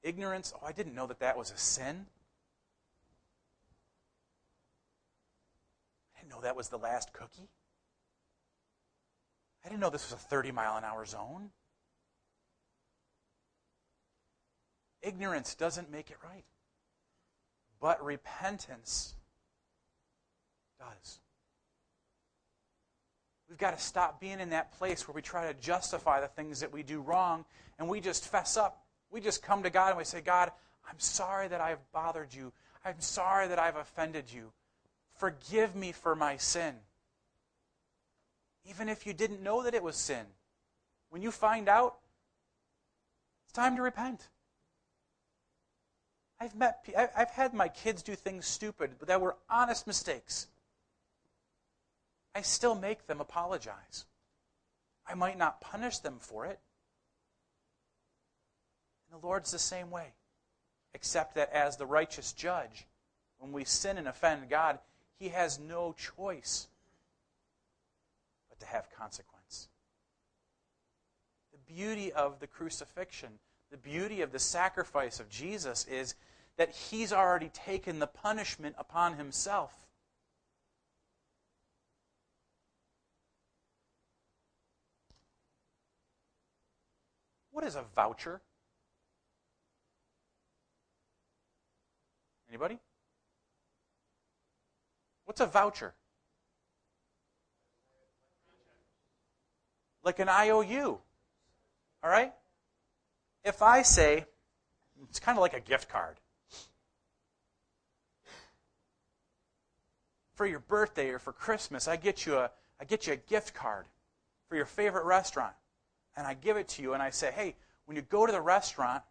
Ignorance, 0.03 0.53
oh, 0.55 0.65
I 0.65 0.71
didn't 0.71 0.95
know 0.95 1.07
that 1.07 1.19
that 1.19 1.37
was 1.37 1.51
a 1.51 1.57
sin. 1.57 2.05
I 6.15 6.19
didn't 6.19 6.31
know 6.31 6.41
that 6.41 6.55
was 6.55 6.69
the 6.69 6.77
last 6.77 7.13
cookie. 7.13 7.49
I 9.63 9.69
didn't 9.69 9.81
know 9.81 9.89
this 9.89 10.11
was 10.11 10.19
a 10.19 10.27
30 10.27 10.51
mile 10.51 10.77
an 10.77 10.83
hour 10.83 11.05
zone. 11.05 11.49
Ignorance 15.01 15.55
doesn't 15.55 15.91
make 15.91 16.09
it 16.09 16.17
right. 16.23 16.45
But 17.79 18.03
repentance 18.03 19.15
does. 20.81 21.19
We've 23.49 23.57
got 23.57 23.77
to 23.77 23.83
stop 23.83 24.19
being 24.19 24.39
in 24.39 24.51
that 24.51 24.71
place 24.77 25.07
where 25.07 25.13
we 25.13 25.21
try 25.21 25.51
to 25.51 25.59
justify 25.59 26.21
the 26.21 26.27
things 26.27 26.61
that 26.61 26.71
we 26.71 26.83
do 26.83 27.01
wrong 27.01 27.45
and 27.77 27.87
we 27.87 27.99
just 27.99 28.27
fess 28.27 28.57
up. 28.57 28.85
We 29.11 29.19
just 29.19 29.43
come 29.43 29.63
to 29.63 29.69
God 29.69 29.89
and 29.89 29.97
we 29.97 30.05
say, 30.05 30.21
God, 30.21 30.51
I'm 30.89 30.99
sorry 30.99 31.49
that 31.49 31.59
I've 31.59 31.91
bothered 31.91 32.33
you. 32.33 32.53
I'm 32.85 32.99
sorry 33.01 33.49
that 33.49 33.59
I've 33.59 33.75
offended 33.75 34.25
you. 34.33 34.53
Forgive 35.15 35.75
me 35.75 35.91
for 35.91 36.15
my 36.15 36.37
sin. 36.37 36.75
Even 38.69 38.89
if 38.89 39.05
you 39.05 39.13
didn't 39.13 39.43
know 39.43 39.63
that 39.63 39.73
it 39.73 39.83
was 39.83 39.97
sin, 39.97 40.25
when 41.09 41.21
you 41.21 41.29
find 41.29 41.67
out, 41.67 41.97
it's 43.43 43.53
time 43.53 43.75
to 43.75 43.81
repent. 43.81 44.29
I've 46.39 46.55
met, 46.55 46.87
I've 46.97 47.29
had 47.29 47.53
my 47.53 47.67
kids 47.67 48.01
do 48.01 48.15
things 48.15 48.47
stupid, 48.47 48.91
that 49.05 49.19
were 49.19 49.35
honest 49.49 49.85
mistakes. 49.85 50.47
I 52.33 52.41
still 52.41 52.75
make 52.75 53.07
them 53.07 53.19
apologize. 53.19 54.05
I 55.05 55.15
might 55.15 55.37
not 55.37 55.61
punish 55.61 55.99
them 55.99 56.17
for 56.19 56.45
it. 56.45 56.59
And 59.11 59.21
the 59.21 59.25
Lord's 59.25 59.51
the 59.51 59.59
same 59.59 59.91
way, 59.91 60.13
except 60.93 61.35
that 61.35 61.51
as 61.51 61.75
the 61.75 61.85
righteous 61.85 62.31
judge, 62.31 62.87
when 63.37 63.51
we 63.51 63.65
sin 63.65 63.97
and 63.97 64.07
offend 64.07 64.49
God, 64.49 64.79
He 65.19 65.29
has 65.29 65.59
no 65.59 65.93
choice 65.97 66.67
but 68.49 68.59
to 68.59 68.65
have 68.65 68.89
consequence. 68.95 69.67
The 71.51 71.73
beauty 71.73 72.13
of 72.13 72.39
the 72.39 72.47
crucifixion, 72.47 73.39
the 73.71 73.77
beauty 73.77 74.21
of 74.21 74.31
the 74.31 74.39
sacrifice 74.39 75.19
of 75.19 75.29
Jesus 75.29 75.85
is 75.87 76.15
that 76.57 76.71
He's 76.71 77.11
already 77.11 77.49
taken 77.49 77.99
the 77.99 78.07
punishment 78.07 78.75
upon 78.77 79.17
Himself. 79.17 79.73
What 87.61 87.67
is 87.67 87.75
a 87.75 87.85
voucher? 87.95 88.41
Anybody? 92.49 92.79
What's 95.25 95.41
a 95.41 95.45
voucher? 95.45 95.93
Like 100.03 100.17
an 100.17 100.27
IOU. 100.27 100.97
All 102.03 102.09
right? 102.09 102.33
If 103.45 103.61
I 103.61 103.83
say, 103.83 104.25
it's 105.07 105.19
kind 105.19 105.37
of 105.37 105.43
like 105.43 105.53
a 105.53 105.59
gift 105.59 105.87
card. 105.87 106.15
For 110.33 110.47
your 110.47 110.61
birthday 110.61 111.09
or 111.09 111.19
for 111.19 111.31
Christmas, 111.31 111.87
I 111.87 111.95
get 111.95 112.25
you 112.25 112.37
a 112.37 112.49
I 112.79 112.85
get 112.85 113.05
you 113.05 113.13
a 113.13 113.17
gift 113.17 113.53
card 113.53 113.85
for 114.49 114.55
your 114.55 114.65
favorite 114.65 115.05
restaurant. 115.05 115.53
And 116.15 116.27
I 116.27 116.33
give 116.33 116.57
it 116.57 116.67
to 116.69 116.81
you 116.81 116.93
and 116.93 117.01
I 117.01 117.09
say, 117.09 117.31
"Hey, 117.31 117.55
when 117.85 117.95
you 117.95 118.01
go 118.03 118.25
to 118.25 118.31
the 118.31 118.41
restaurant, 118.41 119.03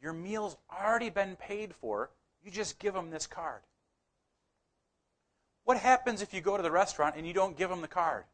your 0.00 0.12
meal's 0.12 0.56
already 0.70 1.10
been 1.10 1.36
paid 1.36 1.74
for. 1.74 2.10
You 2.42 2.50
just 2.50 2.78
give 2.78 2.94
them 2.94 3.10
this 3.10 3.26
card." 3.26 3.62
What 5.64 5.76
happens 5.76 6.22
if 6.22 6.32
you 6.32 6.40
go 6.40 6.56
to 6.56 6.62
the 6.62 6.70
restaurant 6.70 7.16
and 7.16 7.26
you 7.26 7.34
don't 7.34 7.56
give 7.56 7.68
them 7.68 7.82
the 7.82 7.88
card? 7.88 8.24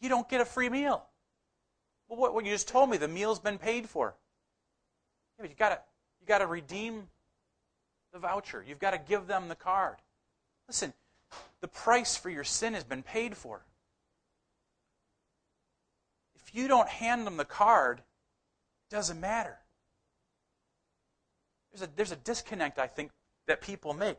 You 0.00 0.08
don't 0.08 0.28
get 0.28 0.40
a 0.40 0.44
free 0.44 0.68
meal. 0.68 1.04
Well, 2.08 2.18
what, 2.18 2.34
what 2.34 2.44
you 2.44 2.50
just 2.50 2.68
told 2.68 2.90
me, 2.90 2.96
the 2.96 3.08
meal's 3.08 3.38
been 3.38 3.58
paid 3.58 3.88
for. 3.88 4.14
Yeah, 5.38 5.42
but 5.42 5.50
you 5.50 5.56
got 5.56 5.84
you 6.20 6.26
got 6.26 6.38
to 6.38 6.46
redeem 6.46 7.08
the 8.12 8.18
voucher. 8.18 8.64
You've 8.66 8.78
got 8.78 8.92
to 8.92 8.98
give 8.98 9.26
them 9.26 9.48
the 9.48 9.54
card. 9.54 9.96
Listen, 10.68 10.92
the 11.60 11.68
price 11.68 12.16
for 12.16 12.30
your 12.30 12.44
sin 12.44 12.74
has 12.74 12.84
been 12.84 13.02
paid 13.02 13.36
for. 13.36 13.64
If 16.54 16.60
you 16.60 16.68
don't 16.68 16.88
hand 16.88 17.26
them 17.26 17.36
the 17.36 17.44
card, 17.44 17.98
it 17.98 18.94
doesn't 18.94 19.20
matter. 19.20 19.58
There's 21.72 21.82
a, 21.82 21.92
there's 21.96 22.12
a 22.12 22.16
disconnect, 22.16 22.78
I 22.78 22.86
think, 22.86 23.10
that 23.48 23.60
people 23.60 23.92
make. 23.92 24.18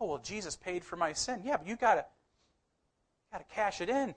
Oh, 0.00 0.06
well, 0.06 0.18
Jesus 0.18 0.56
paid 0.56 0.82
for 0.82 0.96
my 0.96 1.12
sin. 1.12 1.42
Yeah, 1.44 1.58
but 1.58 1.68
you 1.68 1.76
got 1.76 1.94
to 1.94 2.04
got 3.30 3.38
to 3.48 3.54
cash 3.54 3.80
it 3.80 3.88
in. 3.88 4.16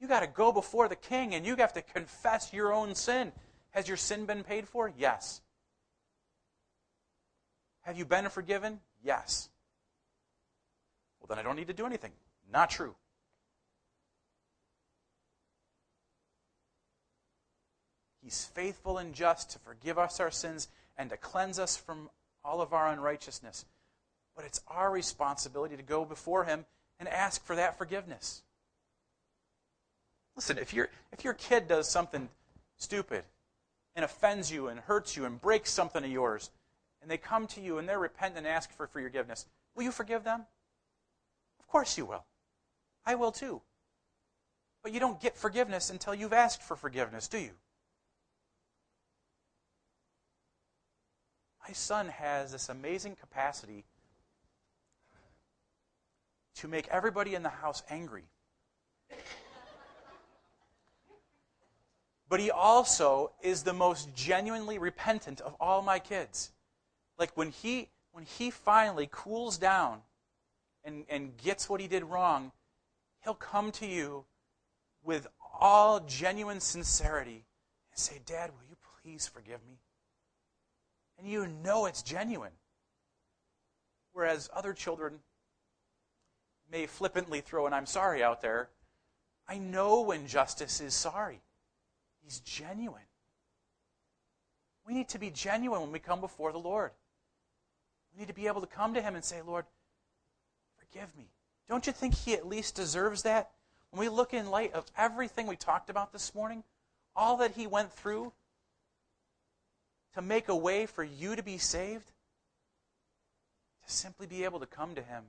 You 0.00 0.06
got 0.06 0.20
to 0.20 0.26
go 0.26 0.52
before 0.52 0.86
the 0.86 0.96
king 0.96 1.34
and 1.34 1.46
you 1.46 1.56
have 1.56 1.72
to 1.72 1.80
confess 1.80 2.52
your 2.52 2.74
own 2.74 2.94
sin. 2.94 3.32
Has 3.70 3.88
your 3.88 3.96
sin 3.96 4.26
been 4.26 4.44
paid 4.44 4.68
for? 4.68 4.92
Yes. 4.98 5.40
Have 7.82 7.96
you 7.96 8.04
been 8.04 8.28
forgiven? 8.28 8.80
Yes. 9.02 9.48
Well, 11.20 11.28
then 11.28 11.38
I 11.38 11.42
don't 11.42 11.56
need 11.56 11.68
to 11.68 11.72
do 11.72 11.86
anything. 11.86 12.12
Not 12.52 12.68
true. 12.68 12.96
He's 18.22 18.44
faithful 18.44 18.98
and 18.98 19.14
just 19.14 19.50
to 19.50 19.58
forgive 19.58 19.98
us 19.98 20.20
our 20.20 20.30
sins 20.30 20.68
and 20.96 21.10
to 21.10 21.16
cleanse 21.16 21.58
us 21.58 21.76
from 21.76 22.08
all 22.44 22.60
of 22.60 22.72
our 22.72 22.88
unrighteousness. 22.88 23.64
But 24.36 24.44
it's 24.44 24.62
our 24.68 24.90
responsibility 24.90 25.76
to 25.76 25.82
go 25.82 26.04
before 26.04 26.44
Him 26.44 26.64
and 26.98 27.08
ask 27.08 27.44
for 27.44 27.56
that 27.56 27.76
forgiveness. 27.76 28.42
Listen, 30.36 30.56
if, 30.56 30.72
your 30.72 30.88
if 31.12 31.24
your 31.24 31.34
kid 31.34 31.68
does 31.68 31.88
something 31.88 32.28
stupid 32.76 33.24
and 33.94 34.04
offends 34.04 34.50
you 34.50 34.68
and 34.68 34.80
hurts 34.80 35.16
you 35.16 35.24
and 35.24 35.40
breaks 35.40 35.70
something 35.70 36.02
of 36.02 36.10
yours, 36.10 36.50
and 37.02 37.10
they 37.10 37.18
come 37.18 37.46
to 37.48 37.60
you 37.60 37.78
and 37.78 37.88
they're 37.88 37.98
repentant 37.98 38.38
and 38.38 38.46
ask 38.46 38.70
for 38.72 38.86
forgiveness, 38.86 39.46
will 39.74 39.82
you 39.82 39.90
forgive 39.90 40.24
them? 40.24 40.46
Of 41.58 41.66
course 41.66 41.98
you 41.98 42.06
will. 42.06 42.24
I 43.04 43.16
will 43.16 43.32
too. 43.32 43.60
But 44.82 44.92
you 44.92 45.00
don't 45.00 45.20
get 45.20 45.36
forgiveness 45.36 45.90
until 45.90 46.14
you've 46.14 46.32
asked 46.32 46.62
for 46.62 46.76
forgiveness, 46.76 47.28
do 47.28 47.38
you? 47.38 47.50
My 51.66 51.72
son 51.72 52.08
has 52.08 52.52
this 52.52 52.68
amazing 52.68 53.16
capacity 53.16 53.84
to 56.56 56.68
make 56.68 56.88
everybody 56.88 57.34
in 57.34 57.42
the 57.42 57.48
house 57.48 57.82
angry. 57.88 58.24
but 62.28 62.40
he 62.40 62.50
also 62.50 63.32
is 63.42 63.62
the 63.62 63.72
most 63.72 64.14
genuinely 64.14 64.78
repentant 64.78 65.40
of 65.40 65.54
all 65.60 65.82
my 65.82 65.98
kids. 65.98 66.50
Like 67.18 67.36
when 67.36 67.50
he 67.50 67.88
when 68.12 68.24
he 68.24 68.50
finally 68.50 69.08
cools 69.10 69.56
down 69.56 70.02
and, 70.84 71.04
and 71.08 71.36
gets 71.38 71.68
what 71.68 71.80
he 71.80 71.88
did 71.88 72.04
wrong, 72.04 72.52
he'll 73.24 73.34
come 73.34 73.72
to 73.72 73.86
you 73.86 74.24
with 75.02 75.26
all 75.60 76.00
genuine 76.00 76.60
sincerity 76.60 77.44
and 77.90 77.98
say, 77.98 78.20
Dad, 78.26 78.50
will 78.50 78.68
you 78.68 78.76
please 79.02 79.26
forgive 79.26 79.60
me? 79.66 79.78
And 81.18 81.28
you 81.28 81.46
know 81.46 81.86
it's 81.86 82.02
genuine. 82.02 82.52
Whereas 84.12 84.50
other 84.52 84.72
children 84.72 85.20
may 86.70 86.86
flippantly 86.86 87.40
throw 87.40 87.66
an 87.66 87.72
I'm 87.72 87.86
sorry 87.86 88.22
out 88.22 88.40
there, 88.40 88.70
I 89.48 89.58
know 89.58 90.02
when 90.02 90.26
justice 90.26 90.80
is 90.80 90.94
sorry. 90.94 91.40
He's 92.22 92.40
genuine. 92.40 93.02
We 94.86 94.94
need 94.94 95.08
to 95.10 95.18
be 95.18 95.30
genuine 95.30 95.80
when 95.82 95.92
we 95.92 95.98
come 95.98 96.20
before 96.20 96.52
the 96.52 96.58
Lord. 96.58 96.90
We 98.12 98.20
need 98.20 98.28
to 98.28 98.34
be 98.34 98.46
able 98.46 98.60
to 98.60 98.66
come 98.66 98.94
to 98.94 99.02
Him 99.02 99.14
and 99.14 99.24
say, 99.24 99.42
Lord, 99.42 99.64
forgive 100.76 101.16
me. 101.16 101.28
Don't 101.68 101.86
you 101.86 101.92
think 101.92 102.14
He 102.14 102.34
at 102.34 102.46
least 102.46 102.74
deserves 102.74 103.22
that? 103.22 103.50
When 103.90 104.00
we 104.00 104.08
look 104.08 104.34
in 104.34 104.50
light 104.50 104.72
of 104.72 104.90
everything 104.96 105.46
we 105.46 105.56
talked 105.56 105.90
about 105.90 106.12
this 106.12 106.34
morning, 106.34 106.64
all 107.14 107.36
that 107.38 107.52
He 107.52 107.66
went 107.66 107.92
through 107.92 108.32
to 110.14 110.22
make 110.22 110.48
a 110.48 110.56
way 110.56 110.86
for 110.86 111.02
you 111.02 111.36
to 111.36 111.42
be 111.42 111.58
saved, 111.58 112.06
to 113.86 113.92
simply 113.92 114.26
be 114.26 114.44
able 114.44 114.60
to 114.60 114.66
come 114.66 114.94
to 114.94 115.02
Him 115.02 115.24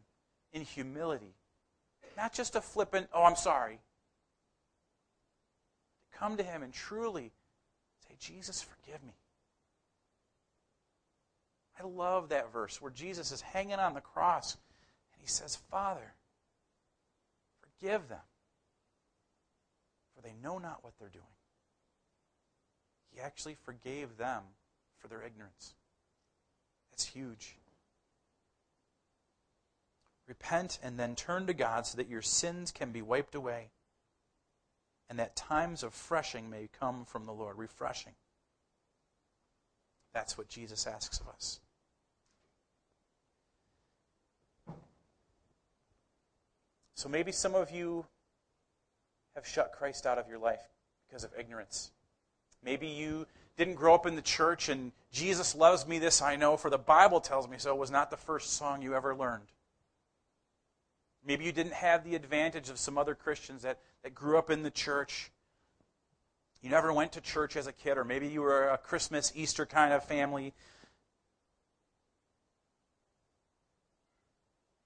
in 0.51 0.63
humility, 0.63 1.35
not 2.17 2.33
just 2.33 2.55
a 2.55 2.61
flippant, 2.61 3.07
oh, 3.13 3.23
I'm 3.23 3.35
sorry 3.35 3.79
To 6.11 6.17
come 6.17 6.37
to 6.37 6.43
Him 6.43 6.63
and 6.63 6.73
truly 6.73 7.31
say, 8.07 8.15
Jesus, 8.19 8.61
forgive 8.61 9.03
me. 9.03 9.13
I 11.79 11.85
love 11.87 12.29
that 12.29 12.53
verse 12.53 12.81
where 12.81 12.91
Jesus 12.91 13.31
is 13.31 13.41
hanging 13.41 13.79
on 13.79 13.93
the 13.93 14.01
cross 14.01 14.55
and 15.13 15.21
He 15.21 15.27
says, 15.27 15.55
Father, 15.71 16.13
forgive 17.61 18.09
them, 18.09 18.19
for 20.15 20.21
they 20.21 20.33
know 20.43 20.59
not 20.59 20.83
what 20.83 20.93
they're 20.99 21.09
doing. 21.09 21.23
He 23.11 23.19
actually 23.19 23.55
forgave 23.63 24.17
them 24.17 24.41
for 25.03 25.09
their 25.09 25.21
ignorance. 25.21 25.73
That's 26.89 27.05
huge. 27.05 27.57
Repent 30.27 30.79
and 30.81 30.97
then 30.97 31.15
turn 31.15 31.45
to 31.47 31.53
God 31.53 31.85
so 31.85 31.97
that 31.97 32.07
your 32.07 32.21
sins 32.21 32.71
can 32.71 32.93
be 32.93 33.01
wiped 33.01 33.35
away 33.35 33.71
and 35.09 35.19
that 35.19 35.35
times 35.35 35.83
of 35.83 35.93
freshing 35.93 36.49
may 36.49 36.69
come 36.79 37.03
from 37.03 37.25
the 37.25 37.33
Lord. 37.33 37.57
Refreshing. 37.57 38.13
That's 40.13 40.37
what 40.37 40.47
Jesus 40.47 40.87
asks 40.87 41.19
of 41.19 41.27
us. 41.27 41.59
So 46.95 47.09
maybe 47.09 47.33
some 47.33 47.53
of 47.53 47.71
you 47.71 48.05
have 49.35 49.45
shut 49.45 49.73
Christ 49.73 50.05
out 50.05 50.17
of 50.17 50.29
your 50.29 50.39
life 50.39 50.61
because 51.07 51.25
of 51.25 51.31
ignorance. 51.37 51.91
Maybe 52.63 52.87
you 52.87 53.27
didn't 53.57 53.75
grow 53.75 53.93
up 53.93 54.05
in 54.05 54.15
the 54.15 54.21
church 54.21 54.69
and 54.69 54.91
Jesus 55.11 55.53
loves 55.53 55.87
me, 55.87 55.99
this 55.99 56.21
I 56.21 56.35
know, 56.35 56.57
for 56.57 56.69
the 56.69 56.77
Bible 56.77 57.21
tells 57.21 57.47
me 57.47 57.57
so, 57.59 57.75
was 57.75 57.91
not 57.91 58.09
the 58.09 58.17
first 58.17 58.53
song 58.53 58.81
you 58.81 58.95
ever 58.95 59.15
learned. 59.15 59.45
Maybe 61.25 61.45
you 61.45 61.51
didn't 61.51 61.73
have 61.73 62.03
the 62.03 62.15
advantage 62.15 62.69
of 62.69 62.79
some 62.79 62.97
other 62.97 63.15
Christians 63.15 63.61
that, 63.61 63.79
that 64.03 64.15
grew 64.15 64.37
up 64.37 64.49
in 64.49 64.63
the 64.63 64.71
church. 64.71 65.31
You 66.61 66.69
never 66.69 66.91
went 66.91 67.13
to 67.13 67.21
church 67.21 67.55
as 67.55 67.67
a 67.67 67.71
kid, 67.71 67.97
or 67.97 68.03
maybe 68.03 68.27
you 68.27 68.41
were 68.41 68.69
a 68.69 68.77
Christmas, 68.77 69.31
Easter 69.35 69.65
kind 69.65 69.93
of 69.93 70.03
family. 70.03 70.53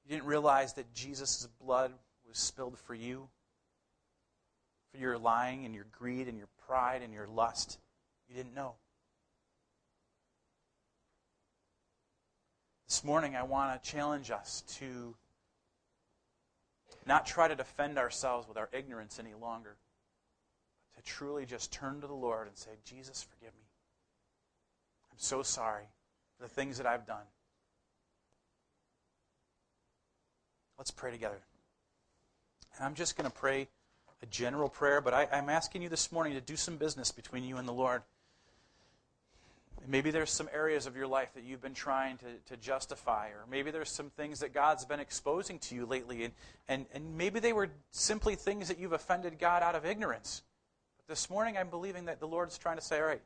You 0.05 0.15
didn't 0.15 0.25
realize 0.25 0.73
that 0.73 0.93
Jesus' 0.93 1.47
blood 1.63 1.93
was 2.27 2.37
spilled 2.37 2.77
for 2.77 2.93
you, 2.93 3.29
for 4.91 4.97
your 4.97 5.17
lying 5.17 5.65
and 5.65 5.73
your 5.73 5.85
greed 5.91 6.27
and 6.27 6.37
your 6.37 6.49
pride 6.67 7.01
and 7.01 7.13
your 7.13 7.27
lust. 7.27 7.79
You 8.29 8.35
didn't 8.35 8.55
know. 8.55 8.73
This 12.87 13.03
morning, 13.03 13.35
I 13.35 13.43
want 13.43 13.81
to 13.81 13.89
challenge 13.89 14.31
us 14.31 14.63
to 14.79 15.15
not 17.05 17.25
try 17.25 17.47
to 17.47 17.55
defend 17.55 17.97
ourselves 17.97 18.47
with 18.47 18.57
our 18.57 18.69
ignorance 18.73 19.19
any 19.19 19.33
longer, 19.33 19.75
but 20.95 21.03
to 21.03 21.09
truly 21.09 21.45
just 21.45 21.71
turn 21.71 22.01
to 22.01 22.07
the 22.07 22.13
Lord 22.13 22.47
and 22.47 22.57
say, 22.57 22.71
Jesus, 22.83 23.23
forgive 23.23 23.53
me. 23.53 23.65
I'm 25.11 25.17
so 25.17 25.43
sorry. 25.43 25.85
for 26.37 26.43
the 26.43 26.49
things 26.53 26.77
that 26.77 26.85
I've 26.85 27.05
done. 27.05 27.25
Let's 30.77 30.91
pray 30.91 31.11
together. 31.11 31.39
And 32.75 32.85
I'm 32.85 32.93
just 32.93 33.17
going 33.17 33.29
to 33.29 33.35
pray 33.35 33.67
a 34.21 34.25
general 34.27 34.69
prayer, 34.69 35.01
but 35.01 35.13
I, 35.13 35.27
I'm 35.31 35.49
asking 35.49 35.81
you 35.81 35.89
this 35.89 36.11
morning 36.11 36.33
to 36.33 36.41
do 36.41 36.55
some 36.55 36.77
business 36.77 37.11
between 37.11 37.43
you 37.43 37.57
and 37.57 37.67
the 37.67 37.73
Lord. 37.73 38.03
Maybe 39.89 40.11
there's 40.11 40.31
some 40.31 40.49
areas 40.53 40.85
of 40.85 40.97
your 40.97 41.07
life 41.07 41.33
that 41.35 41.45
you've 41.45 41.61
been 41.61 41.73
trying 41.73 42.17
to, 42.17 42.25
to 42.47 42.57
justify, 42.57 43.29
or 43.29 43.45
maybe 43.49 43.71
there's 43.71 43.89
some 43.89 44.09
things 44.09 44.41
that 44.41 44.53
God's 44.53 44.83
been 44.83 44.99
exposing 44.99 45.59
to 45.59 45.75
you 45.75 45.85
lately, 45.85 46.25
and, 46.25 46.33
and, 46.67 46.85
and 46.93 47.17
maybe 47.17 47.39
they 47.39 47.53
were 47.53 47.69
simply 47.91 48.35
things 48.35 48.67
that 48.67 48.79
you've 48.79 48.91
offended 48.91 49.39
God 49.39 49.63
out 49.63 49.75
of 49.75 49.85
ignorance. 49.85 50.43
But 50.97 51.07
this 51.07 51.29
morning 51.29 51.57
I'm 51.57 51.69
believing 51.69 52.05
that 52.05 52.19
the 52.19 52.27
Lord's 52.27 52.57
trying 52.57 52.75
to 52.75 52.81
say, 52.81 52.99
all 52.99 53.05
right, 53.05 53.21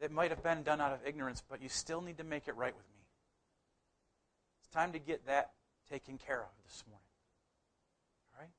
it 0.00 0.10
might 0.10 0.30
have 0.30 0.42
been 0.42 0.64
done 0.64 0.80
out 0.80 0.92
of 0.92 0.98
ignorance, 1.06 1.40
but 1.48 1.62
you 1.62 1.68
still 1.68 2.00
need 2.00 2.18
to 2.18 2.24
make 2.24 2.48
it 2.48 2.56
right 2.56 2.74
with 2.74 2.86
me. 2.86 3.02
It's 4.60 4.74
time 4.74 4.92
to 4.92 4.98
get 4.98 5.24
that 5.26 5.52
taken 5.88 6.18
care 6.18 6.40
of 6.40 6.50
this 6.64 6.82
morning. 6.88 7.04
All 8.34 8.40
right? 8.40 8.50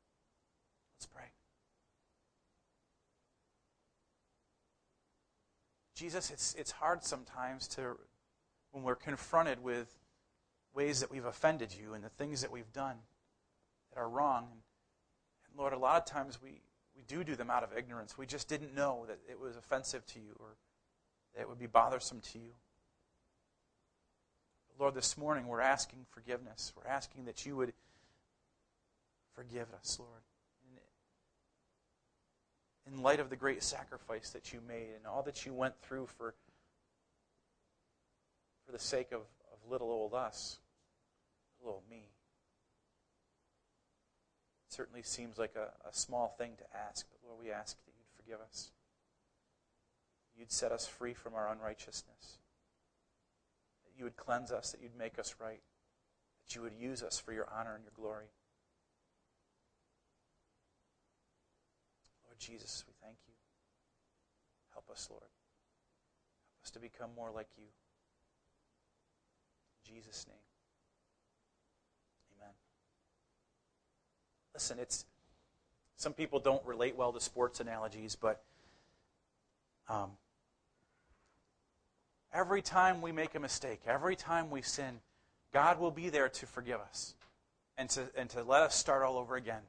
Let's 0.95 1.07
pray. 1.07 1.28
Jesus, 6.00 6.32
it's, 6.32 6.56
it's 6.58 6.72
hard 6.72 7.04
sometimes 7.04 7.68
to, 7.68 7.97
when 8.72 8.86
we're 8.86 8.95
confronted 8.95 9.62
with 9.62 10.00
ways 10.74 11.02
that 11.02 11.12
we've 11.12 11.26
offended 11.26 11.76
you 11.78 11.93
and 11.93 12.02
the 12.02 12.10
things 12.10 12.39
that 12.39 12.52
we've 12.52 12.72
done 12.72 12.95
that 13.91 14.00
are 14.00 14.08
wrong. 14.08 14.47
And, 14.50 15.60
Lord, 15.60 15.74
a 15.74 15.78
lot 15.78 15.97
of 15.97 16.06
times 16.06 16.39
we, 16.41 16.62
we 16.95 17.04
do 17.06 17.26
do 17.26 17.36
them 17.36 17.50
out 17.50 17.64
of 17.64 17.78
ignorance. 17.78 18.18
We 18.18 18.26
just 18.26 18.47
didn't 18.47 18.74
know 18.74 19.04
that 19.10 19.20
it 19.30 19.38
was 19.38 19.58
offensive 19.58 20.06
to 20.08 20.20
you 20.20 20.38
or 20.39 20.56
that 21.36 21.41
it 21.41 21.50
would 21.50 21.60
be 21.60 21.68
bothersome 21.68 22.22
to 22.22 22.39
you. 22.39 22.54
But 24.70 24.82
Lord, 24.82 24.95
this 24.95 25.18
morning 25.18 25.47
we're 25.47 25.60
asking 25.60 26.06
forgiveness. 26.10 26.72
We're 26.78 26.89
asking 26.89 27.26
that 27.26 27.45
you 27.45 27.58
would 27.58 27.74
forgive 29.36 29.68
us, 29.74 29.97
Lord 30.00 30.22
in 32.91 33.01
light 33.01 33.19
of 33.19 33.29
the 33.29 33.35
great 33.35 33.63
sacrifice 33.63 34.29
that 34.31 34.53
you 34.53 34.59
made 34.67 34.89
and 34.95 35.05
all 35.05 35.23
that 35.23 35.45
you 35.45 35.53
went 35.53 35.75
through 35.81 36.07
for, 36.17 36.33
for 38.65 38.71
the 38.71 38.79
sake 38.79 39.11
of, 39.11 39.21
of 39.21 39.69
little 39.69 39.91
old 39.91 40.13
us, 40.13 40.59
little 41.63 41.83
me. 41.89 42.09
It 44.67 44.73
certainly 44.73 45.03
seems 45.03 45.37
like 45.37 45.55
a, 45.55 45.71
a 45.87 45.93
small 45.93 46.35
thing 46.37 46.53
to 46.57 46.77
ask, 46.77 47.05
but 47.11 47.27
Lord, 47.27 47.43
we 47.43 47.51
ask 47.51 47.77
that 47.85 47.91
you'd 47.97 48.23
forgive 48.23 48.39
us. 48.41 48.71
You'd 50.37 50.51
set 50.51 50.71
us 50.71 50.87
free 50.87 51.13
from 51.13 51.33
our 51.35 51.51
unrighteousness. 51.51 52.37
That 53.85 53.97
you 53.97 54.05
would 54.05 54.15
cleanse 54.15 54.51
us, 54.51 54.71
that 54.71 54.81
you'd 54.81 54.97
make 54.97 55.19
us 55.19 55.35
right, 55.39 55.61
that 56.45 56.55
you 56.55 56.61
would 56.61 56.75
use 56.79 57.03
us 57.03 57.19
for 57.19 57.33
your 57.33 57.47
honor 57.53 57.75
and 57.75 57.83
your 57.83 57.93
glory. 57.95 58.27
Jesus, 62.39 62.83
we 62.87 62.93
thank 63.03 63.17
you. 63.27 63.33
Help 64.71 64.89
us, 64.89 65.07
Lord. 65.09 65.21
Help 65.21 66.63
us 66.63 66.71
to 66.71 66.79
become 66.79 67.09
more 67.15 67.31
like 67.31 67.49
you. 67.57 67.65
In 69.85 69.95
Jesus' 69.95 70.25
name. 70.27 70.37
Amen. 72.39 72.53
Listen, 74.53 74.79
it's 74.79 75.05
some 75.97 76.13
people 76.13 76.39
don't 76.39 76.65
relate 76.65 76.95
well 76.95 77.11
to 77.11 77.19
sports 77.19 77.59
analogies, 77.59 78.15
but 78.15 78.41
um, 79.89 80.11
every 82.33 82.61
time 82.61 83.01
we 83.01 83.11
make 83.11 83.35
a 83.35 83.39
mistake, 83.39 83.81
every 83.85 84.15
time 84.15 84.49
we 84.49 84.61
sin, 84.61 85.01
God 85.51 85.77
will 85.77 85.91
be 85.91 86.07
there 86.07 86.29
to 86.29 86.45
forgive 86.45 86.79
us 86.79 87.15
and 87.77 87.89
to, 87.89 88.03
and 88.15 88.29
to 88.29 88.43
let 88.43 88.61
us 88.61 88.75
start 88.75 89.03
all 89.03 89.17
over 89.17 89.35
again. 89.35 89.61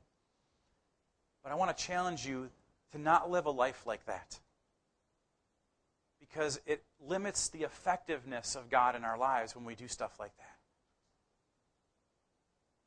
But 1.43 1.51
I 1.51 1.57
want 1.57 1.77
to 1.77 1.85
challenge 1.85 2.25
you 2.25 2.51
to 2.93 2.99
not 2.99 3.31
live 3.31 3.47
a 3.47 3.51
life 3.51 3.87
like 3.87 4.05
that. 4.07 4.39
Because 6.19 6.61
it 6.67 6.83
limits 7.07 7.49
the 7.49 7.63
effectiveness 7.63 8.55
of 8.55 8.71
God 8.71 8.95
in 8.95 9.05
our 9.05 9.19
lives 9.19 9.57
when 9.57 9.65
we 9.65 9.75
do 9.75 9.89
stuff 9.89 10.19
like 10.21 10.37
that. 10.37 10.57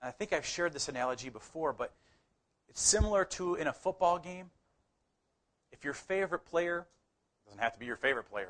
And 0.02 0.10
I 0.10 0.12
think 0.12 0.34
I've 0.34 0.46
shared 0.46 0.74
this 0.74 0.88
analogy 0.88 1.30
before, 1.30 1.74
but 1.74 1.94
it's 2.70 2.82
similar 2.82 3.26
to 3.26 3.56
in 3.56 3.68
a 3.68 3.74
football 3.74 4.20
game. 4.20 4.50
If 5.72 5.84
your 5.84 5.94
favorite 5.94 6.46
player, 6.46 6.86
doesn't 7.46 7.60
have 7.60 7.74
to 7.74 7.80
be 7.80 7.86
your 7.86 7.98
favorite 7.98 8.30
player, 8.30 8.48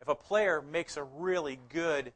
if 0.00 0.08
a 0.08 0.14
player 0.14 0.62
makes 0.62 0.96
a 0.96 1.02
really 1.02 1.58
good 1.68 2.12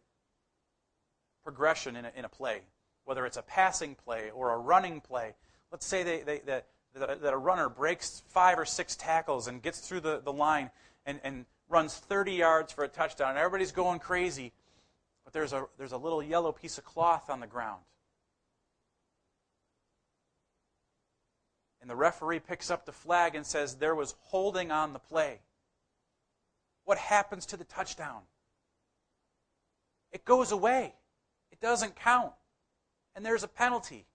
progression 1.43 1.97
in 1.97 2.05
a, 2.07 2.13
in 2.17 2.25
a 2.25 2.29
play, 2.29 2.61
whether 3.05 3.27
it's 3.27 3.37
a 3.37 3.43
passing 3.43 3.95
play 3.95 4.31
or 4.35 4.53
a 4.53 4.59
running 4.59 5.01
play, 5.01 5.35
let's 5.71 5.87
say 5.87 6.03
they, 6.03 6.21
they, 6.21 6.39
that 6.47 6.67
that, 6.95 7.33
a 7.33 7.37
runner 7.37 7.69
breaks 7.69 8.23
five 8.29 8.59
or 8.59 8.65
six 8.65 8.97
tackles 8.97 9.49
and 9.49 9.61
gets 9.63 9.81
through 9.81 10.01
the, 10.01 10.21
the 10.25 10.33
line 10.33 10.71
and, 11.07 11.21
and 11.25 11.47
runs 11.69 11.97
30 11.97 12.33
yards 12.33 12.73
for 12.73 12.85
a 12.85 12.89
touchdown, 12.89 13.31
and 13.31 13.39
everybody's 13.39 13.73
going 13.73 13.99
crazy, 13.99 14.53
but 15.25 15.33
there's 15.33 15.53
a, 15.53 15.67
there's 15.79 15.93
a 15.93 15.97
little 15.97 16.23
yellow 16.23 16.53
piece 16.53 16.79
of 16.79 16.85
cloth 16.85 17.31
on 17.31 17.41
the 17.41 17.47
ground. 17.47 17.83
And 21.81 21.91
the 21.91 21.97
referee 21.97 22.41
picks 22.41 22.71
up 22.71 22.87
the 22.87 22.93
flag 22.93 23.35
and 23.35 23.45
says 23.45 23.75
there 23.75 23.95
was 23.95 24.15
holding 24.21 24.71
on 24.71 24.93
the 24.93 24.99
play. 24.99 25.41
What 26.85 26.97
happens 26.97 27.45
to 27.47 27.57
the 27.57 27.65
touchdown? 27.65 28.23
It 30.11 30.25
goes 30.25 30.53
away. 30.53 30.95
It 31.51 31.61
doesn't 31.61 31.97
count. 31.97 32.33
And 33.15 33.25
there's 33.25 33.43
a 33.43 33.49
penalty. 33.49 34.07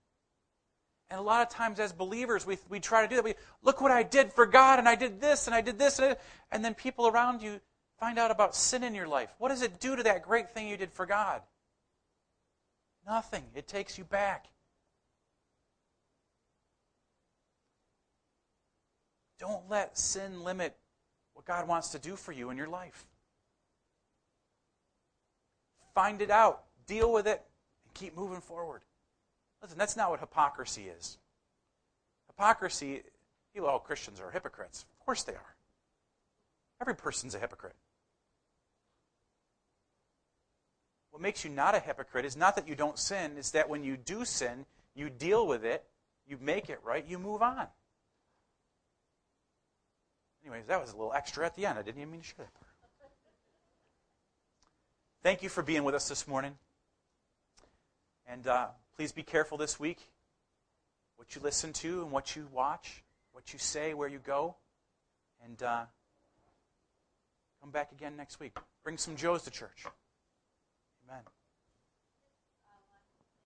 And 1.09 1.19
a 1.19 1.23
lot 1.23 1.41
of 1.41 1.49
times, 1.49 1.79
as 1.79 1.91
believers, 1.91 2.45
we, 2.45 2.57
we 2.69 2.79
try 2.79 3.01
to 3.01 3.07
do 3.07 3.15
that. 3.15 3.23
We 3.23 3.33
look 3.63 3.81
what 3.81 3.91
I 3.91 4.03
did 4.03 4.31
for 4.31 4.45
God, 4.45 4.77
and 4.77 4.87
I 4.87 4.95
did 4.95 5.19
this, 5.19 5.47
and 5.47 5.55
I 5.55 5.61
did 5.61 5.79
this, 5.79 5.97
and, 5.99 6.15
and 6.51 6.63
then 6.63 6.75
people 6.75 7.07
around 7.07 7.41
you 7.41 7.59
find 7.99 8.19
out 8.19 8.29
about 8.31 8.55
sin 8.55 8.83
in 8.83 8.93
your 8.93 9.07
life. 9.07 9.33
What 9.39 9.49
does 9.49 9.63
it 9.63 9.79
do 9.79 9.95
to 9.95 10.03
that 10.03 10.23
great 10.23 10.51
thing 10.51 10.67
you 10.67 10.77
did 10.77 10.93
for 10.93 11.05
God? 11.05 11.41
Nothing. 13.07 13.43
It 13.55 13.67
takes 13.67 13.97
you 13.97 14.03
back. 14.03 14.45
Don't 19.39 19.69
let 19.69 19.97
sin 19.97 20.43
limit 20.43 20.75
what 21.33 21.45
God 21.45 21.67
wants 21.67 21.89
to 21.89 21.99
do 21.99 22.15
for 22.15 22.33
you 22.33 22.49
in 22.51 22.57
your 22.57 22.67
life. 22.67 23.05
Find 25.95 26.21
it 26.21 26.29
out, 26.29 26.65
deal 26.85 27.11
with 27.11 27.25
it, 27.25 27.41
and 27.85 27.93
keep 27.93 28.15
moving 28.15 28.41
forward. 28.41 28.81
Listen, 29.61 29.77
that's 29.77 29.97
not 29.97 30.09
what 30.09 30.19
hypocrisy 30.19 30.87
is. 30.87 31.17
Hypocrisy, 32.27 33.03
you 33.53 33.65
all 33.65 33.79
Christians 33.79 34.19
are 34.19 34.31
hypocrites. 34.31 34.85
Of 34.99 35.05
course 35.05 35.23
they 35.23 35.33
are. 35.33 35.55
Every 36.81 36.95
person's 36.95 37.35
a 37.35 37.39
hypocrite. 37.39 37.75
What 41.11 41.21
makes 41.21 41.43
you 41.43 41.49
not 41.49 41.75
a 41.75 41.79
hypocrite 41.79 42.23
is 42.23 42.37
not 42.37 42.55
that 42.55 42.67
you 42.67 42.75
don't 42.75 42.97
sin, 42.97 43.33
it's 43.37 43.51
that 43.51 43.67
when 43.67 43.83
you 43.83 43.97
do 43.97 44.23
sin, 44.23 44.65
you 44.95 45.09
deal 45.09 45.45
with 45.45 45.65
it, 45.65 45.83
you 46.27 46.37
make 46.39 46.69
it 46.69 46.79
right, 46.83 47.03
you 47.05 47.19
move 47.19 47.41
on. 47.41 47.67
Anyways, 50.45 50.67
that 50.67 50.79
was 50.79 50.93
a 50.93 50.95
little 50.95 51.13
extra 51.13 51.45
at 51.45 51.55
the 51.55 51.65
end. 51.65 51.77
I 51.77 51.81
didn't 51.81 51.99
even 51.99 52.11
mean 52.11 52.21
to 52.21 52.27
share 52.27 52.35
that 52.37 52.53
part. 52.53 52.65
Thank 55.21 55.43
you 55.43 55.49
for 55.49 55.61
being 55.61 55.83
with 55.83 55.95
us 55.95 56.07
this 56.07 56.27
morning. 56.27 56.53
And 58.25 58.47
uh, 58.47 58.67
Please 58.99 59.13
be 59.13 59.23
careful 59.23 59.57
this 59.57 59.79
week 59.79 60.09
what 61.15 61.33
you 61.33 61.39
listen 61.41 61.71
to 61.71 62.01
and 62.01 62.11
what 62.11 62.35
you 62.35 62.49
watch, 62.51 63.01
what 63.31 63.53
you 63.53 63.57
say, 63.57 63.93
where 63.93 64.09
you 64.09 64.19
go. 64.19 64.57
And 65.41 65.63
uh, 65.63 65.83
come 67.61 67.71
back 67.71 67.93
again 67.93 68.17
next 68.17 68.41
week. 68.41 68.57
Bring 68.83 68.97
some 68.97 69.15
Joes 69.15 69.43
to 69.43 69.51
church. 69.51 69.85
Amen. 71.07 71.21